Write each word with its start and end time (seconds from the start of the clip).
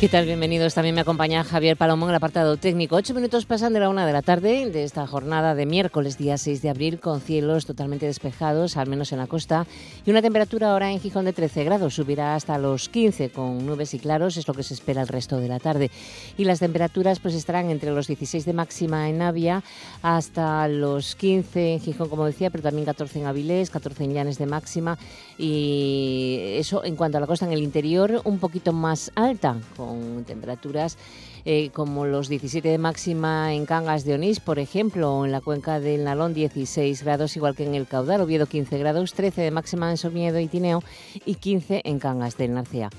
¿Qué 0.00 0.08
tal? 0.08 0.24
Bienvenidos. 0.24 0.72
También 0.72 0.94
me 0.94 1.02
acompaña 1.02 1.44
Javier 1.44 1.76
Palomón 1.76 2.08
en 2.08 2.12
el 2.12 2.16
apartado 2.16 2.56
técnico. 2.56 2.96
Ocho 2.96 3.12
minutos 3.12 3.44
pasan 3.44 3.74
de 3.74 3.80
la 3.80 3.90
una 3.90 4.06
de 4.06 4.14
la 4.14 4.22
tarde 4.22 4.70
de 4.70 4.82
esta 4.82 5.06
jornada 5.06 5.54
de 5.54 5.66
miércoles, 5.66 6.16
día 6.16 6.38
6 6.38 6.62
de 6.62 6.70
abril, 6.70 7.00
con 7.00 7.20
cielos 7.20 7.66
totalmente 7.66 8.06
despejados, 8.06 8.78
al 8.78 8.88
menos 8.88 9.12
en 9.12 9.18
la 9.18 9.26
costa, 9.26 9.66
y 10.06 10.10
una 10.10 10.22
temperatura 10.22 10.72
ahora 10.72 10.90
en 10.90 11.00
Gijón 11.00 11.26
de 11.26 11.34
13 11.34 11.64
grados. 11.64 11.92
Subirá 11.96 12.34
hasta 12.34 12.56
los 12.56 12.88
15 12.88 13.28
con 13.28 13.66
nubes 13.66 13.92
y 13.92 13.98
claros, 13.98 14.38
es 14.38 14.48
lo 14.48 14.54
que 14.54 14.62
se 14.62 14.72
espera 14.72 15.02
el 15.02 15.08
resto 15.08 15.36
de 15.36 15.48
la 15.48 15.58
tarde. 15.58 15.90
Y 16.38 16.44
las 16.44 16.60
temperaturas 16.60 17.20
pues 17.20 17.34
estarán 17.34 17.68
entre 17.68 17.90
los 17.90 18.06
16 18.06 18.46
de 18.46 18.54
máxima 18.54 19.06
en 19.10 19.18
Navia 19.18 19.62
hasta 20.00 20.66
los 20.68 21.14
15 21.14 21.74
en 21.74 21.80
Gijón, 21.80 22.08
como 22.08 22.24
decía, 22.24 22.48
pero 22.48 22.62
también 22.62 22.86
14 22.86 23.18
en 23.18 23.26
Avilés, 23.26 23.68
14 23.68 24.04
en 24.04 24.14
Llanes 24.14 24.38
de 24.38 24.46
máxima. 24.46 24.96
Y 25.36 26.54
eso 26.54 26.84
en 26.84 26.96
cuanto 26.96 27.18
a 27.18 27.20
la 27.20 27.26
costa 27.26 27.44
en 27.44 27.52
el 27.52 27.62
interior, 27.62 28.22
un 28.24 28.38
poquito 28.38 28.72
más 28.72 29.12
alta, 29.14 29.56
con 29.76 29.89
temperaturas 30.26 30.98
eh, 31.44 31.70
como 31.72 32.04
los 32.06 32.28
17 32.28 32.68
de 32.68 32.78
máxima 32.78 33.54
en 33.54 33.66
Cangas 33.66 34.04
de 34.04 34.14
Onís, 34.14 34.40
por 34.40 34.58
ejemplo, 34.58 35.14
o 35.14 35.24
en 35.24 35.32
la 35.32 35.40
cuenca 35.40 35.80
del 35.80 36.04
Nalón 36.04 36.34
16 36.34 37.02
grados, 37.02 37.36
igual 37.36 37.54
que 37.54 37.64
en 37.64 37.74
el 37.74 37.86
Caudal, 37.86 38.20
Oviedo 38.20 38.46
15 38.46 38.78
grados, 38.78 39.14
13 39.14 39.42
de 39.42 39.50
máxima 39.50 39.90
en 39.90 39.96
Somiedo 39.96 40.38
y 40.38 40.48
Tineo 40.48 40.82
y 41.24 41.36
15 41.36 41.82
en 41.84 41.98
Cangas 41.98 42.36
del 42.36 42.54
Narcea. 42.54 42.90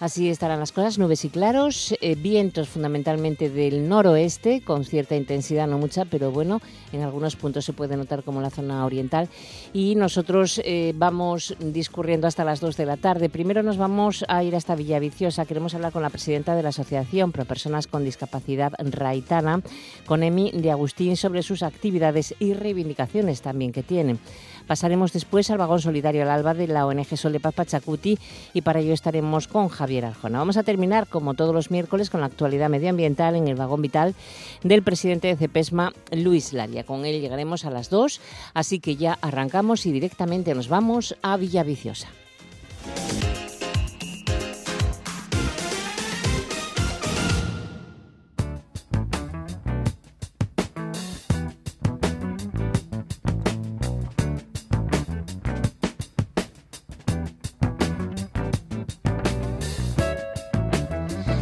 Así 0.00 0.28
estarán 0.28 0.60
las 0.60 0.70
cosas, 0.70 0.96
nubes 0.96 1.24
y 1.24 1.28
claros, 1.28 1.92
eh, 2.00 2.14
vientos 2.14 2.68
fundamentalmente 2.68 3.50
del 3.50 3.88
noroeste, 3.88 4.60
con 4.60 4.84
cierta 4.84 5.16
intensidad, 5.16 5.66
no 5.66 5.76
mucha, 5.76 6.04
pero 6.04 6.30
bueno, 6.30 6.60
en 6.92 7.02
algunos 7.02 7.34
puntos 7.34 7.64
se 7.64 7.72
puede 7.72 7.96
notar 7.96 8.22
como 8.22 8.40
la 8.40 8.50
zona 8.50 8.86
oriental. 8.86 9.28
Y 9.72 9.96
nosotros 9.96 10.60
eh, 10.64 10.92
vamos 10.94 11.56
discurriendo 11.58 12.28
hasta 12.28 12.44
las 12.44 12.60
2 12.60 12.76
de 12.76 12.86
la 12.86 12.96
tarde. 12.96 13.28
Primero 13.28 13.64
nos 13.64 13.76
vamos 13.76 14.24
a 14.28 14.44
ir 14.44 14.54
hasta 14.54 14.76
Villaviciosa. 14.76 15.46
Queremos 15.46 15.74
hablar 15.74 15.90
con 15.90 16.02
la 16.02 16.10
presidenta 16.10 16.54
de 16.54 16.62
la 16.62 16.68
Asociación 16.68 17.32
Pro 17.32 17.44
Personas 17.44 17.88
con 17.88 18.04
Discapacidad 18.04 18.74
Raitana, 18.78 19.62
con 20.06 20.22
Emi 20.22 20.52
de 20.52 20.70
Agustín, 20.70 21.16
sobre 21.16 21.42
sus 21.42 21.64
actividades 21.64 22.36
y 22.38 22.54
reivindicaciones 22.54 23.42
también 23.42 23.72
que 23.72 23.82
tienen. 23.82 24.20
Pasaremos 24.68 25.12
después 25.12 25.50
al 25.50 25.58
vagón 25.58 25.80
solidario 25.80 26.22
al 26.22 26.30
alba 26.30 26.54
de 26.54 26.68
la 26.68 26.86
ONG 26.86 27.16
Sol 27.16 27.32
de 27.32 27.40
Paz 27.40 27.54
Pachacuti 27.54 28.18
y 28.52 28.60
para 28.60 28.80
ello 28.80 28.92
estaremos 28.92 29.48
con 29.48 29.68
Javier 29.68 30.04
Arjona. 30.04 30.38
Vamos 30.38 30.58
a 30.58 30.62
terminar, 30.62 31.08
como 31.08 31.34
todos 31.34 31.54
los 31.54 31.70
miércoles, 31.70 32.10
con 32.10 32.20
la 32.20 32.26
actualidad 32.26 32.68
medioambiental 32.68 33.34
en 33.34 33.48
el 33.48 33.56
vagón 33.56 33.82
vital 33.82 34.14
del 34.62 34.82
presidente 34.82 35.28
de 35.28 35.36
CEPESMA, 35.36 35.92
Luis 36.12 36.52
Laria. 36.52 36.84
Con 36.84 37.06
él 37.06 37.20
llegaremos 37.20 37.64
a 37.64 37.70
las 37.70 37.88
2, 37.88 38.20
así 38.52 38.78
que 38.78 38.96
ya 38.96 39.18
arrancamos 39.22 39.86
y 39.86 39.92
directamente 39.92 40.54
nos 40.54 40.68
vamos 40.68 41.16
a 41.22 41.38
Villaviciosa. 41.38 42.08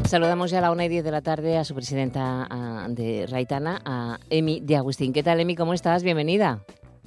Saludamos 0.06 0.52
ya 0.52 0.58
a 0.58 0.60
la 0.60 0.70
1 0.70 0.84
y 0.84 0.88
10 0.88 1.04
de 1.04 1.10
la 1.10 1.20
tarde 1.20 1.58
a 1.58 1.64
su 1.64 1.74
presidenta 1.74 2.46
de 2.88 3.26
Raitana, 3.28 3.80
a 3.84 4.18
Emi 4.30 4.60
de 4.60 4.76
Agustín. 4.76 5.12
¿Qué 5.12 5.24
tal, 5.24 5.40
Emi? 5.40 5.56
¿Cómo 5.56 5.74
estás? 5.74 6.04
Bienvenida. 6.04 6.60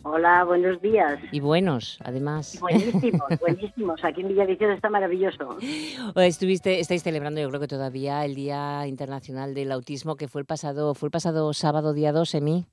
Hola, 0.03 0.43
buenos 0.43 0.81
días. 0.81 1.17
Y 1.31 1.39
buenos, 1.39 1.97
además. 2.03 2.59
Buenísimos, 2.59 3.29
buenísimos. 3.39 4.03
Aquí 4.03 4.19
en 4.19 4.27
Villaviciosa 4.27 4.73
está 4.73 4.89
maravilloso. 4.89 5.57
Estuviste, 6.17 6.81
estáis 6.81 7.01
celebrando, 7.01 7.39
yo 7.39 7.47
creo 7.47 7.61
que 7.61 7.67
todavía, 7.67 8.25
el 8.25 8.35
Día 8.35 8.85
Internacional 8.85 9.53
del 9.53 9.71
Autismo, 9.71 10.17
que 10.17 10.27
fue 10.27 10.41
el 10.41 10.45
pasado, 10.45 10.93
fue 10.93 11.07
el 11.07 11.11
pasado 11.11 11.53
sábado, 11.53 11.93
día 11.93 12.11
2, 12.11 12.35
Emi. 12.35 12.65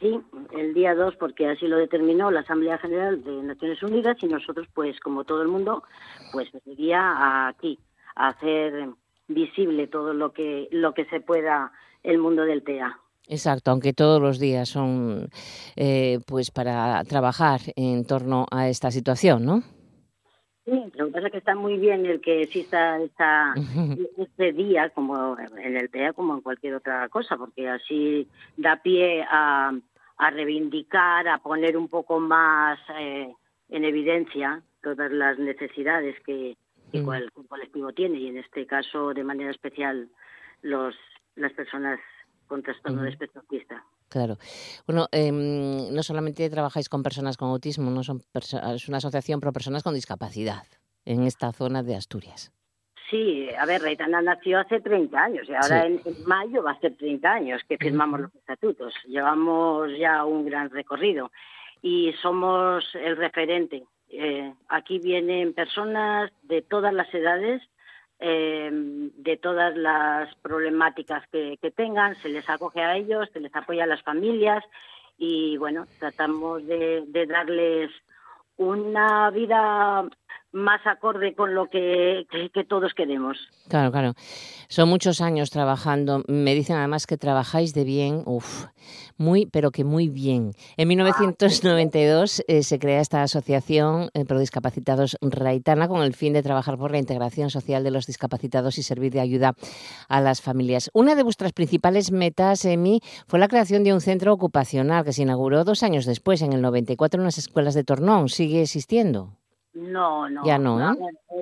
Sí, 0.00 0.20
el 0.54 0.74
día 0.74 0.94
2, 0.94 1.16
porque 1.16 1.48
así 1.48 1.66
lo 1.66 1.78
determinó 1.78 2.30
la 2.30 2.40
Asamblea 2.40 2.76
General 2.76 3.24
de 3.24 3.42
Naciones 3.42 3.82
Unidas 3.82 4.18
y 4.20 4.26
nosotros, 4.26 4.68
pues, 4.74 5.00
como 5.00 5.24
todo 5.24 5.40
el 5.40 5.48
mundo, 5.48 5.82
pues, 6.30 6.50
día 6.76 7.48
aquí 7.48 7.78
a 8.16 8.28
hacer 8.28 8.90
visible 9.28 9.86
todo 9.86 10.12
lo 10.14 10.32
que 10.32 10.68
lo 10.70 10.94
que 10.94 11.04
se 11.06 11.20
pueda 11.20 11.72
el 12.02 12.18
mundo 12.18 12.44
del 12.44 12.62
TEA. 12.62 12.98
Exacto, 13.26 13.70
aunque 13.70 13.94
todos 13.94 14.20
los 14.20 14.38
días 14.38 14.68
son 14.68 15.28
eh, 15.76 16.18
pues 16.26 16.50
para 16.50 17.02
trabajar 17.04 17.60
en 17.74 18.04
torno 18.06 18.46
a 18.50 18.68
esta 18.68 18.90
situación, 18.90 19.46
¿no? 19.46 19.62
Sí, 20.66 20.72
lo 20.94 21.06
que 21.06 21.12
pasa 21.12 21.26
es 21.26 21.32
que 21.32 21.38
está 21.38 21.54
muy 21.54 21.78
bien 21.78 22.06
el 22.06 22.20
que 22.20 22.42
exista 22.42 22.98
esta, 23.00 23.54
este 24.18 24.52
día, 24.52 24.90
como 24.90 25.38
en 25.38 25.76
el 25.76 25.90
TEA, 25.90 26.12
como 26.12 26.34
en 26.34 26.40
cualquier 26.40 26.74
otra 26.74 27.08
cosa, 27.08 27.36
porque 27.36 27.68
así 27.68 28.28
da 28.56 28.80
pie 28.82 29.24
a, 29.30 29.72
a 30.18 30.30
reivindicar, 30.30 31.28
a 31.28 31.38
poner 31.38 31.76
un 31.76 31.88
poco 31.88 32.20
más 32.20 32.78
eh, 32.98 33.32
en 33.68 33.84
evidencia 33.84 34.62
todas 34.82 35.10
las 35.10 35.38
necesidades 35.38 36.16
que, 36.24 36.56
que 37.00 37.06
mm. 37.06 37.14
el 37.14 37.32
colectivo 37.48 37.92
tiene 37.92 38.18
y 38.18 38.28
en 38.28 38.38
este 38.38 38.66
caso 38.66 39.12
de 39.14 39.24
manera 39.24 39.50
especial 39.50 40.08
los 40.62 40.94
las 41.36 41.52
personas 41.52 41.98
con 42.46 42.62
trastorno 42.62 43.02
de 43.02 43.10
espectro 43.10 43.40
autista. 43.40 43.84
Claro. 44.08 44.36
Bueno, 44.86 45.08
em, 45.10 45.92
no 45.92 46.02
solamente 46.02 46.48
trabajáis 46.48 46.88
con 46.88 47.02
personas 47.02 47.36
con 47.36 47.48
autismo, 47.48 47.90
no 47.90 48.04
son 48.04 48.22
es 48.32 48.88
una 48.88 48.98
asociación 48.98 49.40
pro 49.40 49.52
personas 49.52 49.82
con 49.82 49.94
discapacidad 49.94 50.64
en 51.04 51.24
esta 51.24 51.52
zona 51.52 51.82
de 51.82 51.96
Asturias. 51.96 52.52
Sí, 53.10 53.48
a 53.58 53.66
ver, 53.66 53.82
Reitana 53.82 54.22
nació 54.22 54.60
hace 54.60 54.80
30 54.80 55.18
años 55.18 55.48
y 55.48 55.54
ahora 55.54 55.86
en, 55.86 56.00
mayo 56.26 56.62
va 56.62 56.72
a 56.72 56.80
ser 56.80 56.96
30 56.96 57.32
años 57.32 57.62
que 57.68 57.76
firmamos 57.76 58.20
los 58.20 58.34
estatutos. 58.34 58.94
Llevamos 59.06 59.90
ya 59.98 60.24
un 60.24 60.46
gran 60.46 60.70
recorrido 60.70 61.30
y 61.82 62.12
somos 62.22 62.84
el 62.94 63.16
referente 63.16 63.84
eh, 64.18 64.54
aquí 64.68 64.98
vienen 64.98 65.54
personas 65.54 66.30
de 66.42 66.62
todas 66.62 66.92
las 66.92 67.12
edades, 67.14 67.62
eh, 68.20 68.70
de 68.72 69.36
todas 69.36 69.76
las 69.76 70.34
problemáticas 70.36 71.26
que, 71.28 71.58
tengan, 71.76 72.14
se 72.16 72.28
les 72.28 72.48
acoge 72.48 72.80
a 72.80 72.96
ellos, 72.96 73.28
se 73.32 73.40
les 73.40 73.54
apoya 73.54 73.84
a 73.84 73.88
las 73.88 74.02
familias 74.02 74.64
y 75.18 75.56
bueno, 75.56 75.86
tratamos 75.98 76.66
de, 76.66 77.04
de 77.06 77.26
darles 77.26 77.90
una 78.56 79.30
vida 79.30 80.08
más 80.54 80.80
acorde 80.86 81.34
con 81.34 81.54
lo 81.54 81.68
que, 81.68 82.26
todos 82.68 82.94
queremos. 82.94 83.36
Claro, 83.68 83.90
claro. 83.90 84.12
Son 84.68 84.88
muchos 84.88 85.20
años 85.20 85.50
trabajando. 85.50 86.22
Me 86.28 86.54
dicen 86.54 86.76
además 86.76 87.06
que 87.06 87.16
trabajáis 87.16 87.74
de 87.74 87.84
bien, 87.84 88.22
uff, 88.24 88.66
muy, 89.16 89.46
pero 89.46 89.72
que 89.72 89.84
muy 89.84 90.08
bien. 90.08 90.52
En 90.76 90.88
1992 90.88 92.44
eh, 92.46 92.62
se 92.62 92.78
crea 92.78 93.00
esta 93.00 93.22
asociación 93.22 94.10
eh, 94.14 94.24
Discapacitados 94.34 95.16
Raitana 95.20 95.88
con 95.88 96.02
el 96.02 96.14
fin 96.14 96.32
de 96.32 96.42
trabajar 96.42 96.76
por 96.76 96.90
la 96.92 96.98
integración 96.98 97.50
social 97.50 97.82
de 97.82 97.90
los 97.90 98.06
discapacitados 98.06 98.78
y 98.78 98.82
servir 98.82 99.12
de 99.12 99.20
ayuda 99.20 99.54
a 100.08 100.20
las 100.20 100.40
familias. 100.40 100.90
Una 100.92 101.14
de 101.14 101.22
vuestras 101.22 101.52
principales 101.52 102.12
metas, 102.12 102.64
Emi, 102.64 103.00
fue 103.26 103.38
la 103.38 103.48
creación 103.48 103.84
de 103.84 103.92
un 103.92 104.00
centro 104.00 104.32
ocupacional 104.32 105.04
que 105.04 105.12
se 105.12 105.22
inauguró 105.22 105.64
dos 105.64 105.82
años 105.82 106.04
después, 106.04 106.42
en 106.42 106.52
el 106.52 106.62
94, 106.62 107.18
en 107.18 107.22
unas 107.22 107.38
escuelas 107.38 107.74
de 107.74 107.84
Tornón. 107.84 108.28
¿Sigue 108.28 108.62
existiendo? 108.62 109.36
No, 109.74 110.28
no. 110.30 110.44
Ya 110.44 110.58
no, 110.58 110.78
¿no? 110.78 110.96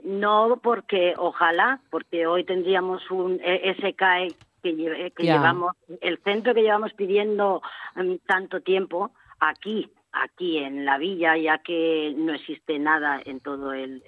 No, 0.05 0.61
porque 0.63 1.15
ojalá, 1.17 1.81
porque 1.91 2.27
hoy 2.27 2.45
tendríamos 2.45 3.11
un 3.11 3.39
e, 3.43 3.75
SKE 3.75 4.35
que, 4.63 5.13
que 5.15 5.23
llevamos, 5.23 5.73
el 6.01 6.19
centro 6.19 6.55
que 6.55 6.63
llevamos 6.63 6.93
pidiendo 6.95 7.63
mm, 7.95 8.15
tanto 8.27 8.61
tiempo 8.61 9.11
aquí, 9.41 9.91
aquí 10.13 10.59
en 10.59 10.85
la 10.85 10.99
villa, 10.99 11.37
ya 11.37 11.59
que 11.59 12.15
no 12.17 12.33
existe 12.33 12.79
nada 12.79 13.21
en 13.25 13.41
todo 13.41 13.73
el, 13.73 14.03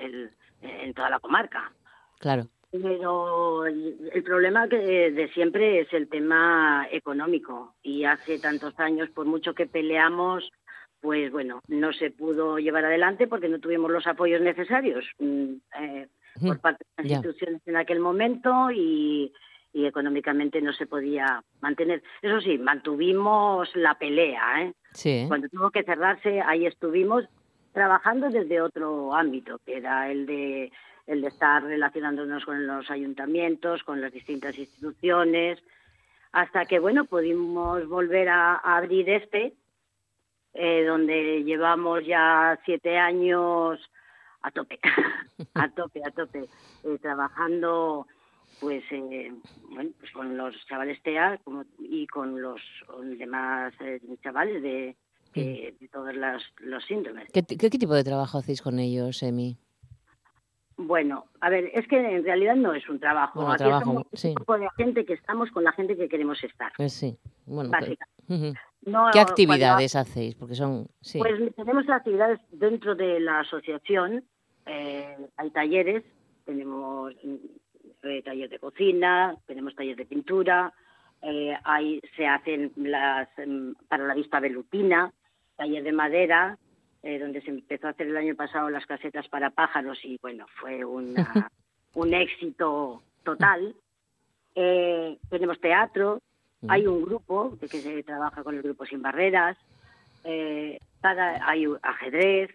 en 0.62 0.94
toda 0.94 1.10
la 1.10 1.20
comarca. 1.20 1.72
Claro. 2.19 2.46
Pero 2.82 3.66
el, 3.66 4.22
problema 4.25 4.69
que 4.69 5.10
de 5.12 5.28
siempre 5.32 5.81
es 5.81 5.93
el 5.93 6.08
tema 6.08 6.88
económico 6.90 7.75
y 7.82 8.04
hace 8.04 8.40
tantos 8.40 8.78
años, 8.81 9.10
por 9.10 9.26
mucho 9.26 9.54
que 9.54 9.66
peleamos, 9.66 10.50
pues 11.04 11.30
bueno, 11.30 11.60
no 11.68 11.92
se 11.92 12.10
pudo 12.10 12.58
llevar 12.58 12.86
adelante 12.86 13.26
porque 13.26 13.50
no 13.50 13.58
tuvimos 13.58 13.90
los 13.90 14.06
apoyos 14.06 14.40
necesarios 14.40 15.04
mm, 15.18 15.52
eh, 15.82 16.08
por 16.40 16.58
parte 16.60 16.82
de 16.96 17.02
las 17.02 17.12
instituciones 17.12 17.60
en 17.66 17.76
aquel 17.76 18.00
momento 18.00 18.70
y, 18.70 19.30
económicamente 19.74 20.62
no 20.62 20.72
se 20.72 20.86
podía 20.86 21.42
mantener. 21.60 22.02
Eso 22.22 22.40
sí, 22.40 22.56
mantuvimos 22.56 23.68
la 23.76 23.98
pelea. 23.98 24.62
¿eh? 24.62 24.72
Sí. 24.92 25.26
Cuando 25.28 25.48
tuvo 25.50 25.70
que 25.70 25.82
cerrarse, 25.82 26.40
ahí 26.40 26.64
estuvimos 26.64 27.26
trabajando 27.72 28.30
desde 28.30 28.62
otro 28.62 29.14
ámbito, 29.14 29.60
que 29.66 29.76
era 29.76 30.10
el 30.10 30.24
de 30.24 30.72
el 31.06 31.20
de 31.20 31.28
estar 31.28 31.62
relacionándonos 31.62 32.46
con 32.46 32.66
los 32.66 32.90
ayuntamientos, 32.90 33.82
con 33.82 34.00
las 34.00 34.10
distintas 34.10 34.58
instituciones, 34.58 35.62
hasta 36.32 36.64
que, 36.64 36.78
bueno, 36.78 37.04
pudimos 37.04 37.86
volver 37.86 38.30
a, 38.30 38.54
abrir 38.54 39.10
este, 39.10 39.52
eh, 40.54 40.84
donde 40.84 41.42
llevamos 41.44 42.04
ya 42.06 42.58
siete 42.64 42.96
años 42.96 43.80
a 44.42 44.50
tope, 44.50 44.78
a 45.54 45.68
tope, 45.70 46.00
a 46.04 46.10
tope, 46.10 46.44
eh, 46.84 46.98
trabajando 47.00 48.06
pues 48.60 48.84
eh, 48.92 49.32
bueno 49.70 49.90
pues 49.98 50.12
con 50.12 50.36
los 50.36 50.54
chavales 50.66 51.02
TEA 51.02 51.38
como, 51.42 51.64
y 51.78 52.06
con 52.06 52.40
los, 52.40 52.60
demás 53.18 53.74
chavales 54.22 54.62
de, 54.62 54.96
de, 55.34 55.88
todos 55.92 56.14
los, 56.14 56.42
los 56.58 56.84
síndromes. 56.84 57.28
¿Qué, 57.32 57.42
¿Qué, 57.42 57.70
tipo 57.70 57.94
de 57.94 58.04
trabajo 58.04 58.38
hacéis 58.38 58.62
con 58.62 58.78
ellos, 58.78 59.22
Emi? 59.22 59.58
Bueno, 60.76 61.26
a 61.40 61.50
ver, 61.50 61.70
es 61.72 61.86
que 61.86 61.96
en 61.96 62.24
realidad 62.24 62.56
no 62.56 62.74
es 62.74 62.88
un 62.88 62.98
trabajo. 62.98 63.40
Bueno, 63.40 63.56
trabajo, 63.56 63.90
un 63.90 64.34
grupo 64.34 64.58
de 64.58 64.68
gente 64.76 65.04
que 65.04 65.12
estamos 65.14 65.50
con 65.50 65.62
la 65.62 65.72
gente 65.72 65.96
que 65.96 66.08
queremos 66.08 66.42
estar. 66.42 66.72
Pues 66.76 66.92
sí, 66.92 67.16
bueno. 67.46 67.72
¿Qué 69.12 69.20
actividades 69.20 69.96
hacéis? 69.96 70.34
Porque 70.34 70.54
son. 70.54 70.88
Pues 71.19 71.54
tenemos 71.56 71.88
actividades 71.88 72.40
dentro 72.50 72.94
de 72.94 73.20
la 73.20 73.40
asociación. 73.40 74.25
Eh, 74.66 75.16
hay 75.36 75.50
talleres, 75.50 76.04
tenemos 76.44 77.12
eh, 78.02 78.22
taller 78.22 78.48
de 78.48 78.58
cocina, 78.58 79.36
tenemos 79.46 79.75
taller 79.75 79.96
de 79.96 80.06
pintura, 80.06 80.72
eh, 81.22 81.56
hay, 81.64 82.02
se 82.16 82.26
hacen 82.26 82.72
las 82.76 83.28
em, 83.38 83.75
para 83.88 84.04
la 84.06 84.14
vista 84.14 84.40
velutina, 84.40 85.12
taller 85.56 85.82
de 85.82 85.92
madera, 85.92 86.58
eh, 87.02 87.19
donde 87.19 87.40
se 87.40 87.50
empezó 87.50 87.87
a 87.87 87.90
hacer 87.90 88.08
el 88.08 88.16
año 88.16 88.34
pasado 88.34 88.69
las 88.69 88.87
casetas 88.87 89.26
para 89.28 89.50
pájaros 89.50 89.98
y 90.04 90.19
bueno, 90.20 90.46
fue 90.60 90.84
una, 90.84 91.50
un 91.94 92.12
éxito 92.12 93.02
total. 93.22 93.75
Eh, 94.54 95.19
tenemos 95.30 95.58
teatro, 95.60 96.20
hay 96.69 96.87
un 96.87 97.05
grupo 97.05 97.56
que, 97.61 97.69
se 97.69 98.02
trabaja 98.02 98.43
con 98.43 98.55
el 98.55 98.62
grupo 98.62 98.87
Sin 98.87 99.02
Barreras, 99.02 99.56
eh, 100.25 100.78
hay 101.02 101.66
ajedrez, 101.82 102.50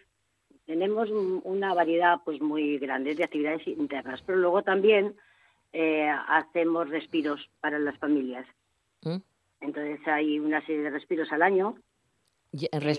tenemos 0.66 1.10
una 1.44 1.74
variedad 1.74 2.20
pues 2.24 2.42
muy 2.42 2.78
grande 2.78 3.16
de 3.16 3.24
actividades 3.24 3.68
internas, 3.68 4.22
pero 4.26 4.38
luego 4.38 4.64
también 4.64 5.16
hacemos 6.28 6.90
respiros 6.90 7.50
para 7.60 7.78
las 7.80 7.98
familias. 7.98 8.46
¿Mm? 9.04 9.18
Entonces 9.62 10.00
hay 10.08 10.40
una 10.40 10.66
serie 10.66 10.84
de 10.84 10.90
respiros 10.90 11.32
al 11.32 11.44
año 11.44 11.76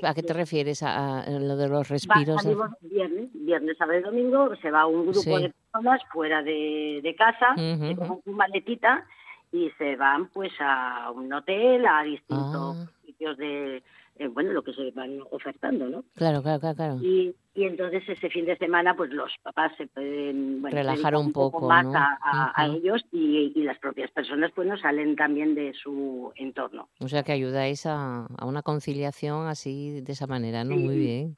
¿A 0.05 0.15
qué 0.15 0.23
te 0.23 0.33
refieres 0.33 0.83
a, 0.85 1.25
lo 1.29 1.57
de 1.57 1.69
los 1.69 1.89
respiros? 1.89 2.41
viernes, 2.83 3.31
viernes, 3.35 3.77
sábado 3.77 3.99
y 3.99 4.03
domingo, 4.03 4.55
se 4.57 4.71
va 4.71 4.87
un 4.87 5.11
grupo 5.11 5.39
de 5.41 5.51
personas 5.51 6.01
fuera 6.13 6.41
de, 6.43 7.15
casa, 7.19 7.57
con 7.97 8.23
su 8.23 8.31
maletita 8.31 9.05
y 9.53 9.71
se 9.79 9.97
van 9.97 10.29
pues 10.29 10.53
a 10.61 11.11
un 11.11 11.33
hotel, 11.33 11.85
a 11.87 12.03
distintos 12.03 12.77
ah. 12.77 12.91
sitios 13.05 13.37
de, 13.37 13.83
eh, 14.21 14.29
bueno, 14.29 14.53
lo 14.53 14.63
que 14.63 14.75
se 14.75 14.91
van 14.91 15.19
ofertando, 15.31 15.89
¿no? 15.89 16.05
Claro, 16.15 16.43
claro, 16.43 16.75
claro. 16.75 16.99
Y, 17.01 17.35
y 17.55 17.65
entonces 17.65 18.03
ese 18.07 18.29
fin 18.29 18.45
de 18.45 18.55
semana, 18.59 18.95
pues 18.95 19.11
los 19.11 19.33
papás 19.43 19.73
se 19.79 19.87
pueden 19.87 20.63
relajar 20.63 21.17
un, 21.17 21.33
poco, 21.33 21.67
más 21.67 21.87
a, 21.95 22.67
ellos 22.67 23.03
y, 23.13 23.51
las 23.63 23.79
propias 23.79 24.11
personas, 24.11 24.53
pues 24.55 24.69
no 24.69 24.77
salen 24.77 25.17
también 25.17 25.55
de 25.55 25.73
su 25.73 26.33
entorno. 26.37 26.91
O 27.01 27.09
sea 27.09 27.23
que 27.23 27.33
ayudáis 27.33 27.87
a, 27.87 28.27
una 28.45 28.61
conciliación 28.61 29.47
así 29.47 30.03
de 30.03 30.13
esa 30.13 30.27
manera, 30.27 30.65
¿no? 30.65 30.77
Muy 30.77 30.99
bien. 30.99 31.37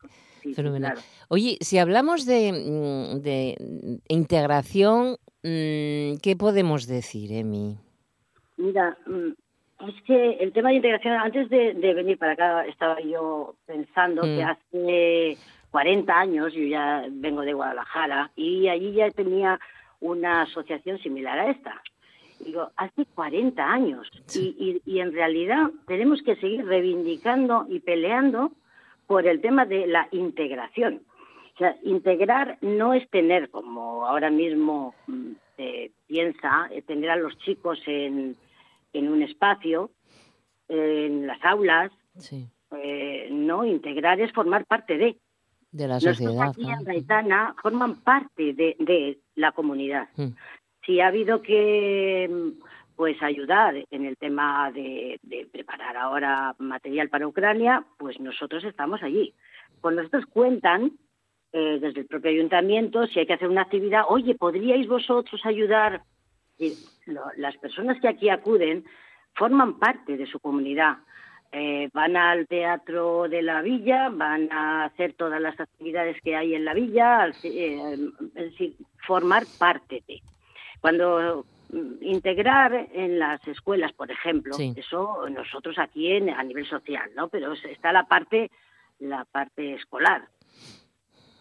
Fenomenal. 0.54 0.98
Oye, 1.28 1.58
si 1.60 1.78
hablamos 1.78 2.26
de, 2.26 2.52
mm, 2.52 3.20
de 3.20 4.00
integración, 4.08 5.18
mm, 5.44 6.16
¿qué 6.20 6.34
podemos 6.36 6.88
decir, 6.88 7.32
Emi? 7.32 7.78
Mira, 8.62 8.96
mm, 9.06 9.32
es 9.88 10.02
que 10.06 10.30
el 10.34 10.52
tema 10.52 10.68
de 10.68 10.76
integración, 10.76 11.14
antes 11.14 11.48
de, 11.48 11.72
venir 11.94 12.16
para 12.16 12.32
acá, 12.32 12.64
estaba 12.66 13.00
yo 13.00 13.56
pensando 13.66 14.22
que 14.22 14.44
mm. 14.44 14.48
hace 14.48 15.38
40 15.72 16.16
años, 16.16 16.52
yo 16.54 16.62
ya 16.62 17.04
vengo 17.10 17.42
de 17.42 17.54
Guadalajara, 17.54 18.30
y 18.36 18.68
allí 18.68 18.92
ya 18.92 19.10
tenía 19.10 19.58
una 20.00 20.42
asociación 20.42 20.98
similar 20.98 21.40
a 21.40 21.50
esta. 21.50 21.82
Digo, 22.38 22.70
hace 22.76 23.04
40 23.04 23.64
años. 23.64 24.08
Y, 24.32 24.80
y, 24.84 25.00
en 25.00 25.12
realidad 25.12 25.70
tenemos 25.88 26.22
que 26.22 26.36
seguir 26.36 26.64
reivindicando 26.64 27.66
y 27.68 27.80
peleando 27.80 28.52
por 29.08 29.26
el 29.26 29.40
tema 29.40 29.64
de 29.64 29.88
la 29.88 30.06
integración. 30.12 31.02
O 31.54 31.58
sea, 31.58 31.76
integrar 31.82 32.58
no 32.60 32.94
es 32.94 33.08
tener, 33.10 33.50
como 33.50 34.06
ahora 34.06 34.30
mismo 34.30 34.94
mm, 35.08 35.32
se 35.56 35.90
piensa, 36.06 36.68
eh, 36.70 36.82
tener 36.82 37.10
a 37.10 37.16
los 37.16 37.36
chicos 37.38 37.80
en, 37.86 38.36
en 38.92 39.08
un 39.08 39.22
espacio, 39.22 39.90
en 40.68 41.26
las 41.26 41.42
aulas. 41.44 41.92
Eh, 42.72 43.28
no, 43.30 43.64
integrar 43.64 44.20
es 44.20 44.32
formar 44.32 44.64
parte 44.66 44.96
de. 44.96 45.16
De 45.70 45.88
la 45.88 46.00
sociedad. 46.00 46.48
aquí 46.48 46.70
en 46.70 46.84
Gaitana 46.84 47.54
forman 47.62 48.02
parte 48.02 48.52
de, 48.52 48.76
de 48.78 49.18
la 49.34 49.52
comunidad. 49.52 50.08
Mm. 50.16 50.34
Si 50.84 51.00
ha 51.00 51.06
habido 51.06 51.40
que 51.40 52.52
pues 52.96 53.20
ayudar 53.22 53.74
en 53.90 54.06
el 54.06 54.16
tema 54.16 54.70
de, 54.70 55.18
preparar 55.50 55.96
ahora 55.96 56.54
material 56.58 57.08
para 57.08 57.26
Ucrania, 57.26 57.84
pues 57.98 58.20
nosotros 58.20 58.64
estamos 58.64 59.02
allí. 59.02 59.34
Cuando 59.80 60.02
nosotros 60.02 60.26
cuentan 60.26 60.92
eh, 61.52 61.78
desde 61.80 62.00
el 62.00 62.06
propio 62.06 62.30
ayuntamiento 62.30 63.06
si 63.06 63.18
hay 63.18 63.26
que 63.26 63.32
hacer 63.32 63.48
una 63.48 63.62
actividad, 63.62 64.04
oye, 64.08 64.34
¿podríais 64.34 64.86
vosotros 64.86 65.44
ayudar 65.44 66.02
las 67.36 67.56
personas 67.56 68.00
que 68.00 68.08
aquí 68.08 68.28
acuden 68.28 68.84
forman 69.34 69.78
parte 69.78 70.16
de 70.16 70.26
su 70.26 70.38
comunidad. 70.40 70.98
Eh, 71.54 71.90
van 71.92 72.16
al 72.16 72.46
teatro 72.46 73.28
de 73.28 73.42
la 73.42 73.60
villa, 73.60 74.08
van 74.08 74.50
a 74.50 74.84
hacer 74.84 75.12
todas 75.12 75.38
las 75.38 75.58
actividades 75.60 76.16
que 76.22 76.34
hay 76.34 76.54
en 76.54 76.64
la 76.64 76.72
villa, 76.72 77.28
eh, 77.42 77.98
es 78.34 78.50
decir, 78.50 78.74
formar 79.06 79.44
parte 79.58 80.02
de. 80.08 80.22
Cuando 80.80 81.44
mm, 81.70 82.02
integrar 82.02 82.88
en 82.94 83.18
las 83.18 83.46
escuelas, 83.46 83.92
por 83.92 84.10
ejemplo, 84.10 84.56
eso 84.74 85.28
nosotros 85.28 85.78
aquí 85.78 86.12
en, 86.12 86.30
a 86.30 86.42
nivel 86.42 86.66
social, 86.66 87.10
¿no? 87.14 87.28
Pero 87.28 87.52
está 87.52 87.92
la 87.92 88.04
parte 88.04 88.50
la 89.02 89.24
parte 89.24 89.74
escolar. 89.74 90.28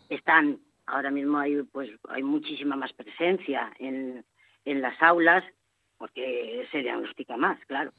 Están 0.09 0.59
ahora 0.87 1.11
mismo 1.11 1.37
hay 1.37 1.61
pues 1.63 1.89
hay 2.09 2.23
muchísima 2.23 2.75
más 2.75 2.91
presencia 2.93 3.71
en 3.79 4.25
en 4.65 4.81
las 4.81 4.99
aulas, 5.01 5.43
porque 5.97 6.67
se 6.71 6.79
diagnostica 6.79 7.37
más, 7.37 7.59
claro, 7.65 7.91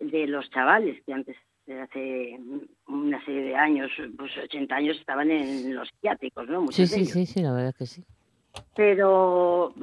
de 0.00 0.26
los 0.26 0.50
chavales 0.50 1.02
que 1.04 1.12
antes, 1.12 1.36
hace 1.82 2.38
una 2.86 3.24
serie 3.24 3.42
de 3.42 3.56
años, 3.56 3.90
pues 4.16 4.36
80 4.36 4.74
años, 4.74 4.98
estaban 4.98 5.30
en 5.30 5.74
los 5.74 5.88
psiquiátricos, 5.88 6.48
¿no? 6.48 6.66
sí, 6.70 6.86
sí, 6.86 7.06
sí, 7.06 7.26
sí, 7.26 7.42
la 7.42 7.52
verdad 7.52 7.74
que 7.76 7.86
sí. 7.86 8.04
Pero, 8.76 9.74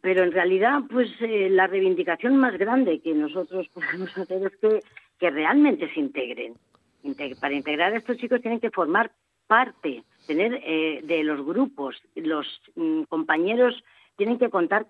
pero 0.00 0.22
en 0.22 0.32
realidad, 0.32 0.80
pues 0.90 1.10
eh, 1.20 1.48
la 1.50 1.66
reivindicación 1.66 2.36
más 2.36 2.56
grande 2.56 3.00
que 3.00 3.12
nosotros 3.12 3.68
podemos 3.74 4.16
hacer 4.16 4.46
es 4.46 4.56
que, 4.56 4.80
que 5.18 5.30
realmente 5.30 5.92
se 5.92 6.00
integren. 6.00 6.54
para 7.40 7.54
integrar 7.54 7.92
a 7.92 7.98
estos 7.98 8.16
chicos 8.16 8.40
tienen 8.40 8.60
que 8.60 8.70
formar 8.70 9.12
parte, 9.46 10.04
tener 10.26 10.60
eh, 10.64 11.02
de 11.04 11.22
los 11.22 11.44
grupos, 11.44 11.96
los 12.14 12.46
mm, 12.76 13.02
compañeros 13.04 13.82
tienen 14.16 14.38
que 14.38 14.48
contar 14.48 14.86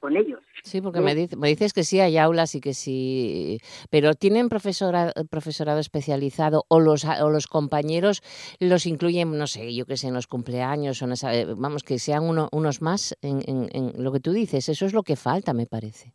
con 0.00 0.16
ellos. 0.16 0.40
Sí, 0.62 0.80
porque 0.80 1.00
me, 1.00 1.14
dices 1.14 1.72
que 1.72 1.84
sí 1.84 2.00
hay 2.00 2.18
aulas 2.18 2.54
y 2.54 2.60
que 2.60 2.74
sí, 2.74 3.58
pero 3.90 4.14
¿tienen 4.14 4.48
profesora, 4.48 5.12
profesorado 5.30 5.78
especializado 5.78 6.64
o 6.68 6.80
los, 6.80 7.04
o 7.04 7.30
los 7.30 7.46
compañeros 7.46 8.22
los 8.58 8.86
incluyen, 8.86 9.36
no 9.36 9.46
sé, 9.46 9.74
yo 9.74 9.86
qué 9.86 9.96
sé, 9.96 10.08
en 10.08 10.14
los 10.14 10.26
cumpleaños, 10.26 11.02
o 11.02 11.06
eh, 11.30 11.46
vamos, 11.56 11.82
que 11.82 11.98
sean 11.98 12.24
unos 12.24 12.82
más 12.82 13.16
en, 13.22 13.68
en, 13.72 13.92
lo 14.02 14.12
que 14.12 14.20
tú 14.20 14.32
dices? 14.32 14.68
Eso 14.68 14.86
es 14.86 14.92
lo 14.92 15.02
que 15.02 15.16
falta, 15.16 15.52
me 15.52 15.66
parece. 15.66 16.14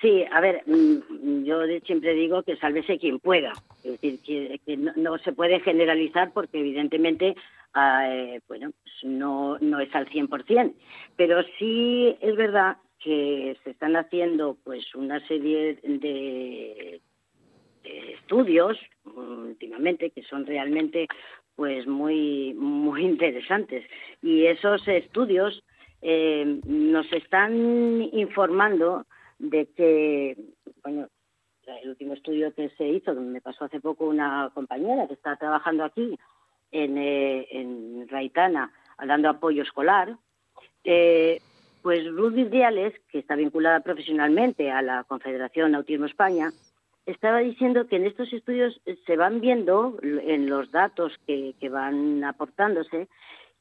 Sí, 0.00 0.24
a 0.30 0.40
ver, 0.40 0.62
mm, 0.66 1.44
yo 1.44 1.60
siempre 1.84 2.14
digo 2.14 2.42
que 2.44 2.56
sálvese 2.56 2.98
quien 2.98 3.18
pueda. 3.18 3.52
Es 3.82 4.00
decir, 4.00 4.20
que, 4.64 4.76
no, 4.76 5.18
se 5.18 5.32
puede 5.32 5.60
generalizar 5.60 6.32
porque 6.32 6.60
evidentemente 6.60 7.34
Ah, 7.74 8.08
eh, 8.10 8.40
bueno, 8.48 8.72
pues 8.82 8.94
no, 9.04 9.58
no 9.60 9.78
es 9.80 9.94
al 9.94 10.08
100%, 10.08 10.74
pero 11.16 11.42
sí 11.58 12.16
es 12.20 12.34
verdad 12.34 12.78
que 12.98 13.56
se 13.62 13.70
están 13.70 13.94
haciendo 13.96 14.56
pues 14.64 14.94
una 14.94 15.24
serie 15.28 15.78
de, 15.82 17.00
estudios 17.84 18.76
últimamente 19.04 20.10
que 20.10 20.22
son 20.24 20.44
realmente 20.44 21.06
pues 21.56 21.86
muy 21.86 22.52
muy 22.54 23.02
interesantes 23.02 23.82
y 24.22 24.44
esos 24.44 24.86
estudios 24.86 25.62
eh, 26.02 26.60
nos 26.66 27.10
están 27.12 28.02
informando 28.12 29.06
de 29.38 29.66
que 29.74 30.36
bueno 30.82 31.08
el 31.82 31.90
último 31.90 32.14
estudio 32.14 32.54
que 32.54 32.70
se 32.70 32.88
hizo 32.88 33.14
me 33.14 33.40
pasó 33.40 33.66
hace 33.66 33.80
poco 33.80 34.06
una 34.06 34.50
compañera 34.54 35.06
que 35.06 35.14
está 35.14 35.36
trabajando 35.36 35.84
aquí 35.84 36.18
en, 36.70 36.96
eh, 36.96 37.46
en 37.50 38.08
Raitana 38.08 38.72
dando 39.06 39.28
apoyo 39.28 39.62
escolar, 39.62 40.16
eh, 40.84 41.40
Pues 41.82 42.04
Ruth 42.12 42.34
Vidiales, 42.34 42.94
que 43.10 43.20
está 43.20 43.36
vinculada 43.36 43.80
profesionalmente 43.80 44.70
a 44.70 44.82
la 44.82 45.04
Confederación 45.04 45.74
Autismo 45.74 46.06
España, 46.06 46.50
estaba 47.06 47.38
diciendo 47.38 47.86
que 47.86 47.96
en 47.96 48.06
estos 48.06 48.32
estudios 48.32 48.80
se 49.06 49.16
van 49.16 49.40
viendo, 49.40 49.96
en 50.02 50.50
los 50.50 50.70
datos 50.72 51.12
que, 51.26 51.54
van 51.70 52.24
aportándose, 52.24 53.08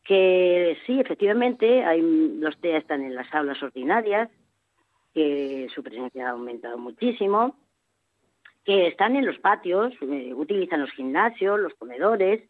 que 0.04 0.78
sí, 0.86 1.00
efectivamente, 1.00 1.86
hay, 1.86 2.02
los 2.02 2.58
TEA 2.60 2.80
están 2.80 3.04
en 3.04 3.16
las 3.16 3.34
aulas 3.34 3.62
ordinarias, 3.62 4.30
que 5.14 5.68
su 5.74 5.84
presencia 5.84 6.28
ha 6.28 6.32
aumentado 6.32 6.78
muchísimo, 6.78 7.56
que 8.64 8.88
están 8.88 9.16
en 9.16 9.26
los 9.26 9.40
patios, 9.40 9.94
eh, 10.02 10.34
utilizan 10.34 10.82
los 10.82 10.92
gimnasios, 10.92 11.60
los 11.60 11.74
comedores, 11.76 12.44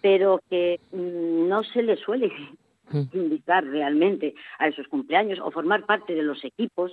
pero 0.00 0.40
que 0.48 0.80
mm, 0.92 1.48
no 1.48 1.64
se 1.64 1.82
les 1.82 1.98
suele 2.00 2.32
invitar 3.12 3.64
realmente 3.64 4.34
a 4.58 4.68
esos 4.68 4.86
cumpleaños 4.88 5.38
o 5.42 5.50
formar 5.50 5.84
parte 5.84 6.14
de 6.14 6.22
los 6.22 6.44
equipos 6.44 6.92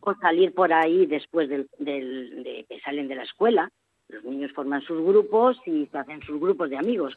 o 0.00 0.14
salir 0.14 0.54
por 0.54 0.72
ahí 0.72 1.06
después 1.06 1.48
del, 1.48 1.68
de 1.78 2.66
que 2.68 2.80
salen 2.80 3.08
de 3.08 3.16
la 3.16 3.24
escuela. 3.24 3.70
Los 4.08 4.24
niños 4.24 4.52
forman 4.52 4.82
sus 4.82 5.02
grupos 5.04 5.58
y 5.66 5.86
se 5.86 5.98
hacen 5.98 6.22
sus 6.22 6.40
grupos 6.40 6.70
de 6.70 6.78
amigos, 6.78 7.14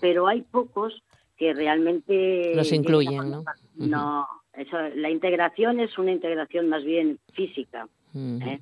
pero 0.00 0.26
hay 0.26 0.42
pocos 0.42 1.02
que 1.36 1.54
realmente 1.54 2.52
los 2.56 2.72
incluyen, 2.72 3.30
¿no? 3.30 3.44
No, 3.76 4.26
eso, 4.54 4.76
la 4.94 5.10
integración 5.10 5.80
es 5.80 5.96
una 5.98 6.12
integración 6.12 6.68
más 6.68 6.84
bien 6.84 7.18
física. 7.32 7.88
¿eh? 8.14 8.60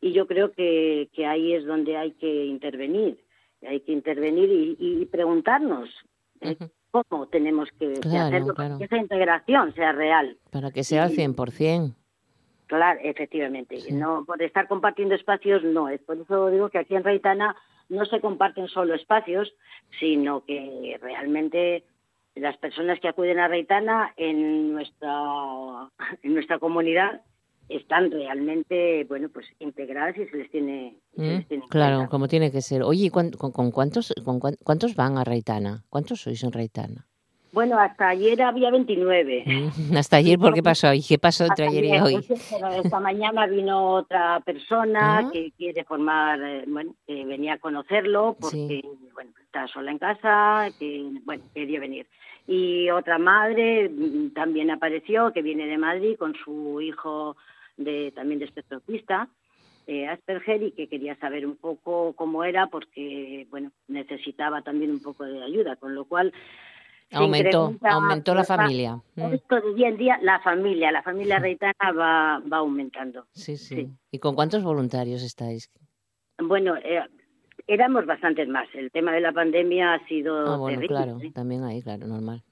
Y 0.00 0.12
yo 0.12 0.26
creo 0.26 0.52
que, 0.52 1.08
que 1.12 1.26
ahí 1.26 1.54
es 1.54 1.64
donde 1.64 1.96
hay 1.96 2.12
que 2.12 2.46
intervenir. 2.46 3.18
Hay 3.66 3.80
que 3.80 3.92
intervenir 3.92 4.76
y, 4.78 5.04
preguntarnos 5.06 5.88
¿eh? 6.40 6.56
cómo 6.90 7.28
tenemos 7.28 7.68
que, 7.78 8.00
hacerlo 8.04 8.54
para 8.54 8.78
que 8.78 8.84
esa 8.84 8.96
integración 8.96 9.74
sea 9.74 9.92
real. 9.92 10.36
Para 10.50 10.70
que 10.70 10.84
sea 10.84 11.04
al 11.04 11.12
100%. 11.12 11.94
Claro, 12.66 13.00
efectivamente. 13.02 13.78
No 13.90 14.24
por 14.24 14.42
estar 14.42 14.66
compartiendo 14.66 15.14
espacios 15.14 15.62
no 15.62 15.90
es 15.90 16.00
por 16.00 16.16
eso 16.16 16.48
digo 16.48 16.70
que 16.70 16.78
aquí 16.78 16.94
en 16.94 17.04
Reitana 17.04 17.54
no 17.90 18.06
se 18.06 18.20
comparten 18.20 18.66
solo 18.68 18.94
espacios, 18.94 19.52
sino 20.00 20.44
que 20.44 20.98
realmente 21.02 21.84
las 22.34 22.56
personas 22.58 22.98
que 23.00 23.08
acuden 23.08 23.38
a 23.38 23.48
Reitana 23.48 24.12
en 24.16 24.72
nuestra 24.72 25.12
en 26.22 26.34
nuestra 26.34 26.58
comunidad 26.58 27.22
están 27.68 28.10
realmente 28.10 29.04
bueno 29.04 29.28
pues 29.28 29.46
integradas 29.58 30.16
y 30.16 30.26
se 30.26 30.36
les 30.36 30.50
tiene, 30.50 30.96
mm, 31.16 31.68
claro 31.68 32.08
como 32.10 32.28
tiene 32.28 32.50
que 32.50 32.60
ser 32.60 32.82
oye 32.82 33.10
con, 33.10 33.30
con, 33.30 33.70
cuántos 33.70 34.12
con 34.24 34.40
cuántos 34.40 34.94
van 34.94 35.18
a 35.18 35.24
Reitana 35.24 35.84
cuántos 35.88 36.20
sois 36.20 36.42
en 36.42 36.52
Reitana 36.52 37.06
bueno, 37.52 37.78
hasta 37.78 38.08
ayer 38.08 38.40
había 38.40 38.70
29. 38.70 39.44
Mm, 39.46 39.96
hasta 39.98 40.16
ayer, 40.16 40.38
¿por 40.38 40.54
qué 40.54 40.62
pasó 40.62 40.88
hoy? 40.88 41.02
¿Qué 41.06 41.18
pasó 41.18 41.44
entre 41.44 41.68
ayer 41.68 41.84
y 41.84 42.00
hoy? 42.00 42.26
esta 42.82 42.98
mañana 42.98 43.46
vino 43.46 43.96
otra 43.96 44.40
persona 44.40 45.18
ah. 45.18 45.30
que 45.30 45.52
quiere 45.58 45.84
formar, 45.84 46.42
eh, 46.42 46.64
bueno, 46.66 46.94
que 47.06 47.26
venía 47.26 47.54
a 47.54 47.58
conocerlo 47.58 48.36
porque, 48.40 48.80
bueno, 49.12 49.32
está 49.52 49.68
sola 49.68 49.90
en 49.90 49.98
casa, 49.98 50.68
que, 50.78 51.10
bueno, 51.24 51.44
quería 51.54 51.78
venir. 51.78 52.06
Y 52.46 52.88
otra 52.90 53.18
madre 53.18 53.90
mm, 53.90 54.30
también 54.30 54.70
apareció, 54.70 55.32
que 55.32 55.42
viene 55.42 55.66
de 55.66 55.76
Madrid 55.76 56.16
con 56.18 56.34
su 56.34 56.80
hijo 56.80 57.36
de 57.76 58.12
también 58.12 58.38
de 58.38 58.46
espectro 58.46 58.80
eh, 59.86 60.06
Asperger, 60.08 60.62
y 60.62 60.72
que 60.72 60.88
quería 60.88 61.16
saber 61.16 61.44
un 61.44 61.56
poco 61.56 62.14
cómo 62.14 62.44
era 62.44 62.68
porque, 62.68 63.46
bueno, 63.50 63.72
necesitaba 63.88 64.62
también 64.62 64.90
un 64.90 65.02
poco 65.02 65.24
de 65.24 65.42
ayuda, 65.42 65.76
con 65.76 65.94
lo 65.94 66.04
cual 66.06 66.32
Aumentó, 67.14 67.74
aumentó 67.82 68.34
la 68.34 68.44
familia. 68.44 68.96
Mm. 69.16 69.34
Esto 69.34 69.60
de 69.60 69.74
día 69.74 69.88
en 69.88 69.98
día, 69.98 70.18
la 70.22 70.40
familia, 70.40 70.90
la 70.90 71.02
familia 71.02 71.38
reitana 71.38 71.92
va, 71.94 72.38
va 72.50 72.56
aumentando. 72.56 73.26
Sí, 73.32 73.58
sí, 73.58 73.90
¿Y 74.10 74.18
con 74.18 74.34
cuántos 74.34 74.62
voluntarios 74.62 75.22
estáis? 75.22 75.70
Bueno, 76.38 76.74
eh, 76.76 77.02
éramos 77.66 78.06
bastantes 78.06 78.48
más. 78.48 78.68
El 78.74 78.90
tema 78.90 79.12
de 79.12 79.20
la 79.20 79.32
pandemia 79.32 79.94
ha 79.94 80.06
sido 80.06 80.46
ah, 80.46 80.56
bueno, 80.56 80.80
claro, 80.86 81.18
también 81.34 81.64
ahí, 81.64 81.82
claro, 81.82 82.06
normal. 82.06 82.42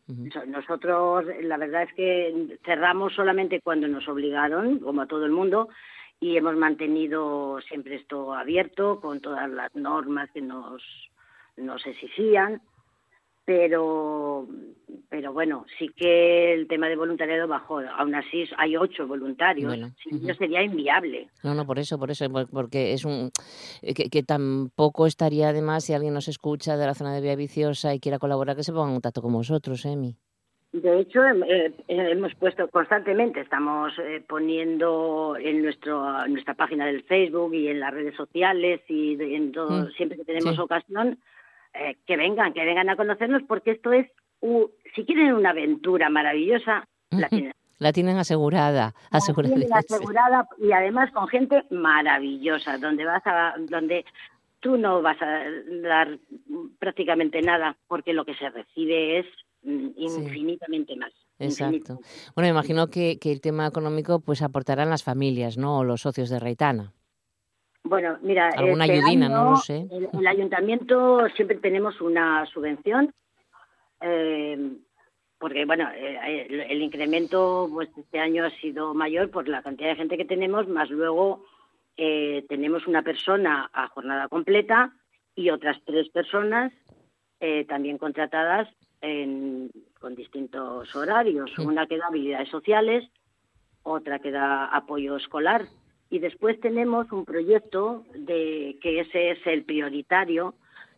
Nosotros, 0.46 1.24
la 1.42 1.56
verdad 1.56 1.84
es 1.84 1.92
que 1.94 2.58
cerramos 2.64 3.14
solamente 3.14 3.60
cuando 3.60 3.88
nos 3.88 4.08
obligaron, 4.08 4.78
como 4.78 5.02
a 5.02 5.06
todo 5.06 5.24
el 5.24 5.32
mundo, 5.32 5.68
y 6.20 6.36
hemos 6.36 6.56
mantenido 6.56 7.60
siempre 7.62 7.96
esto 7.96 8.34
abierto 8.34 9.00
con 9.00 9.20
todas 9.20 9.48
las 9.50 9.74
normas 9.74 10.30
que 10.32 10.42
nos, 10.42 10.82
nos 11.56 11.84
exigían 11.86 12.60
pero 13.44 14.46
pero 15.08 15.32
bueno, 15.32 15.66
sí 15.78 15.90
que 15.94 16.54
el 16.54 16.68
tema 16.68 16.88
de 16.88 16.96
voluntariado 16.96 17.48
bajó. 17.48 17.80
Aún 17.80 18.14
así 18.14 18.44
hay 18.56 18.76
ocho 18.76 19.06
voluntarios. 19.06 19.66
Bueno, 19.66 19.92
sería 20.38 20.62
inviable. 20.62 21.28
No, 21.42 21.54
no, 21.54 21.66
por 21.66 21.78
eso, 21.78 21.98
por 21.98 22.10
eso, 22.10 22.26
porque 22.50 22.92
es 22.92 23.04
un 23.04 23.30
eh, 23.82 23.92
que, 23.94 24.22
tampoco 24.22 25.06
estaría 25.06 25.48
además 25.48 25.84
si 25.84 25.94
alguien 25.94 26.14
nos 26.14 26.28
escucha 26.28 26.76
de 26.76 26.86
la 26.86 26.94
zona 26.94 27.12
de 27.14 27.20
Vía 27.20 27.34
Viciosa 27.34 27.94
y 27.94 28.00
quiera 28.00 28.18
colaborar 28.18 28.56
que 28.56 28.62
se 28.62 28.72
ponga 28.72 28.88
en 28.88 28.94
contacto 28.94 29.22
con 29.22 29.32
vosotros, 29.32 29.84
Emi. 29.84 30.16
De 30.72 31.00
hecho, 31.00 31.24
eh, 31.24 31.74
hemos 31.88 32.32
puesto 32.36 32.68
constantemente, 32.68 33.40
estamos 33.40 33.92
eh, 33.98 34.22
poniendo 34.28 35.36
en 35.36 35.62
nuestro 35.62 36.28
nuestra 36.28 36.54
página 36.54 36.86
del 36.86 37.02
Facebook 37.02 37.52
y 37.54 37.66
en 37.66 37.80
las 37.80 37.92
redes 37.92 38.14
sociales 38.14 38.80
y 38.86 39.20
en 39.20 39.50
todo, 39.50 39.86
mm. 39.86 39.90
siempre 39.96 40.18
que 40.18 40.24
tenemos 40.24 40.56
ocasión, 40.60 41.18
eh, 41.74 41.96
que 42.06 42.16
vengan, 42.16 42.52
que 42.52 42.64
vengan 42.64 42.88
a 42.88 42.96
conocernos, 42.96 43.42
porque 43.46 43.72
esto 43.72 43.92
es, 43.92 44.06
si 44.94 45.04
quieren 45.04 45.34
una 45.34 45.50
aventura 45.50 46.08
maravillosa, 46.10 46.84
la 47.10 47.28
tienen. 47.28 47.52
La 47.78 47.92
tienen 47.94 48.18
asegurada, 48.18 48.94
asegurada. 49.10 49.56
asegurada 49.78 50.48
y 50.58 50.70
además 50.72 51.10
con 51.12 51.26
gente 51.28 51.64
maravillosa, 51.70 52.76
donde 52.76 53.06
vas 53.06 53.22
a, 53.24 53.54
donde 53.58 54.04
tú 54.60 54.76
no 54.76 55.00
vas 55.00 55.16
a 55.22 55.44
dar 55.82 56.18
prácticamente 56.78 57.40
nada, 57.40 57.78
porque 57.88 58.12
lo 58.12 58.26
que 58.26 58.34
se 58.34 58.50
recibe 58.50 59.20
es 59.20 59.26
mm, 59.62 59.88
infinitamente 59.96 60.94
más. 60.96 61.12
Exacto. 61.38 62.00
Bueno, 62.34 62.50
imagino 62.50 62.88
que, 62.88 63.18
que, 63.18 63.32
el 63.32 63.40
tema 63.40 63.66
económico 63.66 64.20
pues 64.20 64.42
aportarán 64.42 64.90
las 64.90 65.02
familias, 65.02 65.56
¿no? 65.56 65.78
O 65.78 65.84
los 65.84 66.02
socios 66.02 66.28
de 66.28 66.38
Reitana. 66.38 66.92
Bueno, 67.90 68.18
mira, 68.22 68.50
alguna 68.50 68.84
este 68.84 68.98
ayudina, 68.98 69.28
no 69.28 69.50
lo 69.50 69.56
sé. 69.56 69.84
El, 69.90 70.24
ayuntamiento 70.24 71.28
siempre 71.34 71.56
tenemos 71.56 72.00
una 72.00 72.46
subvención, 72.46 73.12
eh, 74.00 74.76
porque 75.40 75.64
bueno, 75.64 75.88
eh, 75.92 76.66
el, 76.70 76.82
incremento 76.82 77.68
pues 77.72 77.88
este 77.96 78.20
año 78.20 78.44
ha 78.44 78.50
sido 78.60 78.94
mayor 78.94 79.28
por 79.32 79.48
la 79.48 79.62
cantidad 79.62 79.88
de 79.88 79.96
gente 79.96 80.16
que 80.16 80.24
tenemos, 80.24 80.68
más 80.68 80.88
luego 80.88 81.44
eh, 81.96 82.46
tenemos 82.48 82.86
una 82.86 83.02
persona 83.02 83.68
a 83.72 83.88
jornada 83.88 84.28
completa 84.28 84.92
y 85.34 85.50
otras 85.50 85.76
tres 85.84 86.08
personas 86.10 86.72
también 87.66 87.98
contratadas 87.98 88.68
con 89.00 90.14
distintos 90.14 90.94
horarios. 90.94 91.58
Una 91.58 91.86
que 91.86 91.96
da 91.96 92.06
habilidades 92.06 92.50
sociales, 92.50 93.08
otra 93.82 94.20
que 94.20 94.30
da 94.30 94.66
apoyo 94.66 95.16
escolar 95.16 95.66
y 96.10 96.18
después 96.18 96.60
tenemos 96.60 97.10
un 97.12 97.24
proyecto 97.24 98.04
de 98.14 98.76
que 98.82 99.00
ese 99.00 99.30
es 99.30 99.38
el 99.46 99.64
prioritario, 99.64 100.54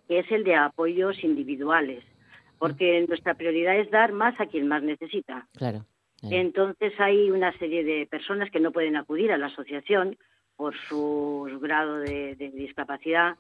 que 0.08 0.20
es 0.20 0.32
el 0.32 0.42
de 0.42 0.54
apoyos 0.54 1.22
individuales, 1.22 2.02
porque 2.58 3.04
nuestra 3.06 3.34
prioridad 3.34 3.76
es 3.78 3.90
dar 3.90 4.12
más 4.12 4.40
a 4.40 4.46
quien 4.46 4.66
más 4.66 4.82
necesita. 4.82 5.46
Claro. 5.56 5.84
Entonces 6.22 6.92
hay 6.98 7.30
una 7.30 7.52
serie 7.58 7.84
de 7.84 8.06
personas 8.06 8.50
que 8.50 8.60
no 8.60 8.72
pueden 8.72 8.96
acudir 8.96 9.32
a 9.32 9.38
la 9.38 9.46
asociación 9.46 10.16
por 10.56 10.74
su 10.88 11.58
grado 11.60 11.98
de, 11.98 12.36
discapacidad, 12.54 13.36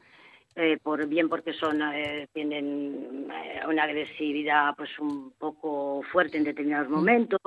eh, 0.56 0.78
por 0.82 1.06
bien 1.06 1.28
porque 1.28 1.52
son 1.52 1.80
eh, 1.80 2.28
tienen 2.32 3.30
eh, 3.32 3.60
una 3.66 3.84
agresividad 3.84 4.74
pues 4.76 4.90
un 4.98 5.32
poco 5.38 6.02
fuerte 6.10 6.36
en 6.36 6.44
determinados 6.44 6.90
momentos 6.90 7.40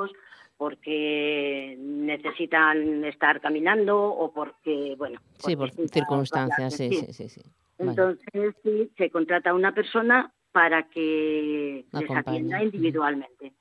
porque 0.57 1.75
necesitan 1.79 3.03
estar 3.05 3.41
caminando 3.41 3.97
o 4.03 4.31
porque, 4.31 4.95
bueno... 4.97 5.19
Sí, 5.39 5.55
por 5.55 5.71
circunstancias, 5.71 6.75
sí, 6.75 6.89
sí, 7.11 7.29
sí, 7.29 7.41
Entonces, 7.77 8.55
sí, 8.63 8.91
se 8.97 9.09
contrata 9.09 9.49
a 9.49 9.53
una 9.53 9.73
persona 9.73 10.31
para 10.51 10.83
que 10.83 11.85
les 11.91 12.11
atienda 12.11 12.63
individualmente. 12.63 13.53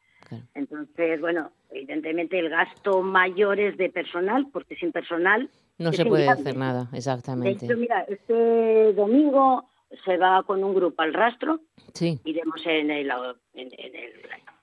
Entonces, 0.55 1.21
bueno, 1.21 1.51
evidentemente 1.71 2.39
el 2.39 2.49
gasto 2.49 3.03
mayor 3.03 3.61
es 3.61 3.77
de 3.77 3.91
personal, 3.91 4.47
porque 4.53 4.77
sin 4.77 4.93
personal... 4.93 5.51
No 5.79 5.93
se 5.93 6.05
puede 6.07 6.29
hacer 6.29 6.57
nada, 6.57 6.89
exactamente. 6.93 7.67
De 7.67 7.73
hecho, 7.73 7.81
mira, 7.81 8.03
este 8.09 8.93
domingo 8.95 9.69
se 10.05 10.17
va 10.17 10.43
con 10.45 10.63
un 10.63 10.75
grupo 10.75 11.03
al 11.03 11.13
rastro. 11.13 11.61
Sí. 11.93 12.21
Iremos 12.25 12.61
en 12.65 12.91
el, 12.91 13.11
en, 13.55 13.69
el, 13.77 14.21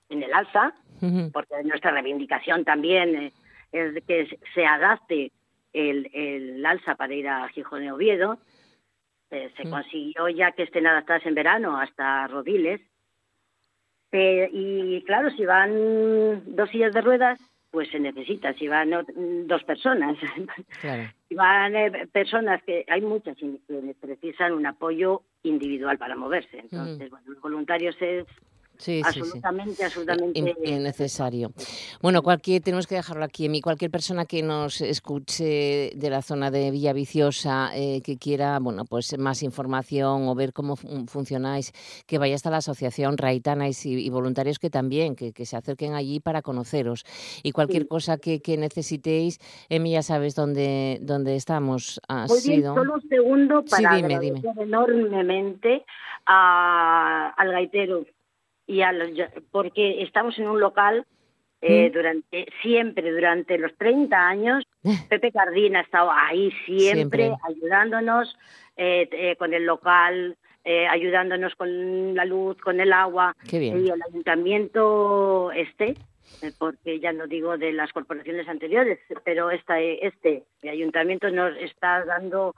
en 0.08 0.22
el 0.22 0.32
alza 0.32 0.74
porque 1.32 1.62
nuestra 1.64 1.90
reivindicación 1.90 2.64
también 2.64 3.14
eh, 3.16 3.32
es 3.72 4.04
que 4.04 4.38
se 4.54 4.66
adapte 4.66 5.32
el, 5.72 6.10
el 6.12 6.64
alza 6.64 6.94
para 6.94 7.14
ir 7.14 7.28
a 7.28 7.48
Gijón 7.48 7.84
y 7.84 7.90
Oviedo. 7.90 8.38
Eh, 9.30 9.50
se 9.56 9.68
consiguió 9.68 10.28
ya 10.28 10.52
que 10.52 10.64
estén 10.64 10.86
adaptadas 10.86 11.24
en 11.24 11.34
verano 11.34 11.78
hasta 11.78 12.26
Rodiles. 12.28 12.82
Eh, 14.12 14.50
y 14.52 15.02
claro, 15.04 15.30
si 15.30 15.46
van 15.46 16.54
dos 16.54 16.68
sillas 16.68 16.92
de 16.92 17.00
ruedas, 17.00 17.40
pues 17.70 17.88
se 17.90 17.98
necesita. 17.98 18.52
Si 18.52 18.68
van 18.68 18.90
dos 19.46 19.64
personas, 19.64 20.18
si 21.28 21.34
van 21.34 21.74
eh, 21.74 22.06
personas 22.12 22.62
que 22.62 22.84
hay 22.86 23.00
muchas 23.00 23.38
que 23.38 23.96
precisan 23.98 24.52
un 24.52 24.66
apoyo 24.66 25.22
individual 25.42 25.96
para 25.96 26.14
moverse. 26.14 26.58
Entonces, 26.58 27.08
bueno, 27.08 27.30
los 27.30 27.40
voluntarios 27.40 27.96
es 28.02 28.26
Sí, 28.78 29.00
absolutamente, 29.04 29.76
sí, 29.76 29.82
absolutamente 29.84 30.80
necesario. 30.80 31.52
Bueno, 32.00 32.22
cualquier 32.22 32.62
tenemos 32.62 32.86
que 32.86 32.96
dejarlo 32.96 33.24
aquí. 33.24 33.46
En 33.46 33.60
cualquier 33.60 33.90
persona 33.90 34.24
que 34.24 34.42
nos 34.42 34.80
escuche 34.80 35.92
de 35.94 36.10
la 36.10 36.22
zona 36.22 36.50
de 36.50 36.70
Villaviciosa, 36.70 37.70
eh, 37.74 38.00
que 38.02 38.16
quiera, 38.18 38.58
bueno, 38.58 38.84
pues 38.84 39.16
más 39.18 39.42
información 39.42 40.28
o 40.28 40.34
ver 40.34 40.52
cómo 40.52 40.76
funcionáis, 40.76 41.72
que 42.06 42.18
vaya 42.18 42.34
hasta 42.34 42.50
la 42.50 42.56
asociación 42.58 43.18
Raitana 43.18 43.68
y, 43.68 44.10
voluntarios 44.10 44.58
que 44.58 44.70
también, 44.70 45.14
que, 45.14 45.32
se 45.44 45.56
acerquen 45.56 45.94
allí 45.94 46.20
para 46.20 46.42
conoceros. 46.42 47.04
Y 47.42 47.52
cualquier 47.52 47.86
cosa 47.86 48.18
que, 48.18 48.40
necesitéis, 48.58 49.38
Emi, 49.68 49.92
ya 49.92 50.02
sabes 50.02 50.34
dónde, 50.34 50.98
dónde 51.02 51.36
estamos. 51.36 52.00
Ha 52.08 52.28
sido... 52.28 52.74
solo 52.74 52.94
un 52.94 53.08
segundo 53.08 53.64
para 53.64 53.96
sí, 53.96 54.02
dime, 54.02 54.42
enormemente 54.58 55.84
al 56.26 57.50
gaitero 57.50 58.04
y 58.66 58.82
a 58.82 58.92
los, 58.92 59.10
porque 59.50 60.02
estamos 60.02 60.38
en 60.38 60.48
un 60.48 60.60
local 60.60 61.06
eh, 61.60 61.88
mm. 61.88 61.92
durante 61.92 62.46
siempre 62.62 63.10
durante 63.12 63.58
los 63.58 63.76
30 63.76 64.16
años 64.16 64.64
Pepe 65.08 65.32
Cardín 65.32 65.76
ha 65.76 65.80
estado 65.80 66.10
ahí 66.10 66.50
siempre, 66.66 67.32
ayudándonos 67.48 68.36
eh, 68.76 69.08
eh, 69.12 69.36
con 69.36 69.54
el 69.54 69.64
local 69.64 70.36
ayudándonos 70.64 71.56
con 71.56 72.14
la 72.14 72.24
luz 72.24 72.56
con 72.58 72.80
el 72.80 72.92
agua 72.92 73.34
y 73.50 73.56
el 73.68 74.02
ayuntamiento 74.08 75.50
este 75.50 75.96
porque 76.58 77.00
ya 77.00 77.12
no 77.12 77.26
digo 77.26 77.58
de 77.58 77.72
las 77.72 77.92
corporaciones 77.92 78.48
anteriores 78.48 79.00
pero 79.24 79.50
esta, 79.50 79.80
este 79.80 80.44
ayuntamiento 80.62 81.30
nos 81.30 81.56
está 81.56 82.04
dando 82.04 82.54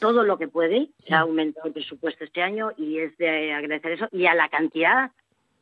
todo 0.00 0.22
lo 0.24 0.38
que 0.38 0.48
puede, 0.48 0.88
se 1.06 1.14
ha 1.14 1.20
aumentado 1.20 1.68
el 1.68 1.72
presupuesto 1.72 2.24
este 2.24 2.42
año 2.42 2.72
y 2.76 2.98
es 2.98 3.16
de 3.18 3.52
agradecer 3.52 3.92
eso, 3.92 4.08
y 4.12 4.26
a 4.26 4.34
la 4.34 4.48
cantidad 4.48 5.10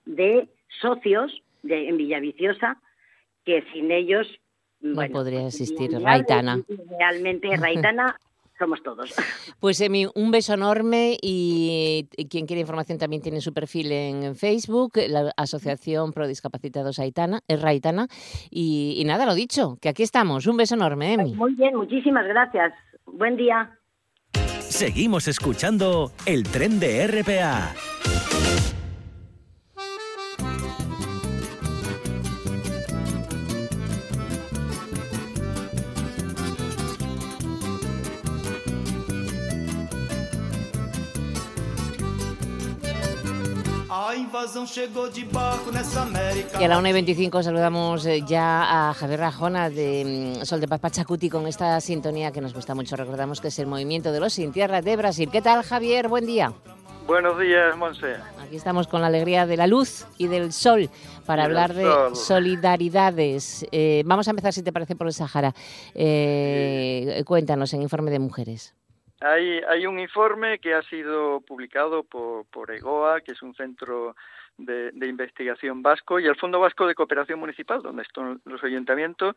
de 0.04 0.48
socios 0.80 1.42
de, 1.62 1.88
en 1.88 1.96
Villaviciosa 1.96 2.78
que 3.44 3.64
sin 3.72 3.90
ellos 3.90 4.26
no 4.80 5.02
podría 5.08 5.46
existir 5.46 5.90
Raitana. 5.92 6.60
Realmente 6.98 7.56
Raitana 7.56 8.16
somos 8.58 8.82
todos. 8.82 9.14
Pues 9.58 9.80
Emi, 9.80 10.06
un 10.14 10.30
beso 10.30 10.54
enorme 10.54 11.16
y 11.22 12.06
quien 12.28 12.46
quiere 12.46 12.60
información 12.60 12.98
también 12.98 13.22
tiene 13.22 13.40
su 13.40 13.52
perfil 13.54 13.92
en 13.92 14.36
Facebook, 14.36 14.92
la 15.08 15.32
Asociación 15.36 16.12
Pro 16.12 16.26
Discapacitados 16.26 16.98
Aitana, 16.98 17.40
es 17.48 17.60
Raitana. 17.60 18.08
Y, 18.50 18.96
y 18.98 19.04
nada, 19.04 19.24
lo 19.26 19.34
dicho, 19.34 19.78
que 19.80 19.88
aquí 19.88 20.02
estamos. 20.02 20.46
Un 20.46 20.58
beso 20.58 20.74
enorme, 20.74 21.14
Emi. 21.14 21.34
Muy 21.34 21.54
bien, 21.54 21.74
muchísimas 21.76 22.26
gracias. 22.26 22.74
Buen 23.06 23.36
día. 23.36 23.78
Seguimos 24.60 25.28
escuchando 25.28 26.10
el 26.26 26.42
tren 26.44 26.80
de 26.80 27.06
RPA. 27.06 27.74
Y 46.60 46.64
a 46.64 46.68
la 46.68 46.78
1 46.78 46.88
y 46.88 46.92
25 46.92 47.42
saludamos 47.42 48.06
eh, 48.06 48.22
ya 48.26 48.88
a 48.90 48.94
Javier 48.94 49.20
Rajona 49.20 49.70
de 49.70 50.36
mm, 50.40 50.44
Sol 50.44 50.60
de 50.60 50.68
Paz 50.68 50.80
Pachacuti 50.80 51.28
con 51.28 51.46
esta 51.46 51.80
sintonía 51.80 52.32
que 52.32 52.40
nos 52.40 52.54
gusta 52.54 52.74
mucho. 52.74 52.96
Recordamos 52.96 53.40
que 53.40 53.48
es 53.48 53.58
el 53.58 53.66
movimiento 53.66 54.12
de 54.12 54.20
los 54.20 54.32
Sin 54.32 54.52
Tierra 54.52 54.82
de 54.82 54.96
Brasil. 54.96 55.28
¿Qué 55.30 55.42
tal, 55.42 55.62
Javier? 55.62 56.08
Buen 56.08 56.26
día. 56.26 56.52
Buenos 57.06 57.38
días, 57.38 57.76
Monse. 57.76 58.16
Aquí 58.40 58.56
estamos 58.56 58.86
con 58.86 59.02
la 59.02 59.08
alegría 59.08 59.46
de 59.46 59.58
la 59.58 59.66
luz 59.66 60.06
y 60.16 60.26
del 60.26 60.52
sol 60.52 60.88
para 61.26 61.44
hablar 61.44 61.74
de 61.74 61.86
solidaridades. 62.14 63.66
Eh, 63.72 64.02
vamos 64.06 64.26
a 64.26 64.30
empezar, 64.30 64.52
si 64.54 64.62
te 64.62 64.72
parece, 64.72 64.96
por 64.96 65.06
el 65.06 65.12
Sahara. 65.12 65.54
Eh, 65.94 67.22
cuéntanos 67.26 67.74
en 67.74 67.82
Informe 67.82 68.10
de 68.10 68.20
Mujeres. 68.20 68.74
Hay, 69.24 69.60
hay 69.66 69.86
un 69.86 69.98
informe 69.98 70.58
que 70.58 70.74
ha 70.74 70.82
sido 70.82 71.40
publicado 71.40 72.02
por, 72.02 72.44
por 72.46 72.70
EGOA, 72.70 73.22
que 73.22 73.32
es 73.32 73.42
un 73.42 73.54
centro 73.54 74.14
de, 74.58 74.92
investigación 75.08 75.82
vasco, 75.82 76.20
y 76.20 76.26
el 76.26 76.36
Fondo 76.36 76.60
Vasco 76.60 76.86
de 76.86 76.94
Cooperación 76.94 77.40
Municipal, 77.40 77.82
donde 77.82 78.02
están 78.02 78.40
los 78.44 78.62
ayuntamientos, 78.62 79.34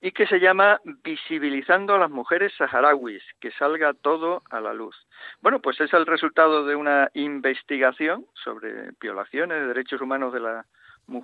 y 0.00 0.12
que 0.12 0.26
se 0.26 0.40
llama 0.40 0.80
Visibilizando 1.04 1.94
a 1.94 1.98
las 1.98 2.10
mujeres 2.10 2.52
saharauis, 2.56 3.22
que 3.40 3.50
salga 3.52 3.94
todo 3.94 4.42
a 4.50 4.60
la 4.60 4.74
luz. 4.74 4.96
Bueno, 5.40 5.60
pues 5.60 5.80
es 5.80 5.92
el 5.92 6.06
resultado 6.06 6.66
de 6.66 6.74
una 6.74 7.10
investigación 7.14 8.26
sobre 8.34 8.90
violaciones 9.00 9.60
de 9.60 9.68
derechos 9.68 10.00
humanos 10.00 10.32
de 10.32 10.40
la 10.40 10.66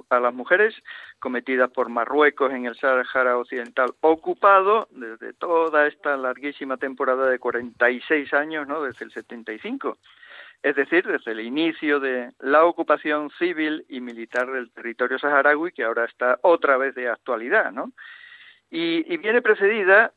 a 0.09 0.21
las 0.21 0.35
mujeres 0.35 0.75
cometidas 1.19 1.71
por 1.71 1.89
Marruecos 1.89 2.53
en 2.53 2.67
el 2.67 2.77
Sahara 2.77 3.39
Occidental 3.39 3.95
ocupado 4.01 4.89
desde 4.91 5.33
toda 5.35 5.87
esta 5.87 6.17
larguísima 6.17 6.77
temporada 6.77 7.29
de 7.29 7.39
46 7.39 8.33
años, 8.35 8.67
¿no? 8.67 8.83
desde 8.83 9.05
el 9.05 9.13
75. 9.13 9.99
Es 10.63 10.77
decir, 10.77 11.07
desde 11.07 11.33
el 11.33 11.41
inicio 11.41 12.01
de 12.01 12.33
la 12.41 12.65
ocupación 12.65 13.31
civil 13.39 13.85
y 13.89 14.01
militar 14.01 14.51
del 14.51 14.71
territorio 14.71 15.19
saharaui, 15.19 15.73
que 15.73 15.85
ahora 15.85 16.07
está 16.07 16.39
otra 16.43 16.79
vez 16.79 16.95
de 16.95 17.09
actualidad, 17.09 17.71
¿no? 17.71 17.93
Y, 18.71 19.05
y, 19.13 19.19
viene 19.19 19.43
precedida 19.43 20.13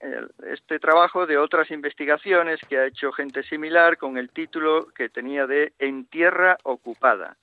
este 0.49 0.79
trabajo 0.79 1.27
de 1.27 1.37
otras 1.37 1.69
investigaciones 1.69 2.59
que 2.67 2.79
ha 2.79 2.85
hecho 2.85 3.11
gente 3.11 3.43
similar 3.43 3.97
con 3.97 4.17
el 4.17 4.29
título 4.29 4.87
que 4.95 5.09
tenía 5.09 5.45
de 5.45 5.73
En 5.77 6.05
tierra 6.05 6.57
ocupada 6.63 7.35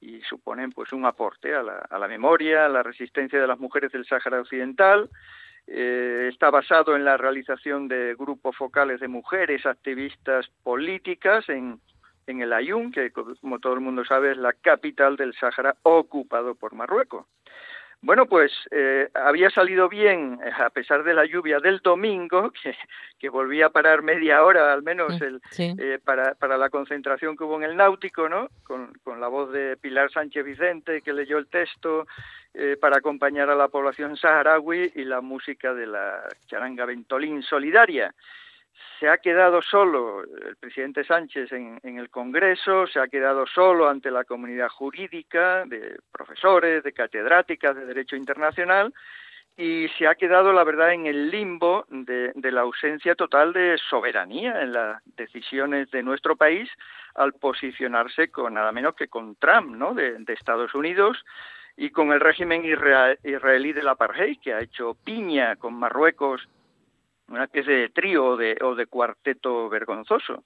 y 0.00 0.20
suponen 0.22 0.72
pues 0.72 0.92
un 0.92 1.04
aporte 1.04 1.54
a 1.54 1.62
la, 1.62 1.78
a 1.78 1.98
la 1.98 2.08
memoria, 2.08 2.66
a 2.66 2.68
la 2.68 2.82
resistencia 2.82 3.40
de 3.40 3.46
las 3.46 3.58
mujeres 3.58 3.92
del 3.92 4.06
Sáhara 4.06 4.40
Occidental. 4.40 5.10
Eh, 5.66 6.28
está 6.30 6.50
basado 6.50 6.94
en 6.94 7.04
la 7.04 7.16
realización 7.16 7.88
de 7.88 8.14
grupos 8.14 8.56
focales 8.56 9.00
de 9.00 9.08
mujeres 9.08 9.66
activistas 9.66 10.48
políticas 10.62 11.48
en, 11.48 11.80
en 12.26 12.40
el 12.40 12.52
Ayun, 12.52 12.92
que 12.92 13.10
como 13.10 13.58
todo 13.58 13.74
el 13.74 13.80
mundo 13.80 14.04
sabe 14.04 14.32
es 14.32 14.36
la 14.36 14.52
capital 14.52 15.16
del 15.16 15.34
Sáhara 15.34 15.76
ocupado 15.82 16.54
por 16.54 16.74
Marruecos. 16.74 17.26
Bueno, 18.06 18.26
pues 18.26 18.52
eh, 18.70 19.08
había 19.14 19.50
salido 19.50 19.88
bien, 19.88 20.38
eh, 20.40 20.52
a 20.56 20.70
pesar 20.70 21.02
de 21.02 21.12
la 21.12 21.24
lluvia 21.24 21.58
del 21.58 21.80
domingo, 21.80 22.52
que, 22.62 22.72
que 23.18 23.28
volvía 23.28 23.66
a 23.66 23.70
parar 23.70 24.02
media 24.02 24.44
hora 24.44 24.72
al 24.72 24.84
menos 24.84 25.20
el, 25.20 25.40
eh, 25.58 25.98
para, 26.04 26.36
para 26.36 26.56
la 26.56 26.70
concentración 26.70 27.36
que 27.36 27.42
hubo 27.42 27.56
en 27.56 27.64
el 27.64 27.76
náutico, 27.76 28.28
¿no? 28.28 28.48
Con, 28.62 28.92
con 29.02 29.20
la 29.20 29.26
voz 29.26 29.50
de 29.50 29.76
Pilar 29.76 30.12
Sánchez 30.12 30.44
Vicente, 30.44 31.02
que 31.02 31.12
leyó 31.12 31.36
el 31.36 31.48
texto 31.48 32.06
eh, 32.54 32.76
para 32.80 32.98
acompañar 32.98 33.50
a 33.50 33.56
la 33.56 33.66
población 33.66 34.16
saharaui 34.16 34.92
y 34.94 35.02
la 35.02 35.20
música 35.20 35.74
de 35.74 35.88
la 35.88 36.28
charanga 36.46 36.84
Ventolín 36.84 37.42
Solidaria 37.42 38.14
se 38.98 39.08
ha 39.08 39.18
quedado 39.18 39.62
solo 39.62 40.22
el 40.22 40.56
presidente 40.56 41.04
Sánchez 41.04 41.52
en, 41.52 41.80
el 41.82 42.10
Congreso, 42.10 42.86
se 42.86 42.98
ha 42.98 43.08
quedado 43.08 43.46
solo 43.46 43.88
ante 43.88 44.10
la 44.10 44.24
comunidad 44.24 44.68
jurídica 44.68 45.64
de 45.66 45.96
profesores, 46.10 46.82
de 46.82 46.92
catedráticas 46.92 47.76
de 47.76 47.86
Derecho 47.86 48.16
Internacional 48.16 48.92
y 49.56 49.88
se 49.98 50.06
ha 50.06 50.14
quedado, 50.14 50.52
la 50.52 50.64
verdad, 50.64 50.92
en 50.92 51.06
el 51.06 51.30
limbo 51.30 51.86
de, 51.88 52.32
la 52.34 52.60
ausencia 52.60 53.14
total 53.14 53.52
de 53.52 53.78
soberanía 53.88 54.62
en 54.62 54.72
las 54.72 55.02
decisiones 55.16 55.90
de 55.90 56.02
nuestro 56.02 56.36
país 56.36 56.70
al 57.14 57.32
posicionarse 57.32 58.28
con 58.30 58.54
nada 58.54 58.72
menos 58.72 58.94
que 58.94 59.08
con 59.08 59.36
Trump, 59.36 59.74
¿no? 59.74 59.94
De, 59.94 60.18
de 60.18 60.32
Estados 60.34 60.74
Unidos 60.74 61.24
y 61.76 61.90
con 61.90 62.12
el 62.12 62.20
régimen 62.20 62.64
israelí 62.64 63.72
del 63.72 63.88
apartheid, 63.88 64.38
que 64.40 64.54
ha 64.54 64.60
hecho 64.60 64.96
piña 65.04 65.56
con 65.56 65.74
Marruecos 65.74 66.48
una 67.28 67.44
especie 67.44 67.72
de 67.74 67.88
trío 67.88 68.24
o 68.24 68.36
de, 68.36 68.56
o 68.62 68.74
de 68.74 68.86
cuarteto 68.86 69.68
vergonzoso. 69.68 70.44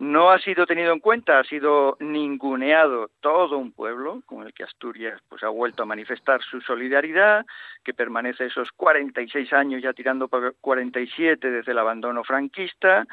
No 0.00 0.30
ha 0.30 0.38
sido 0.38 0.64
tenido 0.64 0.94
en 0.94 0.98
cuenta, 0.98 1.38
ha 1.38 1.44
sido 1.44 1.98
ninguneado 2.00 3.10
todo 3.20 3.58
un 3.58 3.70
pueblo 3.70 4.22
con 4.24 4.46
el 4.46 4.54
que 4.54 4.64
Asturias 4.64 5.20
pues 5.28 5.42
ha 5.42 5.50
vuelto 5.50 5.82
a 5.82 5.86
manifestar 5.86 6.40
su 6.42 6.62
solidaridad, 6.62 7.44
que 7.84 7.92
permanece 7.92 8.46
esos 8.46 8.72
46 8.72 9.52
años 9.52 9.82
ya 9.82 9.92
tirando 9.92 10.26
por 10.28 10.54
47 10.58 11.50
desde 11.50 11.72
el 11.72 11.78
abandono 11.78 12.24
franquista, 12.24 13.06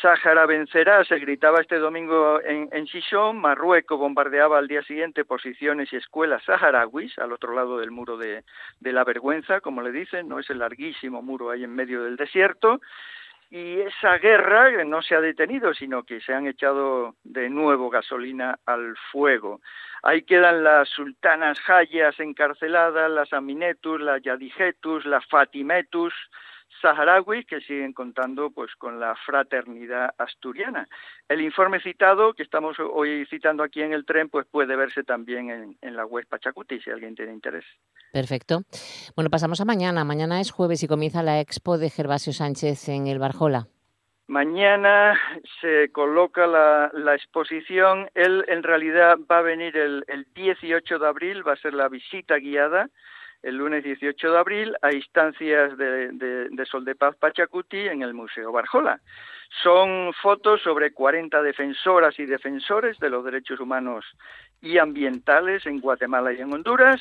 Sáhara 0.00 0.46
vencerá, 0.46 1.04
se 1.04 1.18
gritaba 1.18 1.60
este 1.60 1.78
domingo 1.78 2.40
en, 2.40 2.70
en 2.72 3.36
Marruecos 3.36 3.98
bombardeaba 3.98 4.56
al 4.58 4.66
día 4.66 4.82
siguiente 4.82 5.26
posiciones 5.26 5.92
y 5.92 5.96
escuelas 5.96 6.42
saharauis 6.44 7.18
al 7.18 7.32
otro 7.32 7.54
lado 7.54 7.78
del 7.78 7.90
muro 7.90 8.16
de, 8.16 8.44
de 8.80 8.92
la 8.92 9.04
vergüenza, 9.04 9.60
como 9.60 9.82
le 9.82 9.92
dicen, 9.92 10.26
no 10.26 10.38
es 10.38 10.48
el 10.48 10.60
larguísimo 10.60 11.20
muro 11.20 11.50
ahí 11.50 11.64
en 11.64 11.74
medio 11.74 12.02
del 12.02 12.16
desierto. 12.16 12.80
Y 13.50 13.80
esa 13.80 14.18
guerra 14.18 14.84
no 14.84 15.02
se 15.02 15.14
ha 15.14 15.20
detenido, 15.20 15.74
sino 15.74 16.02
que 16.02 16.20
se 16.20 16.34
han 16.34 16.46
echado 16.46 17.14
de 17.24 17.48
nuevo 17.50 17.90
gasolina 17.90 18.58
al 18.66 18.96
fuego. 19.12 19.60
Ahí 20.02 20.22
quedan 20.22 20.64
las 20.64 20.88
sultanas 20.88 21.58
Hayas 21.68 22.18
encarceladas, 22.20 23.10
las 23.10 23.32
Aminetus, 23.32 24.00
las 24.00 24.20
Yadijetus, 24.22 25.06
las 25.06 25.24
Fatimetus, 25.26 26.12
saharauis 26.84 27.46
que 27.46 27.62
siguen 27.62 27.94
contando 27.94 28.50
pues 28.50 28.74
con 28.76 29.00
la 29.00 29.14
fraternidad 29.24 30.10
asturiana. 30.18 30.86
El 31.26 31.40
informe 31.40 31.80
citado 31.80 32.34
que 32.34 32.42
estamos 32.42 32.76
hoy 32.78 33.24
citando 33.30 33.62
aquí 33.62 33.80
en 33.80 33.94
el 33.94 34.04
tren 34.04 34.28
pues 34.28 34.46
puede 34.46 34.76
verse 34.76 35.02
también 35.02 35.48
en, 35.48 35.78
en 35.80 35.96
la 35.96 36.04
web 36.04 36.26
Pachacuti 36.28 36.78
si 36.80 36.90
alguien 36.90 37.14
tiene 37.14 37.32
interés. 37.32 37.64
Perfecto. 38.12 38.64
Bueno, 39.16 39.30
pasamos 39.30 39.62
a 39.62 39.64
mañana. 39.64 40.04
Mañana 40.04 40.42
es 40.42 40.50
jueves 40.50 40.82
y 40.82 40.88
comienza 40.88 41.22
la 41.22 41.40
expo 41.40 41.78
de 41.78 41.88
Gervasio 41.88 42.34
Sánchez 42.34 42.90
en 42.90 43.06
el 43.06 43.18
Barjola. 43.18 43.66
Mañana 44.26 45.18
se 45.62 45.90
coloca 45.90 46.46
la, 46.46 46.90
la, 46.92 47.14
exposición. 47.14 48.10
Él 48.14 48.44
en 48.48 48.62
realidad 48.62 49.16
va 49.30 49.38
a 49.38 49.42
venir 49.42 49.76
el, 49.76 50.04
el 50.08 50.26
18 50.34 50.98
de 50.98 51.06
abril, 51.06 51.46
va 51.46 51.52
a 51.54 51.56
ser 51.56 51.72
la 51.72 51.88
visita 51.88 52.36
guiada 52.36 52.90
el 53.44 53.56
lunes 53.56 53.84
18 53.84 54.32
de 54.32 54.38
abril 54.38 54.76
a 54.80 54.92
instancias 54.92 55.76
de, 55.76 56.08
de, 56.50 56.66
Sol 56.66 56.84
de 56.84 56.94
Paz 56.94 57.14
Pachacuti 57.16 57.78
en 57.78 58.02
el 58.02 58.14
Museo 58.14 58.50
Barjola. 58.50 59.00
Son 59.62 60.12
fotos 60.14 60.62
sobre 60.62 60.92
40 60.92 61.42
defensoras 61.42 62.18
y 62.18 62.24
defensores 62.24 62.98
de 62.98 63.10
los 63.10 63.24
derechos 63.24 63.60
humanos 63.60 64.04
y 64.62 64.78
ambientales 64.78 65.66
en 65.66 65.80
Guatemala 65.80 66.32
y 66.32 66.40
en 66.40 66.52
Honduras. 66.52 67.00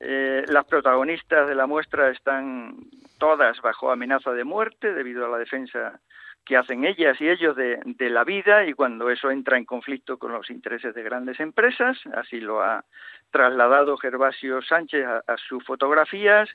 Eh, 0.00 0.44
las 0.48 0.66
protagonistas 0.66 1.48
de 1.48 1.54
la 1.54 1.66
muestra 1.66 2.10
están 2.10 2.74
todas 3.18 3.60
bajo 3.60 3.92
amenaza 3.92 4.32
de 4.32 4.44
muerte 4.44 4.92
debido 4.92 5.24
a 5.24 5.28
la 5.28 5.38
defensa 5.38 6.00
que 6.44 6.56
hacen 6.56 6.84
ellas 6.84 7.20
y 7.20 7.28
ellos 7.28 7.54
de, 7.56 8.10
la 8.10 8.24
vida 8.24 8.64
y 8.66 8.72
cuando 8.72 9.10
eso 9.10 9.30
entra 9.30 9.56
en 9.56 9.64
conflicto 9.64 10.18
con 10.18 10.32
los 10.32 10.50
intereses 10.50 10.94
de 10.94 11.02
grandes 11.02 11.38
empresas, 11.40 11.98
así 12.14 12.40
lo 12.40 12.62
ha 12.62 12.84
trasladado 13.30 13.96
Gervasio 13.96 14.60
Sánchez 14.62 15.06
a, 15.06 15.36
sus 15.36 15.64
fotografías, 15.64 16.48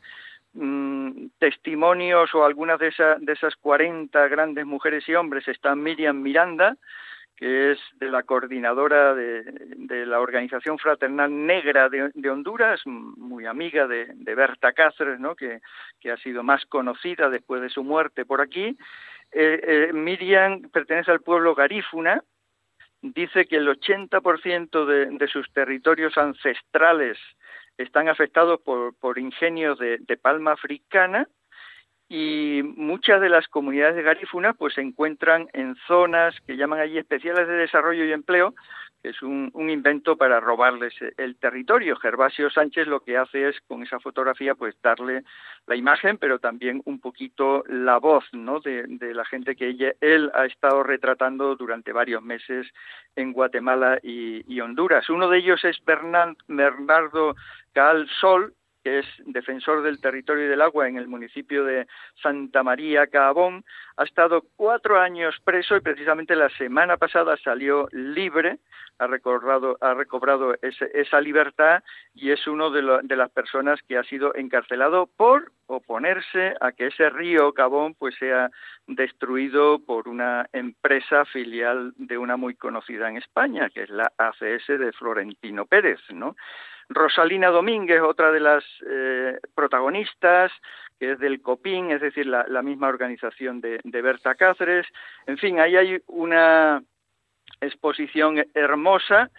mmm, 0.54 1.28
testimonios 1.40 2.34
o 2.36 2.44
algunas 2.44 2.80
de, 2.80 2.88
esa, 2.90 3.16
de 3.20 3.34
esas 3.34 3.56
40 3.56 4.28
grandes 4.28 4.66
mujeres 4.66 5.08
y 5.08 5.16
hombres 5.16 5.48
están 5.48 5.82
Miriam 5.82 6.22
Miranda, 6.22 6.76
que 7.38 7.72
es 7.72 7.80
de 8.00 8.10
la 8.10 8.24
coordinadora 8.24 9.14
de, 9.14 9.44
de 9.44 10.06
la 10.06 10.22
Organización 10.22 10.78
Fraternal 10.80 11.46
Negra 11.46 11.90
de, 11.90 12.30
Honduras, 12.30 12.82
muy 12.86 13.46
amiga 13.46 13.88
de, 13.88 14.36
Berta 14.36 14.72
Cáceres, 14.72 15.20
¿no? 15.20 15.36
que 15.36 15.60
ha 16.10 16.18
sido 16.18 16.44
más 16.44 16.66
conocida 16.66 17.30
después 17.30 17.62
de 17.62 17.70
su 17.70 17.84
muerte 17.84 18.26
por 18.26 18.42
aquí, 18.42 18.78
eh, 19.38 19.60
eh, 19.90 19.94
Miriam 19.94 20.62
pertenece 20.72 21.12
al 21.12 21.20
pueblo 21.20 21.54
garífuna, 21.56 22.24
dice 23.02 23.46
que 23.46 23.58
el 23.58 23.68
80% 23.68 24.86
de, 24.86 25.06
de 25.18 25.28
sus 25.28 25.52
territorios 25.52 26.18
ancestrales 26.18 27.18
están 27.78 28.08
afectados 28.08 28.62
por, 28.62 29.20
ingenios 29.20 29.78
de, 29.78 29.98
de, 30.00 30.16
palma 30.18 30.54
africana 30.54 31.28
y 32.08 32.62
muchas 32.64 33.20
de 33.20 33.28
las 33.28 33.48
comunidades 33.50 33.98
de 33.98 34.04
garífuna 34.04 34.54
pues 34.54 34.76
se 34.76 34.82
encuentran 34.82 35.50
en 35.52 35.76
zonas 35.86 36.34
que 36.48 36.56
llaman 36.56 36.80
allí 36.80 36.98
especiales 36.98 37.46
de 37.48 37.56
desarrollo 37.56 38.06
y 38.06 38.14
empleo 38.14 38.54
es 39.10 39.22
un, 39.22 39.50
un, 39.54 39.70
invento 39.70 40.18
para 40.18 40.40
robarles 40.40 40.94
el 41.18 41.36
territorio. 41.38 41.96
Gervasio 41.96 42.50
Sánchez 42.50 42.88
lo 42.88 43.02
que 43.02 43.18
hace 43.18 43.50
es 43.50 43.56
con 43.68 43.84
esa 43.84 44.00
fotografía 44.00 44.56
pues 44.56 44.76
darle 44.82 45.24
la 45.68 45.76
imagen, 45.76 46.18
pero 46.18 46.40
también 46.40 46.82
un 46.86 47.00
poquito 47.00 47.64
la 47.68 47.98
voz, 47.98 48.26
¿no? 48.34 48.60
De, 48.60 48.86
la 49.14 49.26
gente 49.26 49.56
que 49.56 49.96
él 50.02 50.32
ha 50.34 50.46
estado 50.46 50.84
retratando 50.84 51.56
durante 51.56 51.92
varios 51.92 52.22
meses 52.22 52.68
en 53.16 53.34
Guatemala 53.34 54.00
y, 54.04 54.60
Honduras. 54.60 55.10
Uno 55.10 55.30
de 55.30 55.40
ellos 55.40 55.64
es 55.64 55.78
Bernard, 55.86 56.36
Bernardo 56.48 57.36
Cal 57.74 58.08
Sol, 58.20 58.54
que 58.86 59.00
es 59.00 59.06
defensor 59.26 59.82
del 59.82 60.00
territorio 60.00 60.46
y 60.46 60.48
del 60.48 60.62
agua 60.62 60.88
en 60.88 60.98
el 60.98 61.08
municipio 61.08 61.64
de 61.64 61.88
Santa 62.22 62.62
María 62.62 63.08
Cabón, 63.08 63.66
ha 63.98 64.04
estado 64.04 64.44
cuatro 64.56 65.00
años 65.00 65.36
preso 65.44 65.76
y 65.76 65.82
precisamente 65.82 66.36
la 66.36 66.50
semana 66.50 66.96
pasada 66.96 67.36
salió 67.38 67.88
libre, 67.92 68.60
ha 69.00 69.08
recobrado, 69.08 69.76
ha 69.82 69.96
recobrado 69.96 70.54
ese, 70.62 70.92
esa 70.94 71.20
libertad 71.20 71.82
y 72.14 72.30
es 72.30 72.46
uno 72.46 72.70
de, 72.70 72.84
lo, 72.84 73.02
de, 73.02 73.16
las 73.16 73.32
personas 73.32 73.82
que 73.88 73.98
ha 73.98 74.04
sido 74.04 74.36
encarcelado 74.36 75.10
por 75.18 75.52
oponerse 75.66 76.54
a 76.62 76.72
que 76.72 76.86
ese 76.88 77.10
río 77.10 77.54
Cabón 77.54 77.96
pues 77.96 78.14
sea 78.20 78.52
destruido 78.86 79.80
por 79.80 80.08
una 80.08 80.48
empresa 80.54 81.26
filial 81.26 81.92
de 81.98 82.20
una 82.20 82.38
muy 82.38 82.54
conocida 82.54 83.10
en 83.10 83.18
España, 83.18 83.72
que 83.72 83.82
es 83.82 83.90
la 83.90 84.12
ACS 84.16 84.68
de 84.68 84.92
Florentino 84.94 85.66
Pérez, 85.66 86.02
¿no? 86.12 86.36
Rosalina 86.90 87.50
Domínguez, 87.50 88.02
otra 88.02 88.32
de 88.32 88.40
las 88.40 88.64
eh, 88.88 89.40
protagonistas, 89.54 90.52
que 91.00 91.12
es 91.12 91.20
del 91.20 91.42
COPIN, 91.42 91.92
es 91.92 92.02
decir, 92.02 92.26
la, 92.26 92.46
la 92.48 92.62
misma 92.62 92.88
organización 92.88 93.62
de, 93.62 93.80
de, 93.84 94.02
Berta 94.02 94.36
Cáceres. 94.36 94.86
En 95.28 95.38
fin, 95.38 95.60
ahí 95.60 95.76
hay 95.76 96.02
una 96.08 96.82
exposición 97.62 98.46
hermosa. 98.54 99.30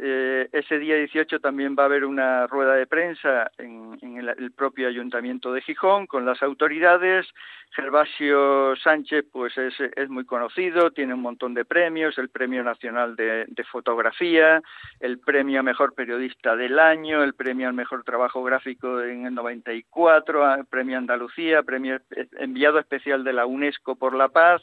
Eh, 0.00 0.48
ese 0.52 0.78
día 0.78 0.96
18 0.96 1.40
también 1.40 1.76
va 1.78 1.82
a 1.82 1.86
haber 1.86 2.04
una 2.04 2.46
rueda 2.46 2.74
de 2.74 2.86
prensa 2.86 3.50
en, 3.58 3.98
en 4.00 4.18
el, 4.18 4.52
propio 4.52 4.88
ayuntamiento 4.88 5.52
de 5.52 5.60
Gijón 5.60 6.06
con 6.06 6.24
las 6.24 6.42
autoridades. 6.42 7.26
Gervasio 7.72 8.76
Sánchez 8.76 9.24
pues 9.32 9.56
es, 9.56 9.74
es, 9.80 10.08
muy 10.08 10.24
conocido, 10.24 10.90
tiene 10.90 11.14
un 11.14 11.22
montón 11.22 11.54
de 11.54 11.64
premios, 11.64 12.18
el 12.18 12.28
Premio 12.28 12.62
Nacional 12.62 13.16
de, 13.16 13.46
de, 13.48 13.64
Fotografía, 13.64 14.62
el 15.00 15.18
Premio 15.18 15.60
a 15.60 15.62
Mejor 15.62 15.94
Periodista 15.94 16.54
del 16.54 16.78
Año, 16.78 17.22
el 17.22 17.34
Premio 17.34 17.68
al 17.68 17.74
Mejor 17.74 18.04
Trabajo 18.04 18.42
Gráfico 18.42 19.00
en 19.00 19.26
el 19.26 19.34
94, 19.34 20.54
el 20.54 20.66
Premio 20.66 20.98
Andalucía, 20.98 21.62
Premio 21.62 21.98
Enviado 22.38 22.78
Especial 22.78 23.24
de 23.24 23.32
la 23.32 23.46
UNESCO 23.46 23.96
por 23.96 24.14
la 24.14 24.28
Paz, 24.28 24.62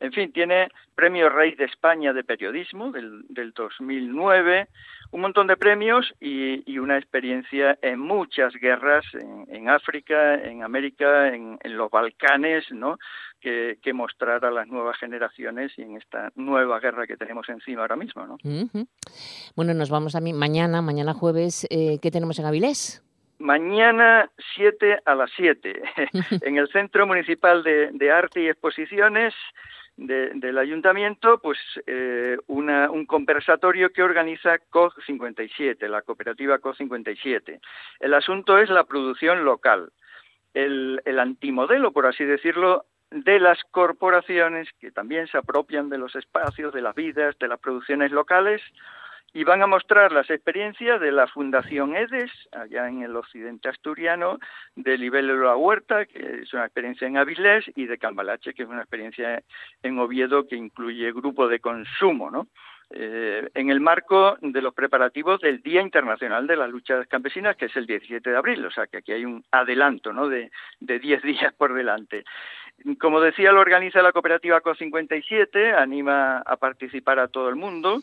en 0.00 0.12
fin, 0.12 0.32
tiene 0.32 0.68
Premio 0.94 1.28
Rey 1.28 1.54
de 1.54 1.64
España 1.64 2.12
de 2.12 2.24
Periodismo 2.24 2.92
del, 2.92 3.22
del 3.28 3.52
2009, 3.52 4.68
un 5.10 5.20
montón 5.20 5.46
de 5.46 5.56
premios 5.56 6.12
y, 6.20 6.70
y, 6.70 6.78
una 6.78 6.98
experiencia 6.98 7.78
en 7.82 7.98
muchas 7.98 8.52
guerras, 8.54 9.04
en, 9.14 9.46
en 9.48 9.68
África, 9.68 10.34
en 10.34 10.62
América, 10.62 11.28
en, 11.28 11.58
en, 11.62 11.76
los 11.76 11.90
Balcanes, 11.90 12.70
¿no? 12.70 12.98
Que, 13.40 13.78
que, 13.82 13.92
mostrar 13.92 14.44
a 14.44 14.50
las 14.50 14.66
nuevas 14.68 14.98
generaciones 14.98 15.72
y 15.78 15.82
en 15.82 15.96
esta 15.96 16.30
nueva 16.34 16.78
guerra 16.80 17.06
que 17.06 17.16
tenemos 17.16 17.48
encima 17.48 17.82
ahora 17.82 17.96
mismo, 17.96 18.26
¿no? 18.26 18.34
Uh 18.44 18.66
-huh. 18.66 18.86
Bueno, 19.56 19.74
nos 19.74 19.90
vamos 19.90 20.14
a 20.14 20.20
mí 20.20 20.32
mañana, 20.32 20.82
mañana 20.82 21.14
jueves, 21.14 21.66
eh, 21.70 21.98
¿qué 22.02 22.10
tenemos 22.10 22.38
en 22.38 22.46
Avilés? 22.46 23.02
Mañana 23.38 24.28
7 24.56 24.98
a 25.04 25.14
las 25.14 25.30
7, 25.36 25.80
en 26.42 26.56
el 26.56 26.68
Centro 26.68 27.06
Municipal 27.06 27.62
de, 27.62 27.90
de 27.92 28.10
Arte 28.10 28.42
y 28.42 28.48
Exposiciones, 28.48 29.32
de, 29.98 30.30
del 30.34 30.56
ayuntamiento, 30.58 31.40
pues 31.40 31.58
eh, 31.86 32.38
una, 32.46 32.90
un 32.90 33.04
conversatorio 33.04 33.92
que 33.92 34.02
organiza 34.02 34.58
COG 34.70 34.94
57, 35.04 35.88
la 35.88 36.02
cooperativa 36.02 36.58
COG 36.58 36.76
57. 36.76 37.60
El 38.00 38.14
asunto 38.14 38.58
es 38.58 38.70
la 38.70 38.84
producción 38.84 39.44
local, 39.44 39.90
el, 40.54 41.02
el 41.04 41.18
antimodelo, 41.18 41.92
por 41.92 42.06
así 42.06 42.24
decirlo, 42.24 42.86
de 43.10 43.40
las 43.40 43.58
corporaciones 43.70 44.68
que 44.80 44.92
también 44.92 45.26
se 45.26 45.38
apropian 45.38 45.88
de 45.88 45.98
los 45.98 46.14
espacios, 46.14 46.72
de 46.72 46.82
las 46.82 46.94
vidas, 46.94 47.36
de 47.38 47.48
las 47.48 47.58
producciones 47.58 48.12
locales, 48.12 48.62
y 49.32 49.44
van 49.44 49.62
a 49.62 49.66
mostrar 49.66 50.12
las 50.12 50.30
experiencias 50.30 51.00
de 51.00 51.12
la 51.12 51.26
Fundación 51.26 51.94
EDES, 51.94 52.30
allá 52.52 52.88
en 52.88 53.02
el 53.02 53.14
occidente 53.14 53.68
asturiano, 53.68 54.38
de 54.74 54.96
Libelo 54.96 55.36
La 55.36 55.56
Huerta, 55.56 56.06
que 56.06 56.40
es 56.42 56.52
una 56.54 56.64
experiencia 56.64 57.06
en 57.06 57.18
Avilés, 57.18 57.64
y 57.76 57.86
de 57.86 57.98
Cambalache, 57.98 58.54
que 58.54 58.62
es 58.62 58.68
una 58.68 58.80
experiencia 58.80 59.42
en 59.82 59.98
Oviedo 59.98 60.46
que 60.46 60.56
incluye 60.56 61.12
grupo 61.12 61.46
de 61.46 61.60
consumo, 61.60 62.30
¿no? 62.30 62.48
Eh, 62.90 63.46
en 63.52 63.68
el 63.68 63.80
marco 63.80 64.38
de 64.40 64.62
los 64.62 64.72
preparativos 64.72 65.42
del 65.42 65.60
Día 65.60 65.82
Internacional 65.82 66.46
de 66.46 66.56
las 66.56 66.70
Luchas 66.70 67.06
Campesinas, 67.06 67.54
que 67.54 67.66
es 67.66 67.76
el 67.76 67.84
17 67.86 68.30
de 68.30 68.36
abril, 68.36 68.64
o 68.64 68.70
sea 68.70 68.86
que 68.86 68.98
aquí 68.98 69.12
hay 69.12 69.26
un 69.26 69.44
adelanto 69.50 70.10
¿no? 70.14 70.26
de, 70.26 70.50
de 70.80 70.98
10 70.98 71.22
días 71.22 71.52
por 71.52 71.74
delante. 71.74 72.24
Como 72.98 73.20
decía, 73.20 73.52
lo 73.52 73.60
organiza 73.60 74.00
la 74.00 74.12
cooperativa 74.12 74.62
CO57, 74.62 75.74
anima 75.74 76.38
a 76.38 76.56
participar 76.56 77.18
a 77.18 77.28
todo 77.28 77.50
el 77.50 77.56
mundo, 77.56 78.00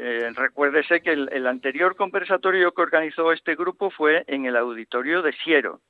eh, 0.00 0.30
recuérdese 0.34 1.00
que 1.00 1.10
el, 1.10 1.46
anterior 1.46 1.96
conversatorio 1.96 2.72
que 2.72 2.82
organizó 2.82 3.32
este 3.32 3.56
grupo 3.56 3.90
fue 3.90 4.22
en 4.28 4.46
el 4.46 4.56
auditorio 4.56 5.22
de 5.22 5.32
Siero 5.32 5.80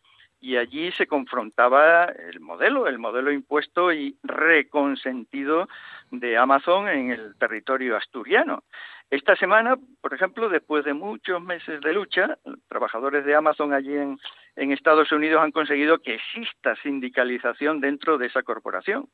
y 0.40 0.56
allí 0.56 0.90
se 0.92 1.06
confrontaba 1.06 2.04
el 2.04 2.40
modelo, 2.40 2.86
el 2.86 2.98
modelo 2.98 3.30
impuesto 3.30 3.92
y 3.92 4.16
reconsentido 4.22 5.68
de 6.10 6.38
Amazon 6.38 6.88
en 6.88 7.10
el 7.10 7.36
territorio 7.36 7.96
asturiano. 7.96 8.62
Esta 9.10 9.36
semana, 9.36 9.76
por 10.00 10.14
ejemplo, 10.14 10.48
después 10.48 10.86
de 10.86 10.94
muchos 10.94 11.42
meses 11.42 11.80
de 11.82 11.92
lucha, 11.92 12.38
trabajadores 12.68 13.26
de 13.26 13.34
Amazon 13.34 13.74
allí 13.74 13.92
en 13.94 14.72
Estados 14.72 15.12
Unidos 15.12 15.42
han 15.42 15.52
conseguido 15.52 15.98
que 15.98 16.14
exista 16.14 16.76
sindicalización 16.76 17.80
dentro 17.80 18.16
de 18.16 18.26
esa 18.26 18.42
corporación 18.42 19.08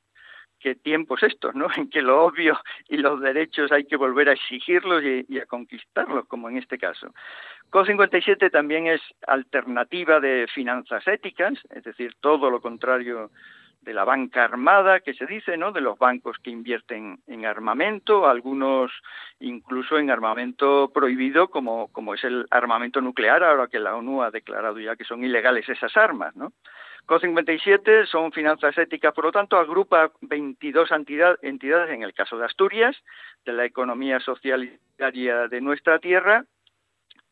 qué 0.64 0.74
tiempos 0.74 1.22
estos, 1.22 1.54
¿no? 1.54 1.66
En 1.76 1.90
que 1.90 2.00
lo 2.00 2.24
obvio 2.24 2.58
y 2.88 2.96
los 2.96 3.20
derechos 3.20 3.70
hay 3.70 3.84
que 3.84 3.96
volver 3.96 4.30
a 4.30 4.32
exigirlos 4.32 5.04
y, 5.04 5.38
a 5.38 5.44
conquistarlos, 5.44 6.26
como 6.26 6.48
en 6.48 6.56
este 6.56 6.78
caso. 6.78 7.12
CO57 7.70 8.50
también 8.50 8.86
es 8.86 9.02
alternativa 9.26 10.20
de 10.20 10.46
finanzas 10.52 11.06
éticas, 11.06 11.52
es 11.68 11.84
decir, 11.84 12.14
todo 12.20 12.50
lo 12.50 12.62
contrario 12.62 13.30
de 13.82 13.92
la 13.92 14.04
banca 14.04 14.44
armada, 14.44 15.00
que 15.00 15.12
se 15.12 15.26
dice, 15.26 15.58
¿no? 15.58 15.70
De 15.70 15.82
los 15.82 15.98
bancos 15.98 16.38
que 16.42 16.48
invierten 16.48 17.18
en 17.26 17.44
armamento, 17.44 18.26
algunos 18.26 18.90
incluso 19.40 19.98
en 19.98 20.10
armamento 20.10 20.90
prohibido, 20.94 21.48
como, 21.48 21.88
como 21.92 22.14
es 22.14 22.24
el 22.24 22.46
armamento 22.50 23.02
nuclear, 23.02 23.44
ahora 23.44 23.68
que 23.68 23.80
la 23.80 23.94
ONU 23.96 24.22
ha 24.22 24.30
declarado 24.30 24.80
ya 24.80 24.96
que 24.96 25.04
son 25.04 25.22
ilegales 25.22 25.68
esas 25.68 25.94
armas, 25.98 26.34
¿no? 26.34 26.54
CO57 27.06 28.06
son 28.06 28.32
finanzas 28.32 28.76
éticas, 28.78 29.12
por 29.12 29.24
lo 29.24 29.32
tanto, 29.32 29.58
agrupa 29.58 30.10
22 30.22 30.90
entidades, 31.42 31.90
en 31.90 32.02
el 32.02 32.14
caso 32.14 32.38
de 32.38 32.46
Asturias, 32.46 32.96
de 33.44 33.52
la 33.52 33.64
economía 33.64 34.20
socialitaria 34.20 35.48
de 35.48 35.60
nuestra 35.60 35.98
tierra, 35.98 36.44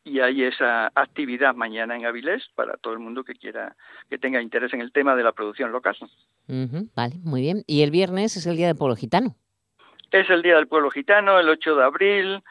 y 0.03 0.19
hay 0.19 0.43
esa 0.43 0.91
actividad 0.95 1.55
mañana 1.55 1.95
en 1.95 2.05
Avilés 2.05 2.43
para 2.55 2.77
todo 2.77 2.93
el 2.93 2.99
mundo 2.99 3.23
que 3.23 3.35
quiera, 3.35 3.75
que 4.09 4.17
tenga 4.17 4.41
interés 4.41 4.73
en 4.73 4.81
el 4.81 4.91
tema 4.91 5.15
de 5.15 5.23
la 5.23 5.31
producción 5.31 5.71
local. 5.71 5.95
vale, 6.95 7.15
muy 7.23 7.41
bien. 7.41 7.63
¿Y 7.67 7.83
el 7.83 7.91
viernes 7.91 8.35
es 8.35 8.45
el 8.45 8.57
Día 8.57 8.67
del 8.67 8.75
Pueblo 8.75 8.95
Gitano? 8.95 9.35
Es 10.11 10.29
el 10.29 10.41
Día 10.41 10.57
del 10.57 10.67
Pueblo 10.67 10.91
Gitano, 10.91 11.39
el 11.39 11.49
8 11.49 11.75
de 11.75 11.83
abril. 11.83 12.43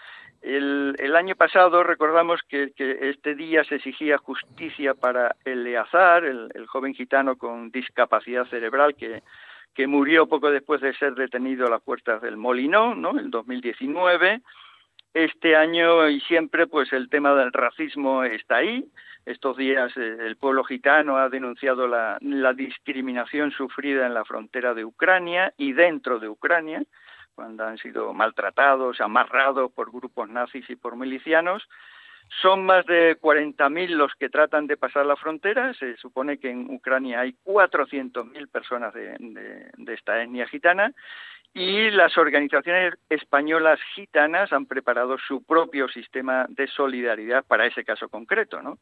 El, 0.42 1.14
año 1.14 1.36
pasado 1.36 1.84
recordamos 1.84 2.40
que, 2.48 2.72
este 2.76 3.34
día 3.34 3.62
se 3.64 3.76
exigía 3.76 4.18
justicia 4.18 4.94
para 4.94 5.36
Eleazar, 5.44 6.24
el, 6.24 6.50
el 6.54 6.66
joven 6.66 6.94
gitano 6.94 7.36
con 7.36 7.70
discapacidad 7.70 8.46
cerebral 8.46 8.96
que, 8.96 9.22
que 9.74 9.86
murió 9.86 10.26
poco 10.26 10.50
después 10.50 10.80
de 10.80 10.94
ser 10.94 11.14
detenido 11.14 11.66
a 11.66 11.70
las 11.70 11.82
puertas 11.82 12.20
del 12.22 12.36
Molinón, 12.36 13.00
¿no? 13.00 13.18
En 13.18 13.30
2019. 13.30 14.40
Este 15.14 15.56
año 15.56 16.08
y 16.08 16.20
siempre, 16.20 16.66
pues 16.66 16.92
el 16.92 17.08
tema 17.08 17.34
del 17.34 17.52
racismo 17.52 18.24
está 18.24 18.56
ahí. 18.56 18.84
Estos 19.24 19.56
días 19.56 19.96
eh, 19.96 20.16
el 20.20 20.36
pueblo 20.36 20.64
gitano 20.64 21.18
ha 21.18 21.28
denunciado 21.28 21.86
la, 21.86 22.18
la 22.20 22.52
discriminación 22.52 23.52
sufrida 23.52 24.06
en 24.06 24.14
la 24.14 24.24
frontera 24.24 24.74
de 24.74 24.84
Ucrania 24.84 25.52
y 25.56 25.72
dentro 25.72 26.18
de 26.18 26.28
Ucrania 26.28 26.82
cuando 27.34 27.64
han 27.64 27.78
sido 27.78 28.12
maltratados, 28.12 29.00
amarrados 29.00 29.72
por 29.72 29.90
grupos 29.90 30.28
nazis 30.28 30.68
y 30.70 30.76
por 30.76 30.96
milicianos. 30.96 31.68
Son 32.40 32.64
más 32.64 32.86
de 32.86 33.18
40.000 33.20 33.88
los 33.90 34.14
que 34.14 34.30
tratan 34.30 34.66
de 34.66 34.76
pasar 34.76 35.04
la 35.04 35.16
frontera. 35.16 35.74
Se 35.74 35.96
supone 35.96 36.38
que 36.38 36.50
en 36.50 36.70
Ucrania 36.70 37.20
hay 37.20 37.34
400.000 37.44 38.48
personas 38.50 38.94
de, 38.94 39.70
esta 39.92 40.22
etnia 40.22 40.46
gitana 40.46 40.92
y 41.52 41.90
las 41.90 42.16
organizaciones 42.16 42.94
españolas 43.10 43.78
gitanas 43.94 44.52
han 44.52 44.64
preparado 44.64 45.18
su 45.18 45.44
propio 45.44 45.88
sistema 45.88 46.46
de 46.48 46.66
solidaridad 46.66 47.44
para 47.44 47.66
ese 47.66 47.84
caso 47.84 48.08
concreto, 48.08 48.62
¿no? 48.62 48.78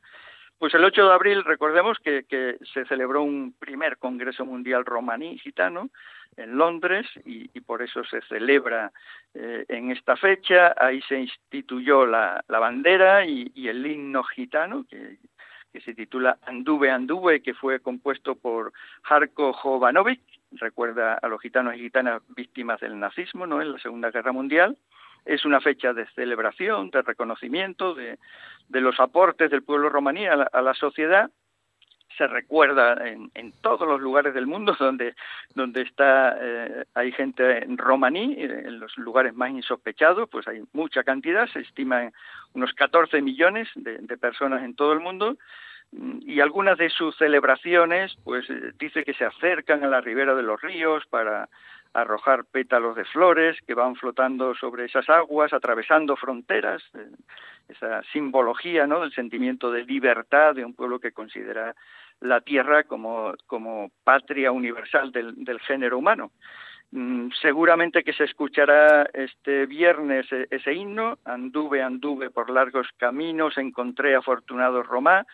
Pues 0.59 0.75
el 0.75 0.85
8 0.85 1.07
de 1.07 1.15
abril, 1.15 1.43
recordemos 1.43 1.99
que, 1.99 2.25
que 2.29 2.59
se 2.75 2.85
celebró 2.85 3.23
un 3.23 3.55
primer 3.59 3.97
Congreso 3.97 4.45
Mundial 4.45 4.85
Romaní 4.85 5.39
Gitano, 5.39 5.89
en 6.37 6.57
Londres 6.57 7.07
y, 7.25 7.49
por 7.61 7.83
eso 7.83 8.03
se 8.05 8.21
celebra 8.23 8.93
eh, 9.35 9.65
en 9.69 9.91
esta 9.91 10.17
fecha. 10.17 10.75
Ahí 10.77 11.01
se 11.03 11.19
instituyó 11.19 12.07
la, 12.07 12.43
bandera 12.49 13.25
y, 13.25 13.51
el 13.69 13.87
himno 13.87 14.23
gitano, 14.25 14.85
que, 14.89 15.19
se 15.81 15.95
titula 15.95 16.39
Anduve, 16.47 16.91
Anduve, 16.91 17.43
que 17.43 17.55
fue 17.55 17.81
compuesto 17.81 18.35
por 18.35 18.73
Jarko 19.03 19.53
Jovanovic, 19.53 20.21
recuerda 20.53 21.15
a 21.15 21.29
los 21.29 21.41
gitanos 21.41 21.77
y 21.77 21.79
gitanas 21.79 22.23
víctimas 22.35 22.81
del 22.81 22.99
nazismo 22.99 23.47
¿no? 23.47 23.63
en 23.63 23.73
la 23.73 23.79
Segunda 23.79 24.11
Guerra 24.11 24.33
Mundial. 24.33 24.77
Es 25.25 25.45
una 25.45 25.61
fecha 25.61 25.93
de 25.93 26.07
celebración, 26.15 26.91
de 26.91 27.03
reconocimiento 27.03 27.95
de, 27.95 28.19
los 28.71 28.99
aportes 28.99 29.51
del 29.51 29.63
pueblo 29.63 29.91
romaní 29.91 30.27
a 30.27 30.63
la 30.63 30.75
sociedad 30.75 31.31
se 32.17 32.27
recuerda 32.27 32.95
en, 33.07 33.31
en, 33.35 33.53
todos 33.61 33.87
los 33.87 34.01
lugares 34.01 34.35
del 34.35 34.47
mundo 34.47 34.75
donde, 34.79 35.15
donde 35.55 35.83
está, 35.83 36.37
eh, 36.41 36.85
hay 36.95 37.13
gente 37.13 37.65
romaní, 37.77 38.35
eh, 38.39 38.65
en 38.67 38.81
los 38.81 38.97
lugares 38.99 39.35
más 39.35 39.51
insospechados, 39.51 40.29
pues 40.29 40.47
hay 40.49 40.63
mucha 40.73 41.03
cantidad, 41.05 41.47
se 41.49 41.61
estima 41.61 42.11
unos 42.55 42.73
14 42.75 43.23
millones 43.23 43.69
de, 43.75 43.99
de 43.99 44.17
personas 44.19 44.63
en 44.63 44.75
todo 44.75 44.93
el 44.93 45.01
mundo, 45.01 45.37
y 45.93 46.41
algunas 46.41 46.79
de 46.79 46.89
sus 46.89 47.17
celebraciones, 47.17 48.17
pues 48.23 48.49
eh, 48.49 48.73
dice 48.79 49.05
que 49.05 49.15
se 49.15 49.25
acercan 49.25 49.83
a 49.83 49.89
la 49.89 50.01
ribera 50.01 50.35
de 50.35 50.43
los 50.43 50.61
ríos 50.61 51.05
para 51.07 51.49
arrojar 51.93 52.45
pétalos 52.45 52.95
de 52.95 53.05
flores 53.05 53.57
que 53.67 53.75
van 53.75 53.97
flotando 53.97 54.55
sobre 54.55 54.85
esas 54.85 55.09
aguas, 55.11 55.53
atravesando 55.53 56.15
fronteras, 56.15 56.83
esa 57.69 58.03
simbología 58.13 58.87
¿no? 58.87 59.01
del 59.01 59.13
sentimiento 59.13 59.73
de 59.73 59.85
libertad 59.85 60.55
de 60.55 60.65
un 60.65 60.75
pueblo 60.75 61.01
que 61.01 61.11
considera 61.11 61.75
la 62.21 62.41
tierra 62.41 62.85
como, 62.85 63.35
como 63.47 63.91
patria 64.05 64.53
universal 64.53 65.13
del, 65.13 65.45
del 65.45 65.61
género 65.61 65.99
humano. 65.99 66.33
Mm, 66.93 67.29
seguramente 67.41 68.03
que 68.03 68.13
se 68.13 68.25
escuchará 68.25 69.09
este 69.15 69.67
viernes 69.67 70.27
e, 70.33 70.49
ese 70.51 70.75
himno, 70.75 71.19
anduve, 71.25 71.83
anduve 71.83 72.31
por 72.31 72.51
largos 72.51 72.89
caminos, 72.97 73.59
encontré 73.59 74.17
afortunado 74.17 74.83
Romá, 74.83 75.25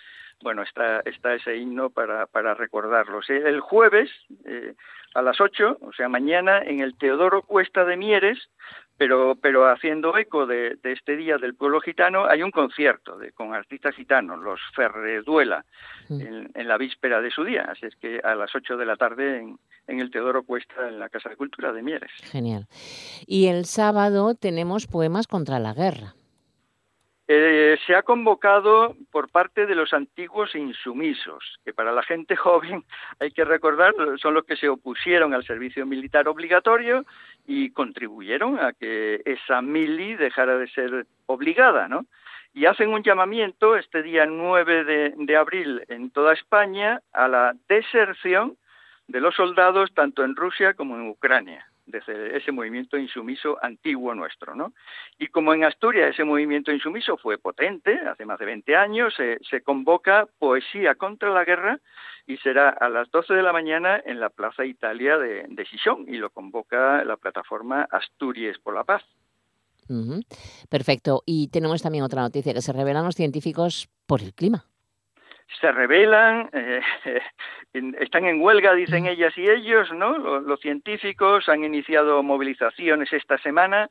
bueno, 0.42 0.62
está, 0.62 1.01
está 1.07 1.35
ese 1.35 1.57
himno 1.57 1.88
para, 1.88 2.27
para 2.27 2.53
recordarlos. 2.55 3.31
El 3.31 3.61
jueves, 3.61 4.11
eh, 4.44 4.75
a 5.14 5.22
las 5.22 5.40
8, 5.40 5.79
o 5.81 5.92
sea, 5.94 6.11
mañana, 6.11 6.59
en 6.59 6.81
el 6.81 6.96
Teodoro 6.99 7.40
Cuesta 7.40 7.87
de 7.87 7.96
Mieres, 7.96 8.51
pero, 8.97 9.37
pero 9.37 9.69
haciendo 9.71 10.17
eco 10.17 10.47
de, 10.47 10.79
este 10.83 11.17
día 11.17 11.39
del 11.39 11.55
pueblo 11.55 11.81
gitano, 11.81 12.27
hay 12.27 12.43
un 12.43 12.51
concierto 12.51 13.19
de, 13.19 13.33
con 13.33 13.55
artistas 13.55 13.95
gitanos, 13.95 14.41
los 14.41 14.61
Ferreduela, 14.75 15.65
mm. 16.09 16.21
en, 16.55 16.69
la 16.69 16.79
víspera 16.79 17.21
de 17.21 17.31
su 17.31 17.45
día. 17.45 17.67
Así 17.69 17.87
es 17.87 17.97
que 17.97 18.21
a 18.23 18.35
las 18.35 18.55
8 18.55 18.77
de 18.77 18.87
la 18.87 18.97
tarde 18.97 19.39
en, 19.39 19.59
en, 19.87 20.01
el 20.01 20.11
Teodoro 20.11 20.45
Cuesta, 20.45 20.89
en 20.89 20.99
la 20.99 21.09
Casa 21.09 21.29
de 21.29 21.37
Cultura 21.37 21.73
de 21.73 21.83
Mieres. 21.83 22.11
Genial. 22.23 22.67
Y 23.27 23.47
el 23.47 23.67
sábado 23.67 24.35
tenemos 24.35 24.87
poemas 24.87 25.27
contra 25.27 25.59
la 25.59 25.75
guerra. 25.75 26.15
Eh, 27.29 27.77
se 27.85 27.97
ha 27.97 28.05
convocado 28.05 28.95
por 29.11 29.29
parte 29.29 29.67
de 29.67 29.75
los 29.75 29.93
antiguos 29.93 30.55
insumisos, 30.55 31.59
que 31.65 31.73
para 31.73 31.91
la 31.91 32.05
gente 32.05 32.37
joven 32.37 32.85
hay 33.19 33.33
que 33.33 33.45
recordar 33.45 33.95
son 34.19 34.35
los 34.35 34.45
que 34.45 34.57
se 34.57 34.69
opusieron 34.69 35.35
al 35.35 35.45
servicio 35.45 35.85
militar 35.87 36.29
obligatorio 36.29 37.05
y 37.45 37.71
contribuyeron 37.71 38.61
a 38.61 38.73
que 38.73 39.23
esa 39.25 39.61
mili 39.61 40.15
dejara 40.15 40.57
de 40.57 40.69
ser 40.69 41.07
obligada, 41.27 41.89
¿no? 41.89 42.07
Y 42.55 42.67
hacen 42.67 42.91
un 42.91 43.03
llamamiento 43.03 43.77
este 43.77 44.03
día 44.03 44.25
9 44.25 44.85
de, 44.85 45.15
de 45.17 45.37
abril 45.37 45.83
en 45.89 46.11
toda 46.11 46.33
España 46.33 47.01
a 47.12 47.27
la 47.27 47.55
deserción 47.69 48.57
de 49.09 49.21
los 49.21 49.35
soldados 49.35 49.93
tanto 49.95 50.25
en 50.25 50.37
Rusia 50.37 50.75
como 50.75 50.95
en 50.95 51.09
Ucrania 51.09 51.67
desde 51.87 52.37
ese 52.37 52.53
movimiento 52.53 52.99
insumiso 52.99 53.59
antiguo 53.62 54.14
nuestro, 54.14 54.55
¿no? 54.55 54.72
Y 55.18 55.29
como 55.29 55.55
en 55.55 55.64
Asturias 55.64 56.11
ese 56.11 56.25
movimiento 56.25 56.72
insumiso 56.72 57.16
fue 57.16 57.38
potente, 57.38 57.99
hace 58.01 58.25
más 58.25 58.38
de 58.38 58.44
20 58.46 58.77
años, 58.77 59.14
se, 59.16 59.61
convoca 59.62 60.27
poesía 60.38 60.94
contra 60.96 61.31
la 61.31 61.44
guerra 61.44 61.79
y 62.27 62.37
será 62.38 62.68
a 62.68 62.88
las 62.88 63.11
12 63.11 63.35
de 63.35 63.42
la 63.42 63.53
mañana 63.53 64.01
en 64.05 64.20
la 64.20 64.31
Plaza 64.31 64.64
Italia 64.64 65.16
de, 65.18 65.44
de 65.49 65.66
y 66.07 66.16
lo 66.16 66.31
convoca 66.31 67.05
la 67.05 67.16
plataforma 67.16 67.87
Asturias 67.90 68.59
por 68.59 68.75
la 68.75 68.85
Paz. 68.85 69.03
Perfecto. 70.68 71.22
Y 71.27 71.49
tenemos 71.49 71.83
también 71.83 72.05
otra 72.05 72.22
noticia, 72.22 72.53
que 72.53 72.62
se 72.62 72.72
revelan 72.72 73.05
los 73.05 73.14
científicos 73.14 73.88
por 74.07 74.20
el 74.20 74.35
clima 74.35 74.64
se 75.61 75.72
rebelan, 75.72 76.51
eh, 76.53 76.81
están 77.99 78.27
en 78.27 78.41
huelga, 78.41 78.75
dicen 78.75 79.07
ellas 79.07 79.37
y 79.37 79.49
ellos, 79.49 79.93
¿no? 79.93 80.19
Los, 80.41 80.61
científicos 80.61 81.49
han 81.49 81.65
iniciado 81.65 82.23
movilizaciones 82.23 83.12
esta 83.12 83.39
semana 83.39 83.91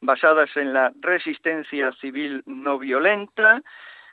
basadas 0.00 0.50
en 0.56 0.72
la 0.72 0.92
resistencia 1.00 1.92
civil 2.00 2.42
no 2.46 2.78
violenta. 2.78 3.62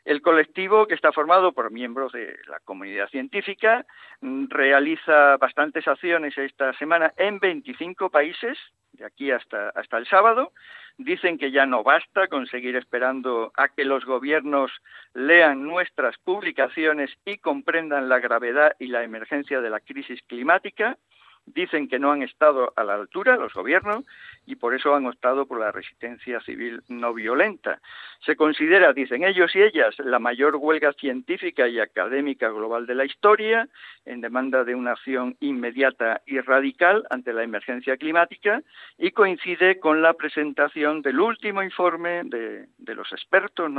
El 0.03 0.21
colectivo, 0.21 0.87
que 0.87 0.95
está 0.95 1.11
formado 1.11 1.51
por 1.51 1.71
miembros 1.71 2.11
de 2.11 2.35
la 2.47 2.59
comunidad 2.65 3.07
científica, 3.09 3.85
mm, 4.21 4.45
realiza 4.49 5.37
bastantes 5.37 5.87
acciones 5.87 6.37
esta 6.37 6.73
semana 6.73 7.13
en 7.17 7.39
25 7.39 8.09
países, 8.09 8.57
de 9.01 9.07
aquí 9.07 9.31
hasta, 9.31 9.69
hasta 9.69 9.97
el 9.97 10.07
sábado, 10.07 10.53
Dicen 10.97 11.37
que 11.37 11.51
ya 11.51 11.65
no 11.65 11.83
basta 11.83 12.27
con 12.27 12.45
seguir 12.47 12.75
esperando 12.75 13.51
a 13.55 13.69
que 13.69 13.85
los 13.85 14.05
gobiernos 14.05 14.71
lean 15.13 15.63
nuestras 15.63 16.15
publicaciones 16.19 17.09
y 17.25 17.37
comprendan 17.37 18.09
la 18.09 18.19
gravedad 18.19 18.75
y 18.77 18.87
la 18.87 19.03
emergencia 19.03 19.61
de 19.61 19.69
la 19.69 19.79
crisis 19.79 20.21
climática. 20.27 20.97
Dicen 21.45 21.87
que 21.87 21.99
no 21.99 22.11
han 22.11 22.21
estado 22.21 22.73
a 22.75 22.83
la 22.83 22.95
altura 22.95 23.35
los 23.35 23.53
gobiernos 23.53 24.05
y 24.45 24.55
por 24.55 24.73
eso 24.73 24.95
han 24.95 25.05
optado 25.05 25.45
por 25.45 25.59
la 25.59 25.71
resistencia 25.71 26.39
civil 26.41 26.81
no 26.87 27.13
violenta. 27.13 27.79
Se 28.25 28.35
considera, 28.35 28.93
dicen 28.93 29.23
ellos 29.23 29.55
y 29.55 29.61
ellas, 29.61 29.95
la 29.99 30.19
mayor 30.19 30.55
huelga 30.55 30.93
científica 30.93 31.67
y 31.67 31.79
académica 31.79 32.49
global 32.49 32.85
de 32.85 32.95
la 32.95 33.05
historia, 33.05 33.67
en 34.05 34.21
demanda 34.21 34.63
de 34.63 34.75
una 34.75 34.91
acción 34.91 35.35
inmediata 35.39 36.21
y 36.25 36.39
radical 36.39 37.05
ante 37.09 37.33
la 37.33 37.43
emergencia 37.43 37.97
climática, 37.97 38.61
y 38.97 39.11
coincide 39.11 39.79
con 39.79 40.01
la 40.01 40.13
presentación 40.13 41.01
del 41.01 41.19
último 41.19 41.63
informe 41.63 42.21
de, 42.25 42.67
los 42.95 43.11
expertos 43.11 43.71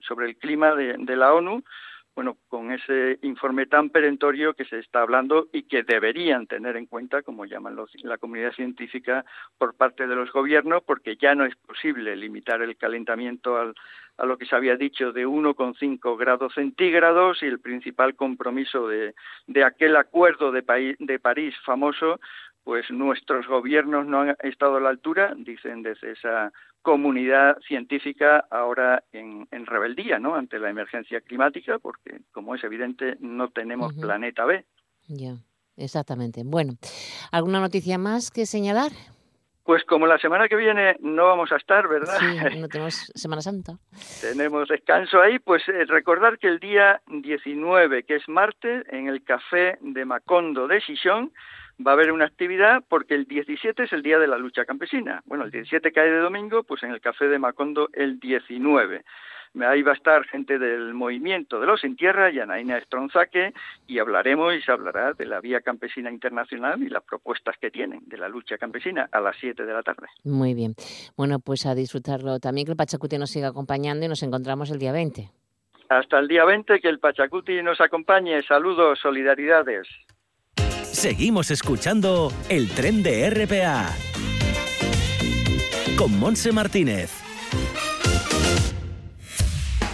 sobre 0.00 0.26
el 0.26 0.36
clima 0.36 0.74
de 0.74 1.16
la 1.16 1.32
ONU, 1.34 1.62
bueno, 2.20 2.36
con 2.48 2.70
ese 2.70 3.18
informe 3.22 3.64
tan 3.64 3.88
perentorio 3.88 4.52
que 4.52 4.66
se 4.66 4.78
está 4.78 5.00
hablando 5.00 5.48
y 5.54 5.62
que 5.62 5.84
deberían 5.84 6.46
tener 6.46 6.76
en 6.76 6.84
cuenta, 6.84 7.22
como 7.22 7.46
llaman 7.46 7.78
la 8.02 8.18
comunidad 8.18 8.52
científica, 8.52 9.24
por 9.56 9.74
parte 9.74 10.06
de 10.06 10.14
los 10.14 10.30
gobiernos, 10.30 10.82
porque 10.82 11.16
ya 11.16 11.34
no 11.34 11.46
es 11.46 11.56
posible 11.56 12.14
limitar 12.16 12.60
el 12.60 12.76
calentamiento 12.76 13.56
al, 13.56 13.74
a 14.18 14.26
lo 14.26 14.36
que 14.36 14.44
se 14.44 14.54
había 14.54 14.76
dicho 14.76 15.12
de 15.12 15.26
1,5 15.26 16.18
grados 16.18 16.52
centígrados 16.52 17.42
y 17.42 17.46
el 17.46 17.58
principal 17.58 18.14
compromiso 18.14 18.86
de, 18.86 19.14
de 19.46 19.64
aquel 19.64 19.96
acuerdo 19.96 20.52
de, 20.52 20.96
de 20.98 21.18
París 21.20 21.54
famoso 21.64 22.20
pues 22.64 22.90
nuestros 22.90 23.46
gobiernos 23.46 24.06
no 24.06 24.20
han 24.20 24.36
estado 24.42 24.76
a 24.76 24.80
la 24.80 24.90
altura, 24.90 25.32
dicen 25.36 25.82
desde 25.82 26.12
esa 26.12 26.52
comunidad 26.82 27.58
científica 27.66 28.46
ahora 28.50 29.04
en, 29.12 29.46
rebeldía, 29.66 30.18
¿no? 30.18 30.34
Ante 30.34 30.58
la 30.58 30.70
emergencia 30.70 31.20
climática, 31.20 31.78
porque 31.78 32.20
como 32.32 32.54
es 32.54 32.64
evidente 32.64 33.16
no 33.20 33.50
tenemos 33.50 33.94
planeta 33.94 34.44
B. 34.44 34.64
Ya, 35.08 35.36
exactamente. 35.76 36.42
Bueno, 36.44 36.74
¿alguna 37.32 37.60
noticia 37.60 37.98
más 37.98 38.30
que 38.30 38.46
señalar? 38.46 38.92
Pues 39.64 39.84
como 39.84 40.06
la 40.06 40.18
semana 40.18 40.48
que 40.48 40.56
viene 40.56 40.96
no 41.00 41.26
vamos 41.26 41.52
a 41.52 41.56
estar, 41.56 41.86
¿verdad? 41.86 42.16
Sí, 42.18 42.26
no 42.58 42.68
tenemos 42.68 43.12
Semana 43.14 43.42
Santa. 43.42 43.74
tenemos 44.20 44.68
descanso 44.68 45.20
ahí, 45.20 45.38
pues 45.38 45.62
eh, 45.68 45.84
recordar 45.86 46.38
que 46.38 46.48
el 46.48 46.58
día 46.58 47.00
19, 47.06 48.04
que 48.04 48.16
es 48.16 48.28
martes, 48.28 48.84
en 48.90 49.06
el 49.06 49.22
Café 49.22 49.78
de 49.80 50.04
Macondo 50.04 50.66
de 50.66 50.80
Xixón, 50.80 51.32
va 51.86 51.92
a 51.92 51.94
haber 51.94 52.12
una 52.12 52.26
actividad 52.26 52.82
porque 52.88 53.14
el 53.14 53.24
17 53.24 53.84
es 53.84 53.92
el 53.92 54.02
día 54.02 54.18
de 54.18 54.26
la 54.26 54.38
lucha 54.38 54.64
campesina. 54.64 55.22
Bueno, 55.26 55.44
el 55.44 55.50
17 55.50 55.92
cae 55.92 56.10
de 56.10 56.18
domingo, 56.18 56.62
pues 56.62 56.82
en 56.82 56.90
el 56.90 57.00
Café 57.00 57.26
de 57.26 57.38
Macondo 57.38 57.88
el 57.92 58.18
19. 58.20 59.04
Ahí 59.62 59.82
va 59.82 59.92
a 59.92 59.96
estar 59.96 60.24
gente 60.26 60.60
del 60.60 60.94
movimiento 60.94 61.58
de 61.58 61.66
los 61.66 61.82
en 61.82 61.96
tierra, 61.96 62.30
Yanaina 62.30 62.78
Estronzaque, 62.78 63.52
y 63.88 63.98
hablaremos 63.98 64.54
y 64.54 64.62
se 64.62 64.70
hablará 64.70 65.12
de 65.12 65.26
la 65.26 65.40
Vía 65.40 65.60
Campesina 65.60 66.10
Internacional 66.10 66.80
y 66.82 66.88
las 66.88 67.02
propuestas 67.02 67.56
que 67.60 67.70
tienen 67.70 68.00
de 68.06 68.16
la 68.16 68.28
lucha 68.28 68.58
campesina 68.58 69.08
a 69.10 69.20
las 69.20 69.36
7 69.40 69.64
de 69.64 69.72
la 69.72 69.82
tarde. 69.82 70.06
Muy 70.22 70.54
bien. 70.54 70.74
Bueno, 71.16 71.40
pues 71.40 71.66
a 71.66 71.74
disfrutarlo 71.74 72.38
también, 72.38 72.64
que 72.64 72.72
el 72.72 72.76
Pachacuti 72.76 73.18
nos 73.18 73.30
siga 73.30 73.48
acompañando 73.48 74.06
y 74.06 74.08
nos 74.08 74.22
encontramos 74.22 74.70
el 74.70 74.78
día 74.78 74.92
20. 74.92 75.28
Hasta 75.88 76.20
el 76.20 76.28
día 76.28 76.44
20, 76.44 76.78
que 76.78 76.88
el 76.88 77.00
Pachacuti 77.00 77.60
nos 77.62 77.80
acompañe. 77.80 78.40
Saludos, 78.42 79.00
solidaridades. 79.00 79.88
Seguimos 81.00 81.50
escuchando 81.50 82.30
el 82.50 82.68
tren 82.68 83.02
de 83.02 83.30
RPA 83.30 83.90
con 85.96 86.18
Monse 86.18 86.52
Martínez. 86.52 87.10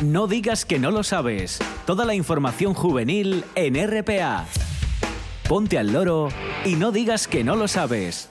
No 0.00 0.26
digas 0.26 0.64
que 0.64 0.80
no 0.80 0.90
lo 0.90 1.04
sabes. 1.04 1.60
Toda 1.86 2.06
la 2.06 2.16
información 2.16 2.74
juvenil 2.74 3.44
en 3.54 3.76
RPA. 3.76 4.46
Ponte 5.48 5.78
al 5.78 5.92
loro 5.92 6.28
y 6.64 6.74
no 6.74 6.90
digas 6.90 7.28
que 7.28 7.44
no 7.44 7.54
lo 7.54 7.68
sabes. 7.68 8.28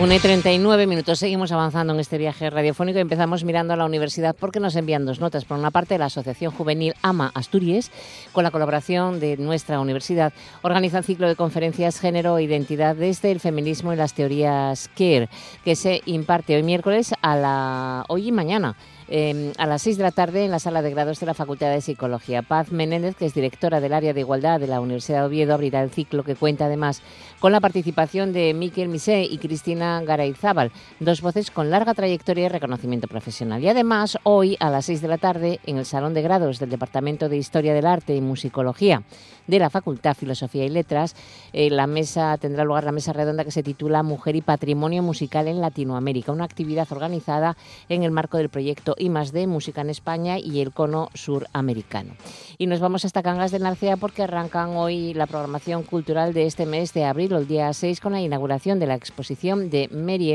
1 0.00 0.14
y 0.14 0.18
39 0.20 0.86
minutos. 0.86 1.18
Seguimos 1.18 1.50
avanzando 1.50 1.92
en 1.92 1.98
este 1.98 2.18
viaje 2.18 2.50
radiofónico 2.50 2.98
y 2.98 3.02
empezamos 3.02 3.42
mirando 3.42 3.74
a 3.74 3.76
la 3.76 3.84
universidad 3.84 4.36
porque 4.38 4.60
nos 4.60 4.76
envían 4.76 5.04
dos 5.04 5.18
notas. 5.18 5.44
Por 5.44 5.58
una 5.58 5.72
parte, 5.72 5.98
la 5.98 6.04
Asociación 6.04 6.52
Juvenil 6.52 6.94
AMA 7.02 7.32
Asturias, 7.34 7.90
con 8.30 8.44
la 8.44 8.52
colaboración 8.52 9.18
de 9.18 9.36
nuestra 9.38 9.80
universidad, 9.80 10.32
organiza 10.62 10.98
el 10.98 11.04
ciclo 11.04 11.26
de 11.26 11.34
conferencias 11.34 11.98
Género 11.98 12.38
e 12.38 12.44
Identidad 12.44 12.94
desde 12.94 13.32
el 13.32 13.40
feminismo 13.40 13.92
y 13.92 13.96
las 13.96 14.14
teorías 14.14 14.88
queer, 14.94 15.28
que 15.64 15.74
se 15.74 16.00
imparte 16.06 16.54
hoy 16.54 16.62
miércoles 16.62 17.12
a 17.20 17.34
la 17.34 18.04
hoy 18.06 18.28
y 18.28 18.32
mañana 18.32 18.76
Em, 19.10 19.52
a 19.56 19.66
las 19.66 19.80
6 19.82 19.96
de 19.96 20.02
la 20.02 20.10
tarde 20.10 20.44
en 20.44 20.50
la 20.50 20.58
sala 20.58 20.82
de 20.82 20.90
grados 20.90 21.18
de 21.18 21.24
la 21.24 21.32
Facultad 21.32 21.70
de 21.70 21.80
Psicología. 21.80 22.42
Paz 22.42 22.70
Menéndez, 22.72 23.16
que 23.16 23.24
es 23.24 23.32
directora 23.32 23.80
del 23.80 23.94
área 23.94 24.12
de 24.12 24.20
igualdad 24.20 24.60
de 24.60 24.66
la 24.66 24.82
Universidad 24.82 25.20
de 25.20 25.26
Oviedo, 25.28 25.54
abrirá 25.54 25.82
el 25.82 25.90
ciclo 25.90 26.24
que 26.24 26.34
cuenta 26.34 26.66
además 26.66 27.00
con 27.40 27.52
la 27.52 27.60
participación 27.60 28.34
de 28.34 28.52
Miquel 28.52 28.90
Misé 28.90 29.22
y 29.22 29.38
Cristina 29.38 30.02
Garayzábal, 30.02 30.72
dos 31.00 31.22
voces 31.22 31.50
con 31.50 31.70
larga 31.70 31.94
trayectoria 31.94 32.46
y 32.46 32.48
reconocimiento 32.48 33.08
profesional. 33.08 33.62
Y 33.62 33.68
además, 33.70 34.18
hoy 34.24 34.58
a 34.60 34.68
las 34.68 34.84
6 34.84 35.00
de 35.00 35.08
la 35.08 35.16
tarde, 35.16 35.60
en 35.64 35.78
el 35.78 35.86
Salón 35.86 36.12
de 36.12 36.20
Grados 36.20 36.58
del 36.58 36.68
Departamento 36.68 37.30
de 37.30 37.38
Historia 37.38 37.72
del 37.72 37.86
Arte 37.86 38.14
y 38.14 38.20
Musicología 38.20 39.04
de 39.46 39.58
la 39.58 39.70
Facultad 39.70 40.14
Filosofía 40.14 40.66
y 40.66 40.68
Letras, 40.68 41.16
eh, 41.54 41.70
la 41.70 41.86
mesa 41.86 42.36
tendrá 42.36 42.64
lugar 42.64 42.84
la 42.84 42.92
mesa 42.92 43.14
redonda 43.14 43.44
que 43.44 43.52
se 43.52 43.62
titula 43.62 44.02
Mujer 44.02 44.36
y 44.36 44.42
Patrimonio 44.42 45.02
Musical 45.02 45.48
en 45.48 45.62
Latinoamérica, 45.62 46.32
una 46.32 46.44
actividad 46.44 46.86
organizada 46.90 47.56
en 47.88 48.02
el 48.02 48.10
marco 48.10 48.36
del 48.36 48.50
proyecto 48.50 48.96
I 48.98 49.08
D 49.32 49.46
Música 49.48 49.80
en 49.80 49.90
España 49.90 50.38
y 50.38 50.60
el 50.60 50.72
Cono 50.72 51.10
Suramericano. 51.14 52.14
Y 52.58 52.66
nos 52.66 52.80
vamos 52.80 53.04
hasta 53.04 53.22
Cangas 53.22 53.50
de 53.50 53.58
Narcea 53.58 53.96
porque 53.96 54.22
arrancan 54.22 54.76
hoy 54.76 55.14
la 55.14 55.26
programación 55.26 55.82
cultural 55.82 56.32
de 56.32 56.46
este 56.46 56.64
mes 56.64 56.92
de 56.92 57.04
abril, 57.04 57.32
el 57.32 57.48
día 57.48 57.72
6, 57.72 58.00
con 58.00 58.12
la 58.12 58.20
inauguración 58.20 58.78
de 58.78 58.86
la 58.86 58.94
exposición 58.94 59.68
de 59.70 59.88
Mary. 59.88 60.28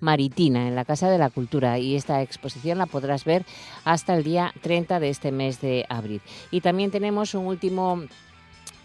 Maritina 0.00 0.68
en 0.68 0.74
la 0.74 0.84
Casa 0.84 1.10
de 1.10 1.18
la 1.18 1.30
Cultura. 1.30 1.78
Y 1.78 1.96
esta 1.96 2.22
exposición 2.22 2.78
la 2.78 2.86
podrás 2.86 3.24
ver 3.24 3.44
hasta 3.84 4.14
el 4.14 4.22
día 4.22 4.52
30 4.62 5.00
de 5.00 5.08
este 5.10 5.32
mes 5.32 5.60
de 5.60 5.84
abril. 5.88 6.20
Y 6.50 6.60
también 6.60 6.90
tenemos 6.90 7.34
un 7.34 7.46
último 7.46 8.02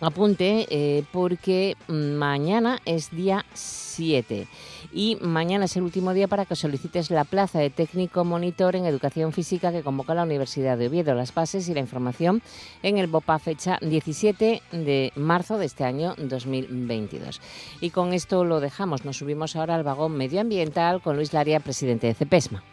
apunte 0.02 0.66
eh, 0.70 1.04
porque 1.12 1.76
mañana 1.88 2.80
es 2.86 3.12
día 3.12 3.46
7 3.54 4.48
y 4.92 5.18
mañana 5.22 5.66
es 5.66 5.76
el 5.76 5.84
último 5.84 6.14
día 6.14 6.28
para 6.28 6.46
que 6.46 6.56
solicites 6.56 7.12
la 7.12 7.24
plaza 7.24 7.60
de 7.60 7.70
técnico 7.70 8.24
monitor 8.24 8.76
en 8.76 8.86
educación 8.86 9.34
física 9.34 9.72
que 9.72 9.84
convoca 9.84 10.16
la 10.16 10.24
Universidad 10.24 10.78
de 10.78 10.88
Oviedo. 10.88 11.14
Las 11.14 11.34
bases 11.34 11.68
y 11.70 11.74
la 11.74 11.80
información 11.80 12.42
en 12.82 12.98
el 12.98 13.08
BOPA 13.08 13.40
fecha 13.40 13.78
17 13.82 14.62
de 14.72 15.12
marzo 15.16 15.58
de 15.58 15.66
este 15.66 15.84
año 15.84 16.16
2022. 16.18 17.42
Y 17.82 17.90
con 17.92 18.14
esto 18.14 18.46
lo 18.46 18.60
dejamos. 18.60 19.06
Nos 19.06 19.18
subimos 19.18 19.56
ahora 19.56 19.76
al 19.76 19.84
vagón 19.84 20.14
medioambiental 20.14 21.02
con 21.02 21.16
Luis 21.16 21.34
Laria, 21.34 21.60
presidente 21.60 22.08
de 22.08 22.14
CEPESMA. 22.14 22.64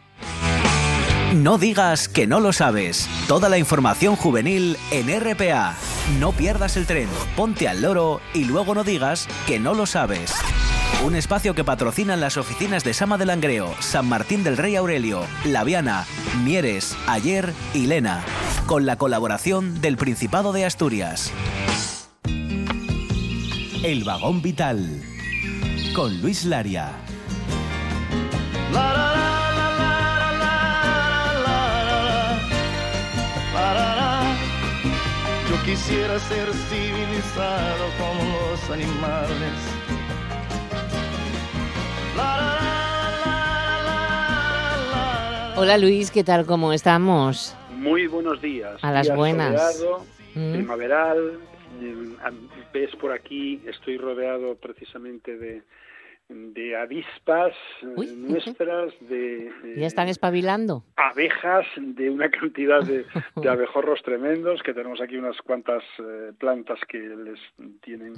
No 1.35 1.59
digas 1.59 2.09
que 2.09 2.27
no 2.27 2.41
lo 2.41 2.53
sabes. 2.53 3.09
Toda 3.27 3.49
la 3.49 3.59
información 3.59 4.17
juvenil 4.17 4.77
en 4.91 5.09
RPA. 5.09 5.75
No 6.21 6.33
pierdas 6.33 6.77
el 6.77 6.87
tren, 6.87 7.09
ponte 7.37 7.69
al 7.69 7.83
loro 7.83 8.21
y 8.33 8.45
luego 8.45 8.75
no 8.75 8.85
digas 8.85 9.29
que 9.47 9.59
no 9.59 9.75
lo 9.75 9.87
sabes. 9.87 10.33
Un 11.05 11.15
espacio 11.17 11.55
que 11.55 11.65
patrocinan 11.65 12.21
las 12.21 12.37
oficinas 12.37 12.85
de 12.85 12.95
Sama 12.95 13.19
de 13.19 13.27
Langreo, 13.27 13.75
San 13.81 14.09
Martín 14.09 14.45
del 14.45 14.57
Rey 14.57 14.77
Aurelio, 14.77 15.27
Laviana, 15.45 16.07
Mieres, 16.43 16.97
Ayer 17.07 17.53
y 17.75 17.87
Lena, 17.87 18.25
con 18.67 18.87
la 18.87 18.97
colaboración 18.97 19.81
del 19.81 19.97
Principado 19.97 20.53
de 20.53 20.65
Asturias. 20.65 21.33
El 23.83 24.05
vagón 24.05 24.43
vital, 24.43 25.03
con 25.95 26.23
Luis 26.23 26.45
Laria. 26.45 26.93
Quisiera 35.67 36.17
ser 36.21 36.47
civilizado 36.53 37.87
como 37.99 38.51
los 38.53 38.71
animales. 38.71 39.53
Hola 45.57 45.77
Luis, 45.77 46.13
¿qué 46.13 46.23
tal? 46.23 46.47
¿Cómo 46.47 46.73
estamos? 46.73 47.57
Muy 47.73 48.07
buenos 48.07 48.41
días. 48.41 48.79
A 48.81 48.93
las 48.93 49.13
buenas. 49.13 49.85
Mm. 50.37 50.53
Primaveral. 50.53 51.41
Ves 52.73 52.95
por 53.01 53.11
aquí, 53.11 53.61
estoy 53.67 53.99
rodeado 53.99 54.55
precisamente 54.55 55.37
de, 55.37 55.65
de 56.29 56.77
avispas 56.77 57.55
eh, 57.83 58.13
nuestras, 58.17 58.93
de, 59.01 59.51
¿Ya 59.77 59.87
están 59.87 60.09
espabilando? 60.09 60.85
Abejas, 60.97 61.67
de 61.77 62.11
una 62.11 62.31
cantidad 62.31 62.83
de, 63.37 63.49
abejorros 63.49 64.03
tremendos, 64.03 64.63
que 64.63 64.75
tenemos 64.75 65.01
aquí 65.01 65.17
unas 65.17 65.37
cuantas 65.39 65.83
eh, 65.99 66.33
plantas 66.39 66.81
que 66.89 66.99
les 66.99 67.39
tienen 67.81 68.15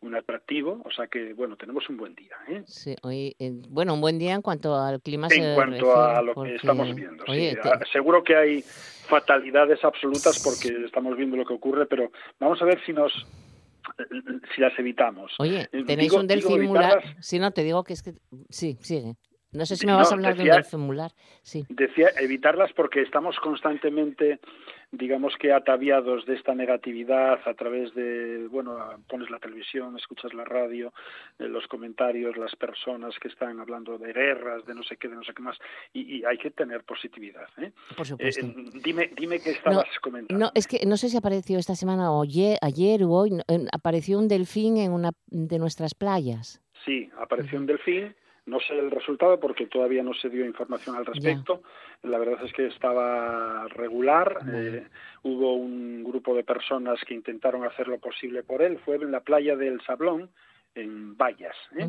un 0.00 0.14
atractivo, 0.14 0.82
o 0.84 0.90
sea 0.90 1.06
que, 1.06 1.32
bueno, 1.32 1.56
tenemos 1.56 1.88
un 1.88 1.96
buen 1.96 2.14
día. 2.14 2.36
¿eh? 2.48 2.62
Sí, 2.66 2.94
hoy, 3.02 3.34
bueno, 3.68 3.94
un 3.94 4.00
buen 4.00 4.18
día 4.18 4.34
en 4.34 4.42
cuanto 4.42 4.76
al 4.76 5.00
clima 5.00 5.28
En 5.30 5.54
cuanto 5.54 6.00
a 6.00 6.22
lo 6.22 6.34
que 6.34 6.56
estamos 6.56 6.94
viendo, 6.94 7.24
Seguro 7.92 8.22
que 8.22 8.36
hay 8.36 8.62
fatalidades 8.62 9.82
absolutas 9.84 10.42
porque 10.44 10.84
estamos 10.84 11.16
viendo 11.16 11.36
lo 11.36 11.46
que 11.46 11.54
ocurre, 11.54 11.86
pero 11.86 12.12
vamos 12.38 12.60
a 12.60 12.66
ver 12.66 12.78
si 12.84 12.92
nos 12.92 13.26
si 14.54 14.60
las 14.60 14.78
evitamos. 14.78 15.32
Oye, 15.38 15.68
tenéis 15.86 16.12
un 16.12 16.26
delfín 16.26 16.62
mular. 16.62 17.16
Si 17.20 17.38
no, 17.38 17.50
te 17.50 17.62
digo 17.62 17.84
que 17.84 17.92
es 17.92 18.02
que. 18.02 18.14
Sí, 18.48 18.78
sigue. 18.80 19.16
No 19.52 19.64
sé 19.66 19.76
si 19.76 19.86
me 19.86 19.94
vas 19.94 20.10
a 20.10 20.14
hablar 20.14 20.36
de 20.36 20.42
un 20.42 20.48
delfín 20.48 20.80
mular. 20.80 21.12
Sí. 21.42 21.64
Decía 21.68 22.08
evitarlas 22.18 22.72
porque 22.74 23.02
estamos 23.02 23.38
constantemente 23.40 24.40
digamos 24.90 25.34
que 25.38 25.52
ataviados 25.52 26.24
de 26.24 26.34
esta 26.34 26.54
negatividad 26.54 27.40
a 27.44 27.54
través 27.54 27.94
de, 27.94 28.46
bueno, 28.48 28.78
pones 29.06 29.28
la 29.30 29.38
televisión, 29.38 29.96
escuchas 29.96 30.32
la 30.32 30.44
radio, 30.44 30.92
eh, 31.38 31.44
los 31.44 31.66
comentarios, 31.66 32.36
las 32.36 32.56
personas 32.56 33.14
que 33.20 33.28
están 33.28 33.60
hablando 33.60 33.98
de 33.98 34.12
guerras, 34.12 34.64
de 34.64 34.74
no 34.74 34.82
sé 34.82 34.96
qué, 34.96 35.08
de 35.08 35.16
no 35.16 35.24
sé 35.24 35.34
qué 35.34 35.42
más, 35.42 35.58
y, 35.92 36.24
hay 36.24 36.38
que 36.38 36.50
tener 36.50 36.84
positividad. 36.84 37.48
¿eh? 37.58 37.72
Por 37.96 38.06
supuesto. 38.06 38.46
Eh, 38.46 38.54
dime, 38.82 39.10
dime 39.14 39.40
qué 39.40 39.50
estabas 39.50 39.86
comentando. 40.00 40.42
No, 40.42 40.50
es 40.54 40.66
que 40.66 40.84
no 40.86 40.96
sé 40.96 41.08
si 41.10 41.16
apareció 41.16 41.58
esta 41.58 41.74
semana 41.74 42.10
o 42.10 42.22
ayer, 42.22 42.58
ayer 42.62 43.02
o 43.04 43.10
hoy, 43.10 43.30
apareció 43.72 44.18
un 44.18 44.28
delfín 44.28 44.78
en 44.78 44.92
una 44.92 45.10
de 45.26 45.58
nuestras 45.58 45.94
playas. 45.94 46.62
Sí, 46.84 47.10
apareció 47.18 47.58
un 47.58 47.66
delfín 47.66 48.14
no 48.48 48.58
sé 48.60 48.78
el 48.78 48.90
resultado 48.90 49.38
porque 49.38 49.66
todavía 49.66 50.02
no 50.02 50.14
se 50.14 50.28
dio 50.28 50.44
información 50.44 50.96
al 50.96 51.06
respecto. 51.06 51.62
La 52.02 52.18
verdad 52.18 52.44
es 52.44 52.52
que 52.52 52.66
estaba 52.66 53.68
regular. 53.68 54.38
Eh, 54.52 54.86
hubo 55.22 55.54
un 55.54 56.02
grupo 56.02 56.34
de 56.34 56.44
personas 56.44 56.98
que 57.06 57.14
intentaron 57.14 57.64
hacer 57.64 57.88
lo 57.88 57.98
posible 57.98 58.42
por 58.42 58.62
él. 58.62 58.78
Fue 58.84 58.96
en 58.96 59.12
la 59.12 59.20
playa 59.20 59.56
del 59.56 59.80
Sablón, 59.82 60.30
en 60.74 61.16
Vallas. 61.16 61.56
¿eh? 61.76 61.88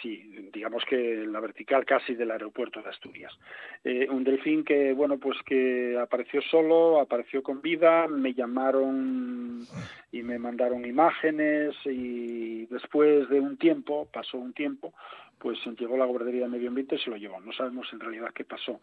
Sí, 0.00 0.48
digamos 0.52 0.84
que 0.84 1.26
la 1.26 1.40
vertical 1.40 1.84
casi 1.84 2.14
del 2.14 2.30
aeropuerto 2.30 2.80
de 2.82 2.90
Asturias. 2.90 3.32
Eh, 3.82 4.08
un 4.08 4.24
delfín 4.24 4.64
que, 4.64 4.92
bueno, 4.92 5.18
pues 5.18 5.38
que 5.44 5.98
apareció 5.98 6.40
solo, 6.42 7.00
apareció 7.00 7.42
con 7.42 7.60
vida, 7.60 8.08
me 8.08 8.32
llamaron 8.34 9.66
y 10.12 10.22
me 10.22 10.38
mandaron 10.38 10.84
imágenes 10.86 11.74
y 11.84 12.66
después 12.66 13.28
de 13.28 13.40
un 13.40 13.56
tiempo, 13.56 14.08
pasó 14.12 14.38
un 14.38 14.52
tiempo, 14.52 14.94
pues 15.44 15.58
llegó 15.78 15.98
la 15.98 16.06
guardería 16.06 16.44
de 16.44 16.48
medio 16.48 16.68
ambiente 16.68 16.94
y 16.94 16.98
se 16.98 17.10
lo 17.10 17.18
llevó. 17.18 17.38
No 17.38 17.52
sabemos 17.52 17.86
en 17.92 18.00
realidad 18.00 18.32
qué 18.34 18.44
pasó. 18.44 18.80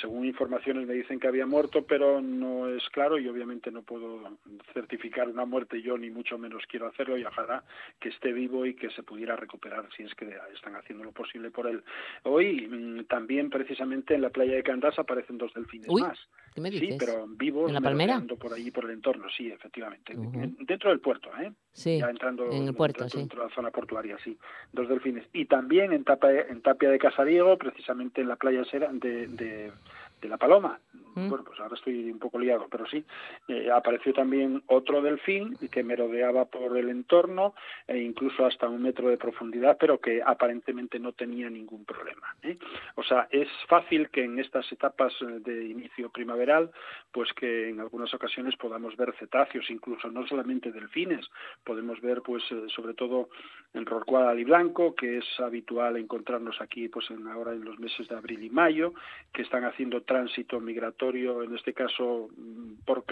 según 0.00 0.24
informaciones 0.24 0.88
me 0.88 0.94
dicen 0.94 1.20
que 1.20 1.28
había 1.28 1.44
muerto, 1.44 1.84
pero 1.84 2.22
no 2.22 2.66
es 2.66 2.82
claro 2.88 3.18
y 3.18 3.28
obviamente 3.28 3.70
no 3.70 3.82
puedo 3.82 4.38
certificar 4.72 5.28
una 5.28 5.44
muerte 5.44 5.82
yo, 5.82 5.98
ni 5.98 6.08
mucho 6.08 6.38
menos 6.38 6.64
quiero 6.66 6.86
hacerlo 6.86 7.18
y 7.18 7.24
ojalá 7.26 7.62
que 8.00 8.08
esté 8.08 8.32
vivo 8.32 8.64
y 8.64 8.72
que 8.72 8.88
se 8.88 9.02
pudiera 9.02 9.36
recuperar 9.36 9.86
si 9.94 10.04
es 10.04 10.14
que 10.14 10.34
están 10.54 10.76
haciendo 10.76 11.04
lo 11.04 11.12
posible 11.12 11.50
por 11.50 11.66
él. 11.66 11.82
Hoy 12.22 12.68
mm, 12.68 13.04
también 13.04 13.50
precisamente 13.50 14.14
en 14.14 14.22
la 14.22 14.30
playa 14.30 14.54
de 14.54 14.62
Candás 14.62 14.98
aparecen 14.98 15.36
dos 15.36 15.52
delfines 15.52 15.90
más. 15.90 16.18
Sí, 16.54 16.96
pero 16.98 17.26
vivos, 17.26 17.68
¿En 17.68 17.74
la 17.74 17.80
palmera? 17.80 18.22
por 18.38 18.52
allí, 18.52 18.70
por 18.70 18.84
el 18.84 18.90
entorno, 18.90 19.26
sí, 19.36 19.50
efectivamente. 19.50 20.14
Dentro 20.60 20.90
del 20.90 21.00
puerto, 21.00 21.30
¿eh? 21.40 21.52
Sí, 21.72 21.98
ya 21.98 22.10
entrando 22.10 22.50
en 22.50 22.68
el 22.68 22.74
puerto, 22.74 23.00
dentro, 23.00 23.20
dentro 23.20 23.42
de 23.42 23.48
la 23.48 23.54
zona 23.54 23.70
portuaria, 23.70 24.18
sí. 24.22 24.36
Dos 24.72 24.88
delfines. 24.88 25.24
Y 25.32 25.46
también 25.46 25.92
en 25.92 26.04
Tapia, 26.04 26.42
en 26.48 26.60
Tapia 26.60 26.90
de 26.90 26.98
Casariego, 26.98 27.56
precisamente 27.56 28.20
en 28.20 28.28
la 28.28 28.36
playa 28.36 28.62
de, 28.62 29.28
de, 29.28 29.72
de 30.20 30.28
La 30.28 30.36
Paloma. 30.36 30.78
Bueno, 31.14 31.44
pues 31.44 31.60
ahora 31.60 31.74
estoy 31.74 32.10
un 32.10 32.18
poco 32.18 32.38
liado, 32.38 32.66
pero 32.70 32.86
sí. 32.86 33.04
Eh, 33.48 33.70
apareció 33.70 34.12
también 34.12 34.62
otro 34.66 35.02
delfín 35.02 35.56
que 35.70 35.82
merodeaba 35.82 36.46
por 36.46 36.76
el 36.76 36.88
entorno 36.88 37.54
e 37.86 37.98
incluso 37.98 38.46
hasta 38.46 38.68
un 38.68 38.82
metro 38.82 39.08
de 39.08 39.18
profundidad, 39.18 39.76
pero 39.78 40.00
que 40.00 40.22
aparentemente 40.24 40.98
no 40.98 41.12
tenía 41.12 41.50
ningún 41.50 41.84
problema. 41.84 42.34
¿eh? 42.42 42.56
O 42.94 43.02
sea, 43.02 43.28
es 43.30 43.48
fácil 43.68 44.08
que 44.10 44.24
en 44.24 44.38
estas 44.38 44.70
etapas 44.72 45.12
eh, 45.20 45.40
de 45.40 45.66
inicio 45.66 46.10
primaveral, 46.10 46.70
pues 47.12 47.32
que 47.34 47.68
en 47.68 47.80
algunas 47.80 48.12
ocasiones 48.14 48.56
podamos 48.56 48.96
ver 48.96 49.14
cetáceos, 49.18 49.70
incluso 49.70 50.10
no 50.10 50.26
solamente 50.26 50.72
delfines, 50.72 51.28
podemos 51.64 52.00
ver, 52.00 52.22
pues, 52.22 52.42
sobre 52.74 52.94
todo 52.94 53.28
en 53.74 53.86
Rorcuada 53.86 54.34
y 54.34 54.44
Blanco, 54.44 54.94
que 54.94 55.18
es 55.18 55.24
habitual 55.40 55.96
encontrarnos 55.96 56.60
aquí, 56.60 56.88
pues, 56.88 57.10
en 57.10 57.26
ahora 57.26 57.52
en 57.52 57.64
los 57.64 57.78
meses 57.78 58.08
de 58.08 58.16
abril 58.16 58.42
y 58.42 58.50
mayo, 58.50 58.94
que 59.32 59.42
están 59.42 59.64
haciendo 59.64 60.02
tránsito 60.02 60.60
migratorio, 60.60 61.01
en 61.10 61.54
este 61.54 61.74
caso 61.74 62.28
mm, 62.36 62.84
por 62.84 63.04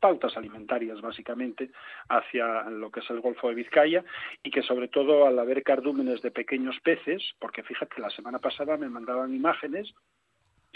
pautas 0.00 0.36
alimentarias 0.36 1.00
básicamente 1.00 1.70
hacia 2.08 2.62
lo 2.70 2.90
que 2.90 3.00
es 3.00 3.10
el 3.10 3.20
Golfo 3.20 3.48
de 3.48 3.54
Vizcaya 3.54 4.04
y 4.42 4.50
que 4.50 4.62
sobre 4.62 4.88
todo 4.88 5.26
al 5.26 5.38
haber 5.38 5.62
cardúmenes 5.62 6.22
de 6.22 6.30
pequeños 6.30 6.76
peces, 6.82 7.22
porque 7.38 7.62
fíjate, 7.62 8.00
la 8.00 8.10
semana 8.10 8.38
pasada 8.38 8.76
me 8.76 8.88
mandaban 8.88 9.34
imágenes 9.34 9.92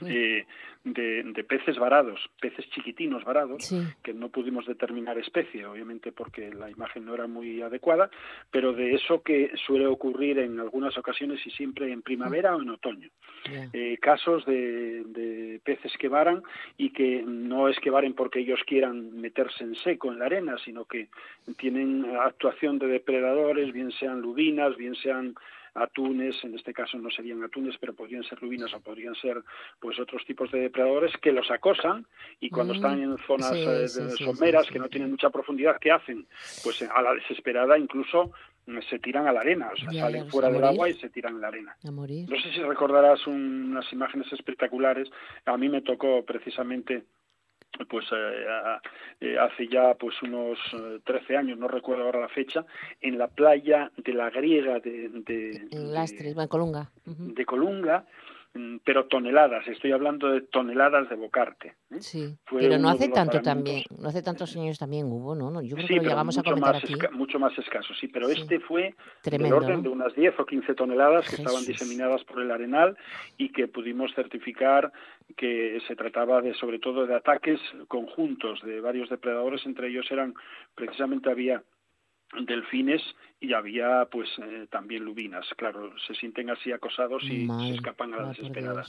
de, 0.01 0.47
de, 0.85 1.45
peces 1.45 1.79
varados, 1.79 2.21
peces 2.41 2.69
chiquitinos 2.71 3.25
varados, 3.25 3.75
que 4.03 4.13
no 4.13 4.29
pudimos 4.29 4.67
determinar 4.67 5.19
especie, 5.19 5.65
obviamente 5.67 6.13
porque 6.13 6.53
la 6.53 6.71
imagen 6.71 7.05
no 7.05 7.15
era 7.15 7.27
muy 7.27 7.63
adecuada, 7.63 8.11
pero 8.51 8.73
de 8.73 8.95
eso 8.95 9.23
que 9.23 9.53
suele 9.67 9.87
ocurrir 9.87 10.39
en 10.39 10.59
algunas 10.59 10.97
ocasiones 10.99 11.47
y 11.47 11.51
siempre 11.51 11.93
en 11.93 12.03
primavera 12.03 12.57
o 12.57 12.63
en 12.63 12.71
otoño. 12.71 13.09
Eh, 13.73 13.99
casos 14.01 14.45
de, 14.47 15.05
de, 15.05 15.61
peces 15.63 15.93
que 15.99 16.09
varan 16.09 16.43
y 16.77 16.91
que 16.91 17.23
no 17.23 17.69
es 17.69 17.79
que 17.79 17.91
varen 17.91 18.15
porque 18.15 18.41
ellos 18.41 18.61
quieran 18.67 19.21
meterse 19.21 19.65
en 19.65 19.75
seco 19.77 20.11
en 20.11 20.19
la 20.19 20.27
arena, 20.27 20.57
sino 20.65 20.87
que 20.87 21.09
tienen 21.59 22.05
actuación 22.21 22.79
de 22.79 22.87
depredadores, 22.87 23.73
bien 23.73 23.91
sean 23.93 24.21
lubinas, 24.21 24.77
bien 24.77 24.95
sean 24.97 25.35
atunes, 25.75 26.43
en 26.45 26.55
este 26.55 26.73
caso 26.73 26.99
no 26.99 27.11
serían 27.11 27.43
atunes, 27.43 27.77
pero 27.79 27.95
podrían 27.95 28.23
ser 28.25 28.43
lubinas 28.43 28.73
o 28.75 28.81
podrían 28.81 29.15
ser 29.17 29.43
pues 29.81 29.99
otros 29.99 30.25
tipos 30.25 30.51
de 30.53 30.61
depredadores 30.61 31.13
que 31.19 31.33
los 31.33 31.51
acosan 31.51 32.07
y 32.41 32.51
cuando 32.51 32.75
mm, 32.75 32.77
están 32.77 33.03
en 33.03 33.19
zonas 33.19 33.53
eh, 33.53 33.89
someras 34.19 34.69
que 34.69 34.79
no 34.79 34.89
tienen 34.89 35.11
mucha 35.11 35.31
profundidad, 35.31 35.79
¿qué 35.81 35.91
hacen? 35.91 36.27
Pues 36.63 36.83
a 36.83 37.03
la 37.03 37.15
desesperada 37.15 37.77
incluso 37.79 38.33
mm, 38.67 38.79
se 38.89 38.99
tiran 39.01 39.27
a 39.27 39.33
la 39.33 39.41
arena, 39.41 39.71
o 39.73 39.77
sea, 39.77 39.93
salen 39.93 40.29
fuera 40.31 40.49
del 40.51 40.65
agua 40.65 40.89
y 40.89 40.95
se 40.95 41.11
tiran 41.11 41.37
a 41.37 41.41
la 41.41 41.49
arena. 41.49 41.77
No 42.29 42.41
sé 42.41 42.53
si 42.53 42.63
recordarás 42.63 43.27
unas 43.27 43.93
imágenes 43.93 44.33
espectaculares. 44.33 45.11
A 45.45 45.57
mí 45.57 45.69
me 45.69 45.83
tocó 45.83 46.25
precisamente 46.25 47.05
pues 47.89 48.07
eh, 48.13 48.47
eh, 49.21 49.39
hace 49.39 49.69
ya 49.69 49.95
pues 49.95 50.21
unos 50.23 50.59
13 51.05 51.33
eh, 51.33 51.37
años, 51.37 51.59
no 51.59 51.69
recuerdo 51.69 52.05
ahora 52.05 52.21
la 52.21 52.29
fecha, 52.29 52.65
en 53.01 53.19
la 53.19 53.29
playa 53.29 53.91
de 53.97 54.13
la 54.13 54.31
griega 54.31 54.79
de, 54.81 55.09
de, 55.09 55.67
de, 55.71 56.49
Colunga. 56.49 56.91
de 57.05 57.45
Colunga, 57.45 58.05
pero 58.85 59.07
toneladas, 59.07 59.67
estoy 59.67 59.91
hablando 59.91 60.31
de 60.31 60.43
toneladas 60.43 61.09
de 61.09 61.17
bocarte. 61.17 61.75
¿eh? 61.91 62.01
Sí, 62.01 62.37
pero 62.51 62.79
no 62.79 62.89
hace 62.89 63.09
tanto 63.09 63.43
también, 63.43 63.83
no 63.99 64.09
hace 64.09 64.23
tantos 64.23 64.55
años 64.57 64.79
también 64.79 65.07
hubo, 65.07 65.35
¿no? 65.35 65.61
Yo 65.61 65.75
creo 65.75 65.89
que 65.89 65.97
lo 65.97 66.03
llegamos 66.03 66.39
a 66.39 66.43
comentar 66.45 66.77
aquí. 66.77 66.95
mucho 67.13 67.41
más 67.41 67.57
escaso, 67.59 67.93
sí, 67.95 68.07
pero 68.07 68.29
este 68.29 68.61
fue 68.61 68.95
Tremendo, 69.23 69.57
del 69.57 69.65
orden 69.65 69.83
de 69.83 69.89
unas 69.89 70.15
10 70.15 70.39
o 70.39 70.47
15 70.47 70.75
toneladas 70.75 71.29
que 71.29 71.37
estaban 71.37 71.65
diseminadas 71.65 72.23
por 72.25 72.41
el 72.41 72.51
Arenal 72.53 72.97
y 73.37 73.51
que 73.51 73.67
pudimos 73.67 74.15
certificar 74.15 74.93
que 75.37 75.81
se 75.89 75.97
trataba 75.97 76.41
de 76.41 76.55
sobre 76.55 76.79
todo 76.79 77.07
de 77.07 77.15
ataques 77.17 77.61
conjuntos 77.89 78.63
de 78.63 78.81
varios 78.81 79.09
depredadores, 79.11 79.67
entre 79.67 79.89
ellos 79.89 80.07
eran 80.11 80.35
precisamente 80.77 81.29
había 81.29 81.63
delfines 82.41 83.03
y 83.41 83.53
había 83.53 84.07
pues 84.11 84.29
eh, 84.39 84.67
también 84.71 85.05
lubinas. 85.05 85.47
Claro, 85.57 85.93
se 86.07 86.15
sienten 86.15 86.51
así 86.51 86.73
acosados 86.73 87.23
y 87.25 87.47
se 87.47 87.75
escapan 87.75 88.15
a 88.15 88.19
las 88.19 88.37
desesperadas. 88.37 88.89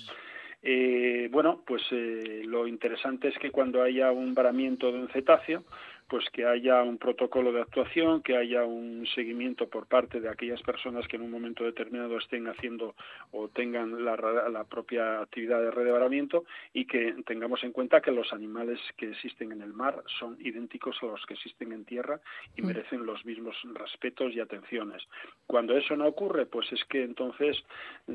Eh, 0.68 1.30
bueno, 1.32 1.62
pues 1.66 1.84
eh, 1.92 2.42
lo 2.46 2.68
interesante 2.68 3.28
es 3.28 3.38
que 3.38 3.52
cuando 3.52 3.84
haya 3.84 4.12
un 4.12 4.34
varamiento 4.34 4.92
de 4.92 5.00
un 5.00 5.10
cetáceo, 5.10 5.64
pues 6.08 6.26
que 6.32 6.46
haya 6.46 6.84
un 6.84 6.98
protocolo 6.98 7.52
de 7.52 7.62
actuación, 7.62 8.22
que 8.22 8.38
haya 8.38 8.64
un 8.64 9.08
seguimiento 9.16 9.68
por 9.68 9.88
parte 9.88 10.20
de 10.20 10.30
aquellas 10.30 10.62
personas 10.62 11.08
que 11.08 11.16
en 11.16 11.24
un 11.24 11.32
momento 11.32 11.64
determinado 11.64 12.18
estén 12.18 12.48
haciendo 12.48 12.96
o 13.32 13.48
tengan 13.48 14.06
la, 14.06 14.16
la 14.16 14.64
propia 14.66 15.22
actividad 15.22 15.62
de 15.62 15.72
redevaramiento 15.72 16.46
y 16.74 16.86
que 16.86 17.16
tengamos 17.26 17.64
en 17.64 17.72
cuenta 17.72 18.02
que 18.02 18.12
los 18.12 18.32
animales 18.34 18.80
que 18.98 19.10
existen 19.10 19.52
en 19.52 19.62
el 19.62 19.74
mar 19.74 20.04
son 20.20 20.38
idénticos 20.40 20.98
a 21.02 21.08
los 21.08 21.26
que 21.26 21.34
existen 21.34 21.72
en 21.72 21.86
tierra 21.86 22.20
y 22.56 22.62
mm. 22.62 22.66
merecen 22.66 23.06
los 23.06 23.26
mismos 23.26 23.56
respetos 23.74 24.34
y 24.34 24.40
atenciones. 24.40 25.04
Cuando 25.48 25.76
eso 25.76 25.96
no 25.96 26.08
ocurre, 26.08 26.46
pues 26.46 26.72
es 26.72 26.84
que 26.86 27.04
entonces 27.04 27.58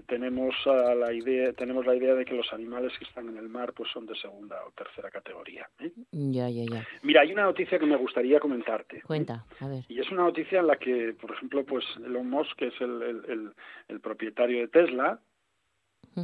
tenemos 0.07 0.55
la 0.67 1.13
idea 1.13 1.53
tenemos 1.55 1.87
la 1.87 1.97
idea 1.97 2.15
de 2.15 2.25
que 2.25 2.35
los 2.35 2.53
animales 2.53 2.93
que 2.99 3.05
están 3.05 3.29
en 3.29 3.37
el 3.37 3.49
mar 3.49 3.73
pues 3.73 3.91
son 3.91 4.07
de 4.07 4.15
segunda 4.17 4.57
o 4.65 4.71
tercera 4.73 5.11
categoría. 5.11 5.69
¿eh? 5.81 5.91
Ya, 6.13 6.49
ya, 6.49 6.65
ya. 6.71 6.87
Mira, 7.03 7.23
hay 7.23 7.33
una 7.33 7.45
noticia 7.45 7.80
que 7.81 7.87
me 7.87 7.97
gustaría 7.97 8.39
comentarte. 8.39 9.03
Cuenta, 9.03 9.45
a 9.59 9.67
ver. 9.67 9.85
Y 9.89 9.99
es 9.99 10.11
una 10.13 10.23
noticia 10.23 10.61
en 10.61 10.69
la 10.69 10.77
que, 10.77 11.15
por 11.21 11.33
ejemplo, 11.33 11.65
pues 11.65 11.85
Elon 12.05 12.31
Musk, 12.31 12.57
que 12.57 12.69
es 12.69 12.81
el, 12.81 13.53
el, 13.89 14.01
propietario 14.01 14.61
de 14.61 14.69
Tesla, 14.69 15.21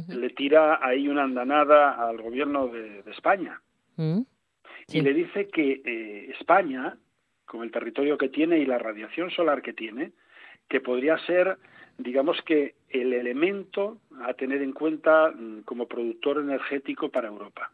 le 0.07 0.29
tira 0.29 0.79
ahí 0.81 1.07
una 1.07 1.23
andanada 1.23 2.07
al 2.07 2.21
gobierno 2.21 2.67
de, 2.67 3.03
España. 3.11 3.61
Mm, 3.97 4.21
y 4.89 5.01
le 5.01 5.13
dice 5.13 5.47
que 5.47 5.81
eh, 5.83 6.31
España, 6.39 6.97
con 7.45 7.63
el 7.63 7.71
territorio 7.71 8.17
que 8.17 8.29
tiene 8.29 8.59
y 8.59 8.65
la 8.65 8.77
radiación 8.77 9.31
solar 9.31 9.61
que 9.61 9.73
tiene, 9.73 10.13
que 10.69 10.81
podría 10.81 11.17
ser, 11.25 11.57
digamos 11.97 12.41
que, 12.43 12.75
el 12.89 13.11
elemento 13.11 13.99
a 14.21 14.33
tener 14.33 14.61
en 14.61 14.71
cuenta 14.71 15.31
mm, 15.31 15.63
como 15.63 15.87
productor 15.87 16.39
energético 16.39 17.09
para 17.09 17.27
Europa. 17.27 17.71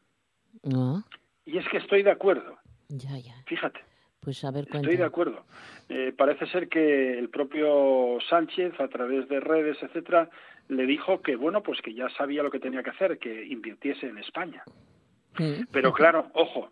Ah. 0.64 1.04
Y 1.46 1.58
es 1.58 1.68
que 1.70 1.78
estoy 1.78 2.04
de 2.04 2.12
acuerdo. 2.12 2.58
Ya, 2.94 3.18
ya. 3.18 3.34
Fíjate. 3.46 3.80
Pues 4.20 4.44
a 4.46 4.52
ver, 4.52 4.66
Estoy 4.72 4.96
de 4.96 5.04
acuerdo. 5.04 5.46
Eh, 5.90 6.14
parece 6.18 6.46
ser 6.48 6.70
que 6.70 7.18
el 7.18 7.30
propio 7.30 8.20
Sánchez, 8.30 8.80
a 8.80 8.88
través 8.88 9.28
de 9.28 9.40
redes, 9.42 9.78
etcétera, 9.82 10.30
le 10.70 10.86
dijo 10.86 11.22
que 11.22 11.36
bueno, 11.36 11.62
pues 11.62 11.82
que 11.82 11.94
ya 11.94 12.10
sabía 12.12 12.44
lo 12.44 12.52
que 12.52 12.60
tenía 12.60 12.84
que 12.84 12.92
hacer, 12.92 13.18
que 13.18 13.46
invirtiese 13.46 14.08
en 14.08 14.18
España. 14.20 14.64
Pero 15.72 15.92
claro, 15.92 16.30
ojo, 16.34 16.70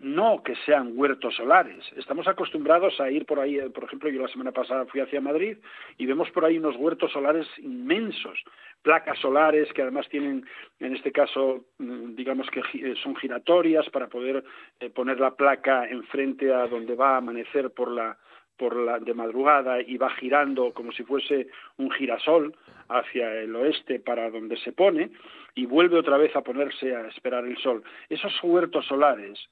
no 0.00 0.42
que 0.44 0.54
sean 0.64 0.92
huertos 0.94 1.34
solares. 1.34 1.84
Estamos 1.96 2.28
acostumbrados 2.28 3.00
a 3.00 3.10
ir 3.10 3.26
por 3.26 3.40
ahí, 3.40 3.58
por 3.70 3.84
ejemplo, 3.84 4.08
yo 4.08 4.22
la 4.22 4.28
semana 4.28 4.52
pasada 4.52 4.86
fui 4.86 5.00
hacia 5.00 5.20
Madrid 5.20 5.58
y 5.96 6.06
vemos 6.06 6.30
por 6.30 6.44
ahí 6.44 6.58
unos 6.58 6.76
huertos 6.76 7.10
solares 7.10 7.46
inmensos, 7.58 8.44
placas 8.82 9.18
solares 9.18 9.72
que 9.72 9.82
además 9.82 10.08
tienen, 10.08 10.46
en 10.78 10.94
este 10.94 11.10
caso, 11.10 11.64
mm, 11.78 12.14
digamos 12.14 12.48
que 12.50 12.60
eh, 12.60 12.94
son 13.02 13.16
giratorias 13.16 13.88
para 13.90 14.06
poder 14.06 14.44
eh, 14.78 14.90
poner 14.90 15.18
la 15.18 15.34
placa 15.34 15.88
enfrente 15.88 16.52
a 16.52 16.68
donde 16.68 16.94
va 16.94 17.14
a 17.14 17.18
amanecer 17.18 17.70
por 17.70 17.90
la 17.90 18.16
por 18.56 18.74
la 18.74 18.98
de 18.98 19.14
madrugada 19.14 19.80
y 19.80 19.96
va 19.98 20.10
girando 20.10 20.74
como 20.74 20.90
si 20.90 21.04
fuese 21.04 21.46
un 21.76 21.92
girasol 21.92 22.56
hacia 22.88 23.32
el 23.36 23.54
oeste 23.54 24.00
para 24.00 24.30
donde 24.30 24.56
se 24.56 24.72
pone 24.72 25.12
y 25.54 25.64
vuelve 25.64 25.96
otra 25.96 26.18
vez 26.18 26.34
a 26.34 26.42
ponerse 26.42 26.94
a 26.94 27.06
esperar 27.06 27.44
el 27.44 27.56
sol. 27.58 27.84
Esos 28.08 28.32
huertos 28.42 28.84
solares 28.86 29.48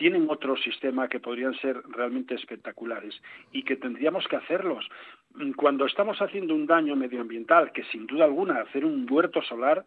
tienen 0.00 0.30
otro 0.30 0.56
sistema 0.56 1.08
que 1.08 1.20
podrían 1.20 1.52
ser 1.56 1.76
realmente 1.90 2.34
espectaculares 2.34 3.20
y 3.52 3.64
que 3.64 3.76
tendríamos 3.76 4.26
que 4.28 4.36
hacerlos. 4.36 4.88
Cuando 5.56 5.84
estamos 5.84 6.22
haciendo 6.22 6.54
un 6.54 6.66
daño 6.66 6.96
medioambiental, 6.96 7.70
que 7.70 7.84
sin 7.84 8.06
duda 8.06 8.24
alguna 8.24 8.62
hacer 8.62 8.86
un 8.86 9.06
huerto 9.10 9.42
solar 9.42 9.84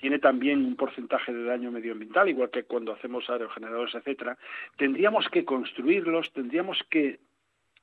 tiene 0.00 0.18
también 0.18 0.64
un 0.64 0.76
porcentaje 0.76 1.30
de 1.30 1.44
daño 1.44 1.70
medioambiental, 1.70 2.26
igual 2.30 2.48
que 2.48 2.62
cuando 2.62 2.94
hacemos 2.94 3.28
aerogeneradores, 3.28 3.94
etcétera, 3.94 4.38
tendríamos 4.78 5.28
que 5.28 5.44
construirlos, 5.44 6.32
tendríamos 6.32 6.78
que 6.88 7.20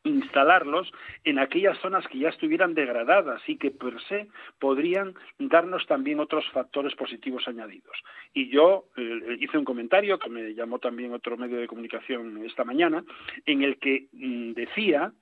instalarlos 0.04 0.91
en 1.24 1.39
aquellas 1.39 1.78
zonas 1.80 2.08
que 2.08 2.20
ya 2.20 2.30
estuvieran 2.30 2.74
degradadas 2.74 3.41
y 3.47 3.58
que 3.58 3.72
per 3.72 4.02
se 4.08 4.28
podrían 4.60 5.14
darnos 5.38 5.86
también 5.86 6.20
otros 6.20 6.45
factores 6.52 6.95
positivos 6.95 7.47
añadidos. 7.47 7.97
Y 8.34 8.49
yo 8.49 8.86
eh, 8.97 9.38
hice 9.39 9.58
un 9.58 9.66
comentario 9.66 10.18
que 10.20 10.30
me 10.30 10.54
llamó 10.54 10.80
también 10.80 11.14
otro 11.14 11.38
medio 11.38 11.58
de 11.60 11.68
comunicación 11.68 12.43
esta 12.45 12.64
mañana, 12.64 13.04
en 13.45 13.64
el 13.64 13.78
que 13.78 14.08
mm, 14.14 14.54
decía 14.54 15.14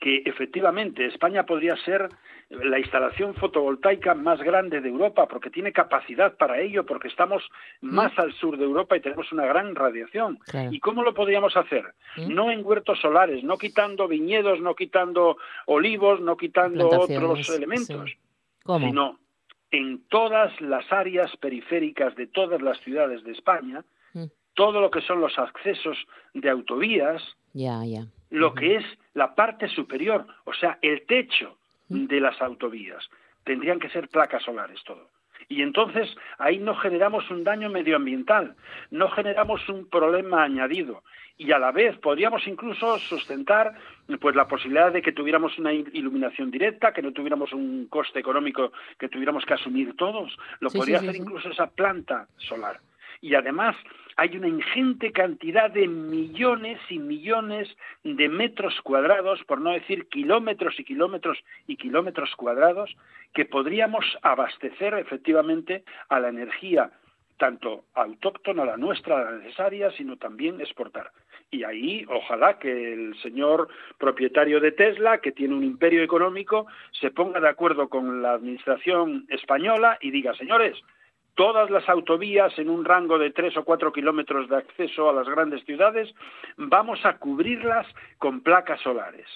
que 0.00 0.22
efectivamente 0.26 1.06
España 1.06 1.46
podría 1.46 1.76
ser 1.84 2.08
la 2.50 2.78
instalación 2.78 3.34
fotovoltaica 3.34 4.14
más 4.14 4.40
grande 4.42 4.80
de 4.80 4.88
Europa, 4.88 5.26
porque 5.26 5.50
tiene 5.50 5.72
capacidad 5.72 6.36
para 6.36 6.60
ello, 6.60 6.84
porque 6.84 7.08
estamos 7.08 7.42
mm. 7.80 7.94
más 7.94 8.18
al 8.18 8.32
sur 8.34 8.58
de 8.58 8.64
Europa 8.64 8.96
y 8.96 9.00
tenemos 9.00 9.32
una 9.32 9.46
gran 9.46 9.74
radiación. 9.74 10.38
¿Y 10.70 10.78
cómo 10.80 11.02
lo 11.02 11.14
podríamos 11.14 11.56
hacer? 11.56 11.94
Mm. 12.16 12.34
No 12.34 12.50
en 12.50 12.64
huertos 12.64 13.00
solares, 13.00 13.42
no 13.44 13.56
quitando 13.56 14.06
viñedos, 14.06 14.60
no 14.60 14.74
quitando 14.74 15.38
olivos, 15.66 16.20
no 16.20 16.36
quitando 16.36 16.88
otros 16.88 17.48
elementos, 17.50 18.16
sino 18.66 19.18
en 19.70 20.06
todas 20.08 20.60
las 20.60 20.90
áreas 20.92 21.34
periféricas 21.38 22.14
de 22.14 22.26
todas 22.26 22.62
las 22.62 22.78
ciudades 22.80 23.24
de 23.24 23.32
España, 23.32 23.84
mm. 24.12 24.24
todo 24.54 24.80
lo 24.80 24.90
que 24.90 25.00
son 25.00 25.20
los 25.20 25.38
accesos 25.38 25.96
de 26.34 26.50
autovías, 26.50 27.22
lo 28.30 28.54
que 28.54 28.76
es 28.76 28.84
la 29.14 29.34
parte 29.34 29.68
superior, 29.68 30.26
o 30.44 30.52
sea, 30.52 30.78
el 30.82 31.06
techo 31.06 31.56
de 31.88 32.20
las 32.20 32.40
autovías. 32.42 33.08
Tendrían 33.44 33.78
que 33.78 33.90
ser 33.90 34.08
placas 34.08 34.42
solares 34.42 34.82
todo. 34.84 35.08
Y 35.48 35.62
entonces 35.62 36.08
ahí 36.38 36.58
no 36.58 36.74
generamos 36.74 37.30
un 37.30 37.44
daño 37.44 37.68
medioambiental, 37.68 38.54
no 38.90 39.10
generamos 39.10 39.68
un 39.68 39.86
problema 39.88 40.42
añadido 40.42 41.02
y 41.36 41.50
a 41.52 41.58
la 41.58 41.72
vez 41.72 41.98
podríamos 41.98 42.46
incluso 42.46 42.98
sustentar 42.98 43.74
pues 44.20 44.36
la 44.36 44.46
posibilidad 44.46 44.92
de 44.92 45.02
que 45.02 45.12
tuviéramos 45.12 45.58
una 45.58 45.72
iluminación 45.72 46.50
directa, 46.50 46.92
que 46.92 47.02
no 47.02 47.12
tuviéramos 47.12 47.52
un 47.52 47.86
coste 47.88 48.20
económico 48.20 48.72
que 48.98 49.08
tuviéramos 49.08 49.44
que 49.44 49.54
asumir 49.54 49.96
todos. 49.96 50.36
Lo 50.60 50.70
podría 50.70 50.98
hacer 50.98 51.16
incluso 51.16 51.50
esa 51.50 51.66
planta 51.66 52.28
solar. 52.36 52.80
Y 53.24 53.34
además 53.36 53.74
hay 54.16 54.36
una 54.36 54.48
ingente 54.48 55.10
cantidad 55.10 55.70
de 55.70 55.88
millones 55.88 56.78
y 56.90 56.98
millones 56.98 57.74
de 58.02 58.28
metros 58.28 58.78
cuadrados, 58.82 59.42
por 59.44 59.62
no 59.62 59.70
decir 59.70 60.08
kilómetros 60.08 60.78
y 60.78 60.84
kilómetros 60.84 61.38
y 61.66 61.76
kilómetros 61.76 62.36
cuadrados, 62.36 62.94
que 63.32 63.46
podríamos 63.46 64.04
abastecer 64.20 64.92
efectivamente 64.92 65.84
a 66.10 66.20
la 66.20 66.28
energía 66.28 66.90
tanto 67.38 67.84
autóctona, 67.94 68.66
la 68.66 68.76
nuestra, 68.76 69.24
la 69.24 69.38
necesaria, 69.38 69.90
sino 69.92 70.18
también 70.18 70.60
exportar. 70.60 71.10
Y 71.50 71.64
ahí, 71.64 72.04
ojalá 72.10 72.58
que 72.58 72.92
el 72.92 73.16
señor 73.22 73.68
propietario 73.96 74.60
de 74.60 74.72
Tesla, 74.72 75.18
que 75.22 75.32
tiene 75.32 75.54
un 75.54 75.64
imperio 75.64 76.02
económico, 76.02 76.66
se 77.00 77.10
ponga 77.10 77.40
de 77.40 77.48
acuerdo 77.48 77.88
con 77.88 78.20
la 78.20 78.34
administración 78.34 79.24
española 79.30 79.96
y 80.02 80.10
diga, 80.10 80.34
señores, 80.34 80.76
todas 81.34 81.70
las 81.70 81.88
autovías 81.88 82.56
en 82.58 82.70
un 82.70 82.84
rango 82.84 83.18
de 83.18 83.30
tres 83.30 83.56
o 83.56 83.64
cuatro 83.64 83.92
kilómetros 83.92 84.48
de 84.48 84.56
acceso 84.56 85.08
a 85.08 85.12
las 85.12 85.28
grandes 85.28 85.64
ciudades, 85.64 86.12
vamos 86.56 87.04
a 87.04 87.18
cubrirlas 87.18 87.86
con 88.18 88.40
placas 88.40 88.80
solares. 88.80 89.26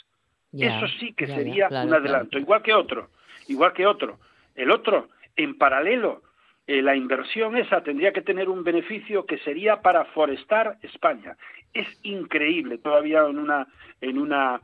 Eso 0.52 0.88
sí 0.98 1.12
que 1.12 1.26
sería 1.26 1.68
un 1.68 1.92
adelanto, 1.92 2.38
igual 2.38 2.62
que 2.62 2.72
otro, 2.72 3.08
igual 3.48 3.72
que 3.74 3.86
otro. 3.86 4.18
El 4.54 4.70
otro, 4.70 5.08
en 5.36 5.58
paralelo, 5.58 6.22
eh, 6.66 6.82
la 6.82 6.96
inversión 6.96 7.56
esa 7.56 7.82
tendría 7.82 8.12
que 8.12 8.22
tener 8.22 8.48
un 8.48 8.64
beneficio 8.64 9.26
que 9.26 9.38
sería 9.38 9.82
para 9.82 10.04
forestar 10.06 10.76
España. 10.82 11.36
Es 11.72 11.86
increíble, 12.02 12.78
todavía 12.78 13.26
en 13.26 13.38
una, 13.38 13.66
en 14.00 14.18
una 14.18 14.60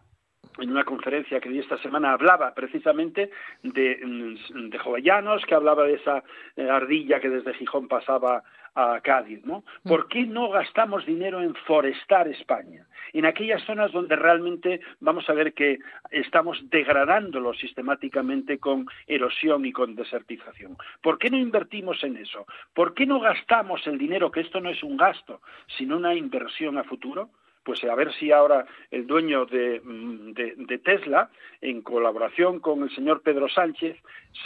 en 0.58 0.70
una 0.70 0.84
conferencia 0.84 1.40
que 1.40 1.48
di 1.48 1.58
esta 1.58 1.78
semana 1.78 2.12
hablaba 2.12 2.54
precisamente 2.54 3.30
de, 3.62 4.00
mm, 4.02 4.70
de 4.70 4.78
Jovellanos, 4.78 5.44
que 5.46 5.54
hablaba 5.54 5.84
de 5.84 5.94
esa 5.94 6.22
eh, 6.56 6.68
ardilla 6.68 7.20
que 7.20 7.30
desde 7.30 7.54
Gijón 7.54 7.88
pasaba 7.88 8.42
a 8.74 9.00
Cádiz, 9.00 9.44
¿no? 9.44 9.64
Mm. 9.84 9.88
¿Por 9.88 10.08
qué 10.08 10.26
no 10.26 10.50
gastamos 10.50 11.06
dinero 11.06 11.40
en 11.40 11.54
forestar 11.54 12.28
España? 12.28 12.86
En 13.12 13.24
aquellas 13.24 13.62
zonas 13.64 13.92
donde 13.92 14.16
realmente 14.16 14.80
vamos 15.00 15.28
a 15.30 15.34
ver 15.34 15.54
que 15.54 15.78
estamos 16.10 16.58
degradándolo 16.70 17.54
sistemáticamente 17.54 18.58
con 18.58 18.86
erosión 19.06 19.64
y 19.64 19.72
con 19.72 19.94
desertización. 19.94 20.76
¿Por 21.00 21.18
qué 21.18 21.30
no 21.30 21.36
invertimos 21.36 22.02
en 22.02 22.16
eso? 22.16 22.46
¿Por 22.74 22.94
qué 22.94 23.06
no 23.06 23.20
gastamos 23.20 23.86
el 23.86 23.98
dinero, 23.98 24.30
que 24.30 24.40
esto 24.40 24.60
no 24.60 24.70
es 24.70 24.82
un 24.82 24.96
gasto, 24.96 25.40
sino 25.78 25.96
una 25.96 26.14
inversión 26.14 26.76
a 26.78 26.84
futuro? 26.84 27.30
Pues 27.64 27.82
a 27.84 27.94
ver 27.94 28.12
si 28.14 28.30
ahora 28.30 28.66
el 28.90 29.06
dueño 29.06 29.46
mm, 29.46 30.32
de, 30.32 30.80
Tesla, 30.84 31.30
en 31.60 31.82
colaboración 31.82 32.60
con 32.60 32.82
el 32.82 32.94
señor 32.94 33.22
Pedro 33.22 33.48
Sánchez, 33.48 33.96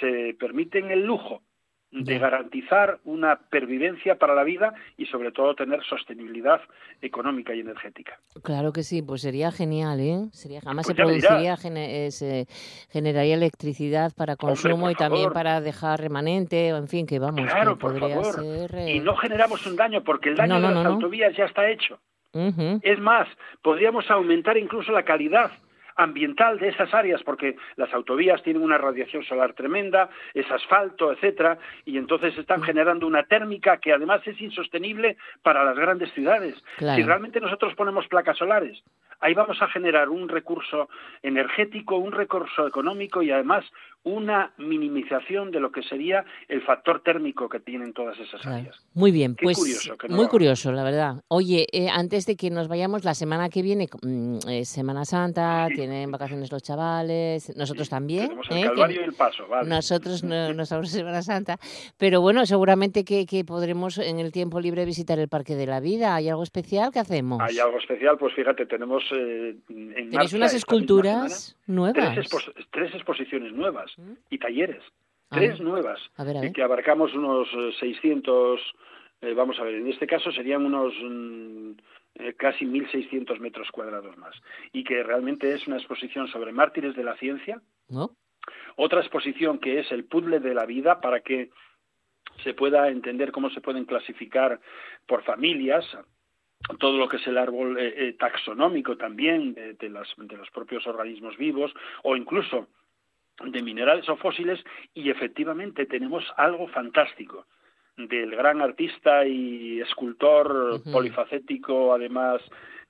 se 0.01 0.37
permiten 0.39 0.91
el 0.91 1.05
lujo 1.05 1.43
de 1.91 2.19
garantizar 2.19 2.99
una 3.05 3.37
pervivencia 3.49 4.19
para 4.19 4.35
la 4.35 4.45
vida 4.45 4.75
y 4.99 5.07
sobre 5.07 5.33
todo 5.33 5.55
tener 5.55 5.83
sostenibilidad 5.85 6.61
económica 7.01 7.55
y 7.55 7.61
energética. 7.61 8.21
Claro 8.43 8.75
que 8.75 8.83
sí, 8.83 9.01
pues 9.01 9.23
sería 9.23 9.51
genial, 9.51 9.99
¿eh? 10.01 10.29
Sería, 10.33 10.61
además 10.67 10.87
pues 10.87 10.97
se 10.97 11.03
produciría, 11.03 11.55
eh, 11.55 12.11
se 12.11 12.47
generaría 12.91 13.37
electricidad 13.37 14.13
para 14.15 14.37
consumo 14.37 14.91
y 14.91 14.95
también 14.97 15.33
para 15.33 15.63
dejar 15.63 16.01
remanente, 16.01 16.69
en 16.69 16.89
fin, 16.89 17.07
que 17.07 17.19
vamos, 17.19 17.51
claro, 17.51 17.79
podría 17.79 18.23
ser... 18.23 18.71
Y 18.87 18.99
eh, 18.99 19.01
no 19.01 19.17
generamos 19.17 19.67
un 19.67 19.77
daño 19.77 20.05
porque 20.05 20.29
el 20.29 20.37
daño 20.37 20.57
de 20.57 20.61
las 20.61 20.87
autovías 20.87 21.35
ya 21.35 21.47
está 21.47 21.71
hecho. 21.71 21.99
Es 22.83 22.99
más, 23.01 23.29
podríamos 23.63 24.11
aumentar 24.11 24.57
incluso 24.57 24.93
la 24.93 25.05
calidad 25.05 25.51
ambiental 25.99 26.59
de 26.59 26.69
esas 26.69 26.95
áreas, 26.95 27.23
porque 27.25 27.57
las 27.77 27.93
autovías 27.93 28.43
tienen 28.43 28.63
una 28.63 28.79
radiación 28.79 29.25
solar 29.25 29.53
tremenda, 29.55 30.09
es 30.33 30.49
asfalto, 30.51 31.13
etcétera, 31.13 31.59
y 31.85 31.99
entonces 31.99 32.39
están 32.39 32.63
generando 32.63 33.07
una 33.07 33.25
térmica 33.25 33.79
que 33.79 33.93
además 33.93 34.25
es 34.25 34.41
insostenible 34.41 35.17
para 35.43 35.65
las 35.65 35.77
grandes 35.77 36.13
ciudades. 36.13 36.55
Si 36.79 37.03
realmente 37.03 37.41
nosotros 37.41 37.75
ponemos 37.75 38.07
placas 38.07 38.39
solares, 38.39 38.81
ahí 39.21 39.35
vamos 39.35 39.61
a 39.61 39.67
generar 39.69 40.09
un 40.09 40.29
recurso 40.29 40.89
energético, 41.23 41.97
un 41.97 42.13
recurso 42.13 42.69
económico 42.69 43.21
y 43.21 43.33
además 43.33 43.65
una 44.05 44.53
minimización 44.57 45.51
de 45.51 45.61
lo 45.61 45.71
que 45.71 45.83
sería 45.83 46.25
el 46.49 46.63
factor 46.63 47.03
térmico 47.03 47.49
que 47.49 47.61
tienen 47.61 47.93
todas 47.93 48.19
esas 48.19 48.45
áreas. 48.47 48.77
Muy 48.95 49.11
bien, 49.11 49.35
pues 49.35 49.59
muy 50.09 50.29
curioso, 50.29 50.73
la 50.73 50.83
verdad. 50.83 51.23
Oye, 51.29 51.67
eh, 51.73 51.89
antes 51.91 52.25
de 52.27 52.37
que 52.37 52.51
nos 52.51 52.69
vayamos, 52.69 53.05
la 53.05 53.15
semana 53.15 53.49
que 53.49 53.63
viene, 53.63 53.89
mm, 54.03 54.39
Semana 54.65 55.05
Santa, 55.05 55.69
tienen 55.75 56.11
vacaciones 56.11 56.51
los 56.53 56.63
chavales, 56.63 57.55
nosotros 57.57 57.89
también. 57.89 58.33
el 58.51 58.57
¿eh? 58.57 58.63
Calvario 58.65 59.01
y 59.03 59.05
el 59.05 59.13
Paso, 59.13 59.47
vale. 59.47 59.69
Nosotros 59.69 60.23
no, 60.23 60.53
no 60.55 60.65
Semana 60.65 61.23
Santa, 61.23 61.59
pero 61.97 62.21
bueno, 62.21 62.47
seguramente 62.47 63.05
que, 63.05 63.27
que, 63.27 63.45
podremos 63.45 63.99
en 63.99 64.19
el 64.19 64.33
tiempo 64.33 64.61
libre 64.61 64.85
visitar 64.85 65.19
el 65.19 65.29
Parque 65.29 65.55
de 65.55 65.67
la 65.67 65.81
Vida. 65.81 66.15
¿Hay 66.15 66.29
algo 66.29 66.43
especial 66.43 66.93
que 66.93 66.99
hacemos? 66.99 67.41
Hay 67.43 67.59
algo 67.59 67.79
especial, 67.79 68.17
pues 68.19 68.35
fíjate, 68.35 68.67
tenemos 68.67 69.03
eh, 69.13 69.57
en 69.69 70.11
Tenéis 70.11 70.33
unas 70.33 70.55
esculturas 70.55 71.58
nuevas. 71.69 72.29
tres 72.71 72.95
exposiciones 72.95 73.53
nuevas 73.53 73.95
y 74.31 74.39
talleres. 74.39 74.83
Ah. 75.31 75.37
Tres 75.37 75.61
nuevas, 75.61 76.01
que 76.55 76.63
abarcamos 76.63 77.13
unos 77.13 77.49
600, 77.79 78.61
eh, 79.21 79.29
eh, 79.29 79.35
vamos 79.35 79.59
a 79.61 79.63
ver, 79.63 79.75
en 79.75 79.89
este 79.89 80.07
caso 80.07 80.33
serían 80.33 80.65
unos 80.65 80.95
eh, 82.15 82.33
casi 82.35 82.65
1.600 82.65 83.39
metros 83.39 83.71
cuadrados 83.71 84.17
más. 84.17 84.35
Y 84.73 84.85
que 84.85 85.03
realmente 85.03 85.53
es 85.53 85.67
una 85.67 85.77
exposición 85.77 86.29
sobre 86.29 86.53
mártires 86.53 86.97
de 86.97 87.05
la 87.05 87.15
ciencia. 87.17 87.61
Otra 88.77 89.01
exposición 89.01 89.59
que 89.59 89.81
es 89.81 89.93
el 89.93 90.05
puzzle 90.05 90.41
de 90.41 90.55
la 90.55 90.65
vida 90.65 91.01
para 91.01 91.21
que 91.21 91.51
se 92.43 92.55
pueda 92.55 92.89
entender 92.89 93.31
cómo 93.31 93.51
se 93.51 93.61
pueden 93.61 93.85
clasificar 93.85 94.61
por 95.07 95.25
familias, 95.25 95.85
todo 96.79 96.99
lo 96.99 97.09
que 97.09 97.17
es 97.17 97.27
el 97.27 97.39
árbol 97.39 97.79
eh, 97.79 97.95
eh, 97.97 98.13
taxonómico 98.19 98.97
también 98.97 99.55
de, 99.55 99.75
de, 99.75 99.89
de 99.89 100.37
los 100.37 100.51
propios 100.51 100.87
organismos 100.87 101.37
vivos 101.37 101.73
o 102.03 102.17
incluso 102.17 102.69
de 103.45 103.63
minerales 103.63 104.09
o 104.09 104.17
fósiles 104.17 104.63
y 104.95 105.11
efectivamente 105.11 105.87
tenemos 105.87 106.25
algo 106.37 106.67
fantástico 106.69 107.47
del 107.97 108.31
gran 108.31 108.61
artista 108.61 109.27
y 109.27 109.81
escultor 109.81 110.81
polifacético, 110.93 111.93
además 111.93 112.41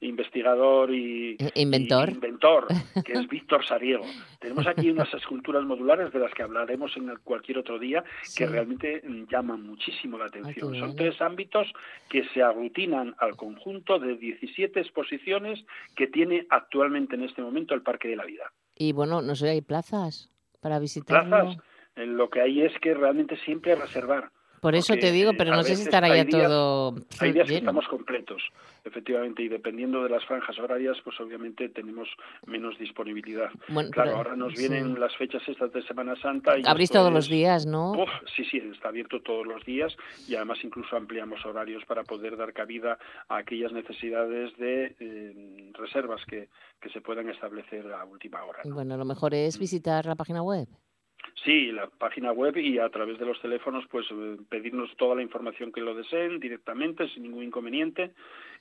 investigador 0.01 0.95
y 0.95 1.37
inventor, 1.55 2.11
inventor 2.11 2.67
que 3.05 3.13
es 3.13 3.29
Víctor 3.29 3.65
Sariego. 3.65 4.05
Tenemos 4.39 4.67
aquí 4.67 4.91
unas 4.91 5.13
esculturas 5.13 5.65
modulares 5.65 6.13
de 6.13 6.21
las 6.21 6.33
que 6.33 6.43
hablaremos 6.43 6.97
en 6.97 7.13
cualquier 7.25 7.59
otro 7.59 7.79
día 7.79 8.05
que 8.37 8.47
realmente 8.47 9.03
llaman 9.31 9.63
muchísimo 9.67 10.19
la 10.19 10.27
atención. 10.27 10.75
Son 10.77 10.95
tres 10.95 11.21
ámbitos 11.21 11.73
que 12.09 12.25
se 12.33 12.43
aglutinan 12.43 13.15
al 13.19 13.37
conjunto 13.37 13.99
de 13.99 14.17
17 14.17 14.81
exposiciones 14.81 15.65
que 15.97 16.07
tiene 16.07 16.47
actualmente 16.51 17.17
en 17.17 17.25
este 17.25 17.43
momento 17.43 17.75
el 17.75 17.83
Parque 17.83 18.09
de 18.09 18.17
la 18.17 18.25
Vida. 18.25 18.53
Y 18.77 18.93
bueno, 18.93 19.21
no 19.23 19.35
sé, 19.35 19.49
hay 19.49 19.61
plazas 19.61 20.31
para 20.61 20.79
visitarlo. 20.79 21.29
Plazas, 21.29 21.63
lo 21.97 22.31
que 22.31 22.41
hay 22.41 22.63
es 22.63 22.73
que 22.81 22.95
realmente 22.95 23.37
siempre 23.45 23.75
reservar 23.75 24.31
por 24.61 24.75
eso 24.75 24.95
te 24.97 25.13
digo, 25.13 25.33
pero 25.37 25.55
no 25.55 25.63
sé 25.63 25.77
si 25.77 25.83
estará 25.83 26.09
ya 26.15 26.27
todo. 26.27 26.95
Hay 27.21 27.33
días 27.33 27.49
que 27.49 27.57
estamos 27.57 27.87
completos, 27.89 28.43
efectivamente, 28.85 29.43
y 29.43 29.49
dependiendo 29.49 30.03
de 30.03 30.11
las 30.11 30.25
franjas 30.25 30.59
horarias, 30.59 30.97
pues 31.05 31.19
obviamente 31.21 31.69
tenemos 31.69 32.09
menos 32.47 32.79
disponibilidad. 32.79 33.51
claro, 33.91 34.17
ahora 34.17 34.37
nos 34.37 34.55
vienen 34.55 34.99
las 34.99 35.17
fechas 35.17 35.43
estas 35.47 35.73
de 35.73 35.83
Semana 35.83 36.15
Santa. 36.21 36.59
Y 36.59 36.63
Abrís 36.67 36.91
todos 36.91 37.13
los 37.13 37.29
días, 37.29 37.67
¿no? 37.67 37.95
sí, 38.35 38.45
sí, 38.45 38.59
está 38.73 38.89
abierto 38.89 39.21
todos 39.21 39.47
los 39.47 39.65
días 39.65 39.97
y 40.27 40.35
además 40.35 40.59
incluso 40.63 40.97
ampliamos 40.97 41.45
horarios 41.45 41.85
para 41.85 42.05
poder 42.05 42.37
dar 42.37 42.53
cabida 42.53 42.99
a 43.29 43.39
aquellas 43.39 43.73
necesidades 43.73 44.57
de 44.57 44.95
eh, 45.01 45.71
reservas 45.75 46.25
que, 46.27 46.49
que 46.81 46.89
se 46.91 47.01
puedan 47.01 47.29
establecer 47.29 47.93
a 47.93 48.05
última 48.05 48.45
hora. 48.45 48.61
Bueno, 48.65 48.97
lo 48.97 49.05
mejor 49.05 49.35
es 49.35 49.59
visitar 49.59 50.07
la 50.07 50.15
página 50.15 50.43
web. 50.43 50.69
Sí, 51.45 51.71
la 51.71 51.87
página 51.87 52.33
web 52.33 52.57
y 52.57 52.79
a 52.79 52.89
través 52.89 53.19
de 53.19 53.27
los 53.27 53.41
teléfonos, 53.41 53.85
pues 53.91 54.07
eh, 54.11 54.37
pedirnos 54.49 54.95
toda 54.97 55.15
la 55.15 55.23
información 55.23 55.73
que 55.73 55.81
lo 55.81 55.95
deseen 55.95 56.41
directamente, 56.41 57.09
sin 57.09 57.23
ningún 57.23 57.45
inconveniente. 57.45 58.13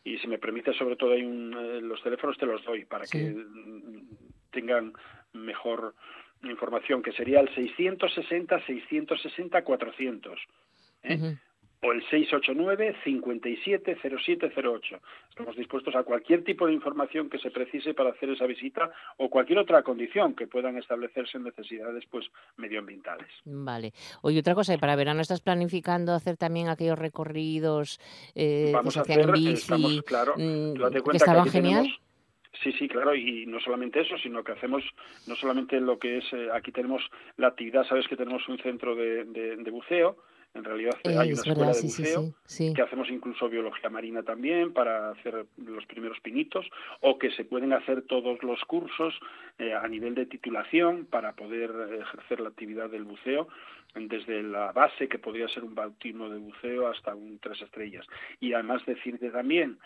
Y 0.03 0.17
si 0.19 0.27
me 0.27 0.37
permite, 0.37 0.73
sobre 0.73 0.95
todo, 0.95 1.13
hay 1.13 1.23
un, 1.23 1.53
eh, 1.53 1.81
los 1.81 2.01
teléfonos 2.03 2.37
te 2.37 2.45
los 2.45 2.63
doy 2.63 2.85
para 2.85 3.05
que 3.05 3.31
mm, 3.31 4.07
tengan 4.51 4.93
mejor 5.33 5.95
información, 6.43 7.01
que 7.01 7.13
sería 7.13 7.39
el 7.39 7.53
660 7.53 8.65
660 8.65 9.63
400. 9.63 10.39
¿eh? 11.03 11.37
O 11.81 11.91
el 11.91 12.03
689-570708. 12.07 14.99
Estamos 15.29 15.55
dispuestos 15.55 15.95
a 15.95 16.01
cualquier 16.03 16.43
tipo 16.43 16.65
de 16.65 16.73
información 16.73 17.29
que 17.29 17.37
se 17.37 17.51
precise 17.51 17.93
para 17.93 18.09
hacer 18.09 18.31
esa 18.31 18.47
visita 18.47 18.89
o 19.17 19.29
cualquier 19.29 19.59
otra 19.59 19.83
condición 19.83 20.33
que 20.35 20.47
puedan 20.47 20.75
establecerse 20.77 21.37
en 21.37 21.43
necesidades 21.43 22.03
pues 22.09 22.25
medioambientales. 22.57 23.27
Vale. 23.45 23.93
Oye, 24.23 24.39
otra 24.39 24.55
cosa, 24.55 24.75
para 24.77 24.95
verano 24.95 25.21
estás 25.21 25.41
planificando 25.41 26.13
hacer 26.13 26.37
también 26.37 26.69
aquellos 26.69 26.97
recorridos 26.97 27.99
eh, 28.33 28.71
Vamos 28.73 28.97
a 28.97 29.01
hacer, 29.01 29.19
en 29.19 29.31
bici, 29.31 30.01
claro, 30.01 30.33
mm, 30.35 30.73
que 31.11 31.17
estaban 31.17 31.47
genial. 31.49 31.87
Sí, 32.63 32.71
sí, 32.71 32.87
claro, 32.87 33.13
y 33.15 33.45
no 33.45 33.59
solamente 33.59 34.01
eso, 34.01 34.17
sino 34.17 34.43
que 34.43 34.53
hacemos 34.53 34.83
no 35.27 35.35
solamente 35.35 35.79
lo 35.79 35.99
que 35.99 36.17
es, 36.17 36.25
eh, 36.33 36.49
aquí 36.51 36.71
tenemos 36.71 37.03
la 37.37 37.49
actividad, 37.49 37.85
sabes 37.85 38.07
que 38.07 38.15
tenemos 38.15 38.49
un 38.49 38.57
centro 38.57 38.95
de, 38.95 39.25
de 39.25 39.69
buceo, 39.69 40.17
en 40.53 40.63
realidad 40.63 40.95
hay 41.03 41.31
una 41.31 41.41
escuela 41.41 41.71
de 41.71 41.81
buceo 41.81 42.33
que 42.75 42.81
hacemos 42.81 43.09
incluso 43.09 43.47
biología 43.49 43.89
marina 43.89 44.23
también 44.23 44.73
para 44.73 45.11
hacer 45.11 45.45
los 45.57 45.85
primeros 45.85 46.19
pinitos 46.21 46.65
o 47.01 47.17
que 47.19 47.31
se 47.31 47.45
pueden 47.45 47.73
hacer 47.73 48.03
todos 48.03 48.41
los 48.43 48.63
cursos 48.65 49.13
eh, 49.59 49.73
a 49.73 49.87
nivel 49.87 50.15
de 50.15 50.25
titulación 50.25 51.05
para 51.05 51.33
poder 51.33 51.71
ejercer 52.01 52.39
la 52.39 52.49
actividad 52.49 52.89
del 52.89 53.03
buceo 53.03 53.47
desde 53.95 54.43
la 54.43 54.71
base 54.71 55.07
que 55.07 55.19
podría 55.19 55.47
ser 55.47 55.63
un 55.63 55.73
bautismo 55.73 56.29
de 56.29 56.37
buceo 56.37 56.87
hasta 56.87 57.15
un 57.15 57.39
tres 57.39 57.61
estrellas. 57.61 58.05
Y 58.39 58.53
además 58.53 58.85
decirte 58.85 59.29
también 59.29 59.79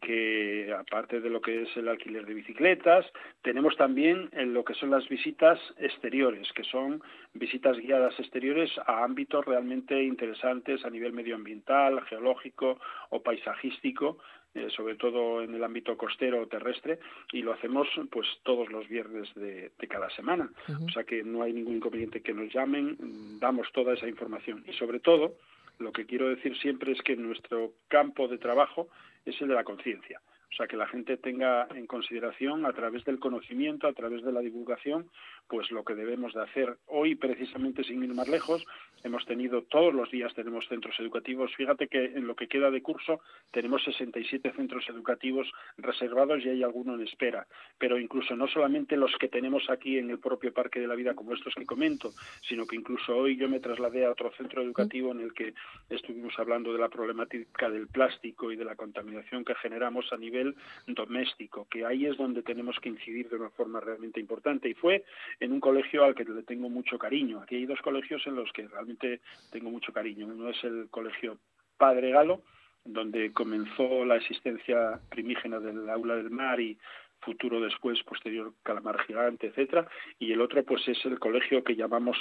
que 0.00 0.74
aparte 0.78 1.20
de 1.20 1.30
lo 1.30 1.40
que 1.40 1.62
es 1.62 1.76
el 1.76 1.88
alquiler 1.88 2.26
de 2.26 2.34
bicicletas, 2.34 3.06
tenemos 3.42 3.76
también 3.76 4.28
en 4.32 4.52
lo 4.52 4.64
que 4.64 4.74
son 4.74 4.90
las 4.90 5.08
visitas 5.08 5.58
exteriores, 5.78 6.52
que 6.52 6.64
son 6.64 7.02
visitas 7.34 7.76
guiadas 7.78 8.18
exteriores 8.18 8.70
a 8.86 9.04
ámbitos 9.04 9.44
realmente 9.44 10.02
interesantes 10.02 10.84
a 10.84 10.90
nivel 10.90 11.12
medioambiental, 11.12 12.02
geológico 12.02 12.78
o 13.10 13.22
paisajístico, 13.22 14.18
eh, 14.54 14.68
sobre 14.76 14.96
todo 14.96 15.42
en 15.42 15.54
el 15.54 15.62
ámbito 15.62 15.96
costero 15.96 16.42
o 16.42 16.46
terrestre, 16.48 16.98
y 17.32 17.42
lo 17.42 17.52
hacemos 17.52 17.88
pues 18.10 18.26
todos 18.42 18.68
los 18.70 18.88
viernes 18.88 19.32
de, 19.34 19.70
cada 19.88 20.10
semana. 20.10 20.50
O 20.86 20.90
sea 20.90 21.04
que 21.04 21.22
no 21.22 21.42
hay 21.42 21.52
ningún 21.52 21.76
inconveniente 21.76 22.22
que 22.22 22.34
nos 22.34 22.52
llamen, 22.52 22.96
damos 23.40 23.70
toda 23.72 23.94
esa 23.94 24.08
información 24.08 24.64
y 24.66 24.72
sobre 24.74 25.00
todo 25.00 25.34
lo 25.80 25.92
que 25.92 26.04
quiero 26.04 26.28
decir 26.28 26.56
siempre 26.58 26.92
es 26.92 27.00
que 27.02 27.16
nuestro 27.16 27.72
campo 27.88 28.28
de 28.28 28.38
trabajo 28.38 28.88
es 29.24 29.40
el 29.40 29.48
de 29.48 29.54
la 29.54 29.64
conciencia. 29.64 30.20
O 30.52 30.56
sea, 30.56 30.66
que 30.66 30.76
la 30.76 30.88
gente 30.88 31.16
tenga 31.16 31.68
en 31.74 31.86
consideración 31.86 32.66
a 32.66 32.72
través 32.72 33.04
del 33.04 33.20
conocimiento, 33.20 33.86
a 33.86 33.92
través 33.92 34.24
de 34.24 34.32
la 34.32 34.40
divulgación, 34.40 35.08
pues 35.50 35.70
lo 35.72 35.84
que 35.84 35.96
debemos 35.96 36.32
de 36.32 36.42
hacer. 36.42 36.78
Hoy, 36.86 37.16
precisamente, 37.16 37.82
sin 37.82 38.04
ir 38.04 38.14
más 38.14 38.28
lejos, 38.28 38.64
hemos 39.02 39.26
tenido 39.26 39.62
todos 39.62 39.92
los 39.92 40.08
días 40.10 40.32
tenemos 40.34 40.68
centros 40.68 40.94
educativos. 41.00 41.54
Fíjate 41.56 41.88
que 41.88 42.04
en 42.04 42.28
lo 42.28 42.36
que 42.36 42.46
queda 42.46 42.70
de 42.70 42.82
curso 42.82 43.20
tenemos 43.50 43.82
67 43.82 44.52
centros 44.54 44.88
educativos 44.88 45.50
reservados 45.76 46.44
y 46.44 46.50
hay 46.50 46.62
alguno 46.62 46.94
en 46.94 47.00
espera. 47.00 47.48
Pero 47.78 47.98
incluso 47.98 48.36
no 48.36 48.46
solamente 48.46 48.96
los 48.96 49.10
que 49.18 49.28
tenemos 49.28 49.68
aquí 49.70 49.98
en 49.98 50.10
el 50.10 50.20
propio 50.20 50.52
Parque 50.52 50.78
de 50.78 50.86
la 50.86 50.94
Vida, 50.94 51.14
como 51.14 51.34
estos 51.34 51.54
que 51.54 51.66
comento, 51.66 52.12
sino 52.48 52.66
que 52.66 52.76
incluso 52.76 53.16
hoy 53.16 53.36
yo 53.36 53.48
me 53.48 53.58
trasladé 53.58 54.06
a 54.06 54.12
otro 54.12 54.30
centro 54.32 54.62
educativo 54.62 55.10
en 55.10 55.20
el 55.20 55.32
que 55.34 55.54
estuvimos 55.88 56.38
hablando 56.38 56.72
de 56.72 56.78
la 56.78 56.88
problemática 56.88 57.68
del 57.70 57.88
plástico 57.88 58.52
y 58.52 58.56
de 58.56 58.64
la 58.64 58.76
contaminación 58.76 59.44
que 59.44 59.54
generamos 59.56 60.12
a 60.12 60.16
nivel 60.16 60.54
doméstico, 60.86 61.66
que 61.68 61.84
ahí 61.84 62.06
es 62.06 62.16
donde 62.16 62.42
tenemos 62.42 62.78
que 62.80 62.90
incidir 62.90 63.28
de 63.28 63.36
una 63.36 63.50
forma 63.50 63.80
realmente 63.80 64.20
importante. 64.20 64.68
Y 64.68 64.74
fue 64.74 65.04
en 65.40 65.52
un 65.52 65.60
colegio 65.60 66.04
al 66.04 66.14
que 66.14 66.24
le 66.24 66.42
tengo 66.42 66.68
mucho 66.68 66.98
cariño. 66.98 67.40
Aquí 67.40 67.56
hay 67.56 67.66
dos 67.66 67.80
colegios 67.80 68.24
en 68.26 68.36
los 68.36 68.52
que 68.52 68.68
realmente 68.68 69.20
tengo 69.50 69.70
mucho 69.70 69.92
cariño. 69.92 70.26
Uno 70.26 70.50
es 70.50 70.62
el 70.62 70.88
colegio 70.90 71.38
Padre 71.76 72.10
Galo, 72.10 72.42
donde 72.84 73.32
comenzó 73.32 74.04
la 74.04 74.16
existencia 74.16 75.00
primígena 75.10 75.58
del 75.58 75.88
aula 75.88 76.16
del 76.16 76.30
mar 76.30 76.60
y 76.60 76.78
futuro 77.20 77.60
después, 77.60 78.02
posterior 78.02 78.52
calamar 78.62 78.98
gigante, 79.06 79.48
etcétera, 79.48 79.86
y 80.18 80.32
el 80.32 80.40
otro 80.40 80.62
pues 80.64 80.86
es 80.88 81.04
el 81.04 81.18
colegio 81.18 81.62
que 81.62 81.76
llamamos 81.76 82.16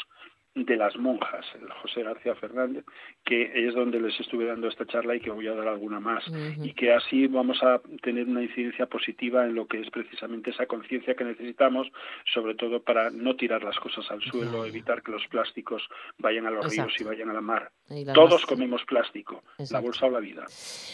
de 0.55 0.75
las 0.75 0.97
monjas, 0.97 1.45
el 1.61 1.69
José 1.81 2.03
García 2.03 2.35
Fernández, 2.35 2.83
que 3.23 3.67
es 3.67 3.73
donde 3.73 3.99
les 3.99 4.19
estuve 4.19 4.45
dando 4.45 4.67
esta 4.67 4.85
charla 4.85 5.15
y 5.15 5.19
que 5.19 5.29
voy 5.29 5.47
a 5.47 5.53
dar 5.53 5.67
alguna 5.67 5.99
más. 5.99 6.23
Y 6.61 6.73
que 6.73 6.93
así 6.93 7.27
vamos 7.27 7.61
a 7.63 7.81
tener 8.01 8.27
una 8.27 8.43
incidencia 8.43 8.85
positiva 8.87 9.45
en 9.45 9.55
lo 9.55 9.67
que 9.67 9.79
es 9.79 9.89
precisamente 9.89 10.49
esa 10.49 10.65
conciencia 10.65 11.15
que 11.15 11.23
necesitamos, 11.23 11.87
sobre 12.33 12.55
todo 12.55 12.81
para 12.81 13.09
no 13.09 13.35
tirar 13.35 13.63
las 13.63 13.77
cosas 13.79 14.09
al 14.09 14.21
suelo, 14.21 14.65
evitar 14.65 15.03
que 15.03 15.11
los 15.11 15.25
plásticos 15.27 15.83
vayan 16.17 16.45
a 16.47 16.51
los 16.51 16.69
ríos 16.71 16.93
y 16.99 17.03
vayan 17.03 17.29
a 17.29 17.33
la 17.33 17.41
mar. 17.41 17.71
Todos 18.13 18.45
comemos 18.45 18.83
plástico, 18.85 19.43
la 19.71 19.79
bolsa 19.79 20.07
o 20.07 20.09
la 20.09 20.19
vida. 20.19 20.45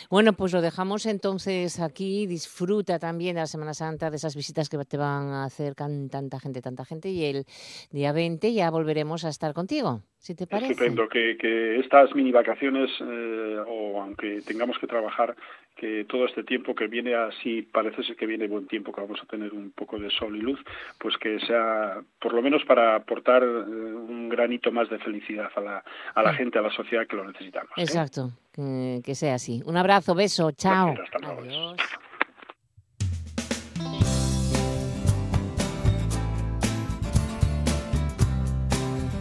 Bueno, 0.09 0.33
pues 0.33 0.53
lo 0.53 0.61
dejamos 0.61 1.05
entonces 1.05 1.79
aquí. 1.79 2.27
Disfruta 2.27 2.99
también 2.99 3.35
de 3.35 3.41
la 3.41 3.47
Semana 3.47 3.73
Santa, 3.73 4.09
de 4.09 4.17
esas 4.17 4.35
visitas 4.35 4.69
que 4.69 4.77
te 4.85 4.97
van 4.97 5.29
a 5.29 5.45
hacer 5.45 5.75
tanta 5.75 6.39
gente, 6.39 6.61
tanta 6.61 6.85
gente. 6.85 7.09
Y 7.09 7.25
el 7.25 7.45
día 7.91 8.11
20 8.11 8.53
ya 8.53 8.69
volveremos 8.69 9.25
a 9.25 9.29
estar 9.45 9.53
contigo, 9.53 10.01
si 10.17 10.35
te 10.35 10.47
parece. 10.47 10.71
Estupendo, 10.71 11.07
que, 11.07 11.37
que 11.37 11.79
estas 11.79 12.13
mini 12.15 12.31
vacaciones, 12.31 12.89
eh, 12.99 13.57
o 13.67 14.01
aunque 14.01 14.41
tengamos 14.41 14.77
que 14.79 14.87
trabajar, 14.87 15.35
que 15.75 16.05
todo 16.05 16.25
este 16.25 16.43
tiempo 16.43 16.73
que 16.73 16.87
viene 16.87 17.13
así, 17.15 17.61
parece 17.61 18.01
ser 18.03 18.15
que 18.15 18.25
viene 18.25 18.47
buen 18.47 18.67
tiempo, 18.67 18.91
que 18.91 19.01
vamos 19.01 19.19
a 19.21 19.25
tener 19.25 19.53
un 19.53 19.71
poco 19.71 19.99
de 19.99 20.09
sol 20.09 20.35
y 20.35 20.41
luz, 20.41 20.59
pues 20.99 21.15
que 21.17 21.39
sea 21.41 22.01
por 22.19 22.33
lo 22.33 22.41
menos 22.41 22.63
para 22.65 22.95
aportar 22.95 23.43
eh, 23.43 23.45
un 23.45 24.29
granito 24.29 24.71
más 24.71 24.89
de 24.89 24.97
felicidad 24.99 25.51
a 25.55 25.61
la, 25.61 25.83
a 26.15 26.23
la 26.23 26.33
gente, 26.33 26.57
a 26.57 26.61
la 26.61 26.71
sociedad 26.71 27.05
que 27.05 27.17
lo 27.17 27.25
necesitamos. 27.25 27.71
¿eh? 27.77 27.81
Exacto, 27.81 28.31
que, 28.53 29.15
sea 29.15 29.35
así. 29.35 29.61
Un 29.65 29.77
abrazo, 29.77 30.15
beso, 30.15 30.51
chao. 30.51 30.95
Adiós. 31.21 31.75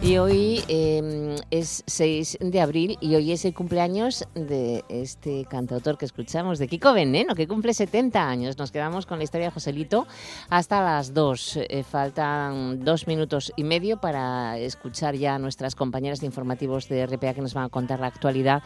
Y 0.05 0.19
hoy 0.19 0.63
em, 0.67 1.35
es 1.49 1.83
6 1.87 2.37
de 2.39 2.61
abril 2.61 2.95
y 3.01 3.15
hoy 3.15 3.31
es 3.31 3.43
el 3.43 3.55
cumpleaños 3.55 4.27
de 4.35 4.85
este 4.87 5.45
cantautor 5.45 5.97
que 5.97 6.05
escuchamos, 6.05 6.59
de 6.59 6.67
Kiko 6.67 6.93
Veneno, 6.93 7.33
que 7.33 7.47
cumple 7.47 7.73
70 7.73 8.29
años. 8.29 8.55
Nos 8.59 8.71
quedamos 8.71 9.07
con 9.07 9.17
la 9.17 9.23
historia 9.23 9.47
de 9.47 9.51
Joselito 9.51 10.05
hasta 10.47 10.83
las 10.83 11.15
2. 11.15 11.57
Eh, 11.57 11.81
faltan 11.81 12.85
dos 12.85 13.07
minutos 13.07 13.51
y 13.55 13.63
medio 13.63 13.99
para 13.99 14.59
escuchar 14.59 15.15
ya 15.15 15.33
a 15.33 15.39
nuestras 15.39 15.73
compañeras 15.73 16.19
de 16.19 16.27
informativos 16.27 16.87
de 16.87 17.03
RPA 17.07 17.33
que 17.33 17.41
nos 17.41 17.55
van 17.55 17.63
a 17.63 17.69
contar 17.69 17.99
la 17.99 18.07
actualidad 18.07 18.61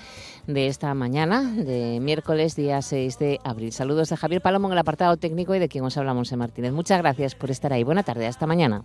de 0.45 0.67
esta 0.67 0.93
mañana, 0.93 1.41
de 1.43 2.01
miércoles, 2.01 2.57
día 2.57 2.81
6 2.81 3.17
de 3.17 3.39
abril. 3.45 3.71
Saludos 3.71 4.09
de 4.09 4.17
Javier 4.17 4.41
Palomo 4.41 4.67
en 4.67 4.73
el 4.73 4.79
apartado 4.79 5.15
técnico 5.15 5.55
y 5.55 5.59
de 5.59 5.69
quien 5.69 5.85
os 5.85 5.95
hablamos 5.95 6.33
en 6.33 6.39
Martínez. 6.39 6.73
Muchas 6.73 6.97
gracias 6.97 7.33
por 7.33 7.49
estar 7.49 7.71
ahí. 7.71 7.85
Buena 7.85 8.03
tarde, 8.03 8.27
hasta 8.27 8.45
mañana. 8.45 8.83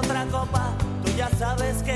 otra 0.00 0.26
copa 0.26 0.83
ya 1.16 1.28
sabes 1.38 1.82
que 1.82 1.93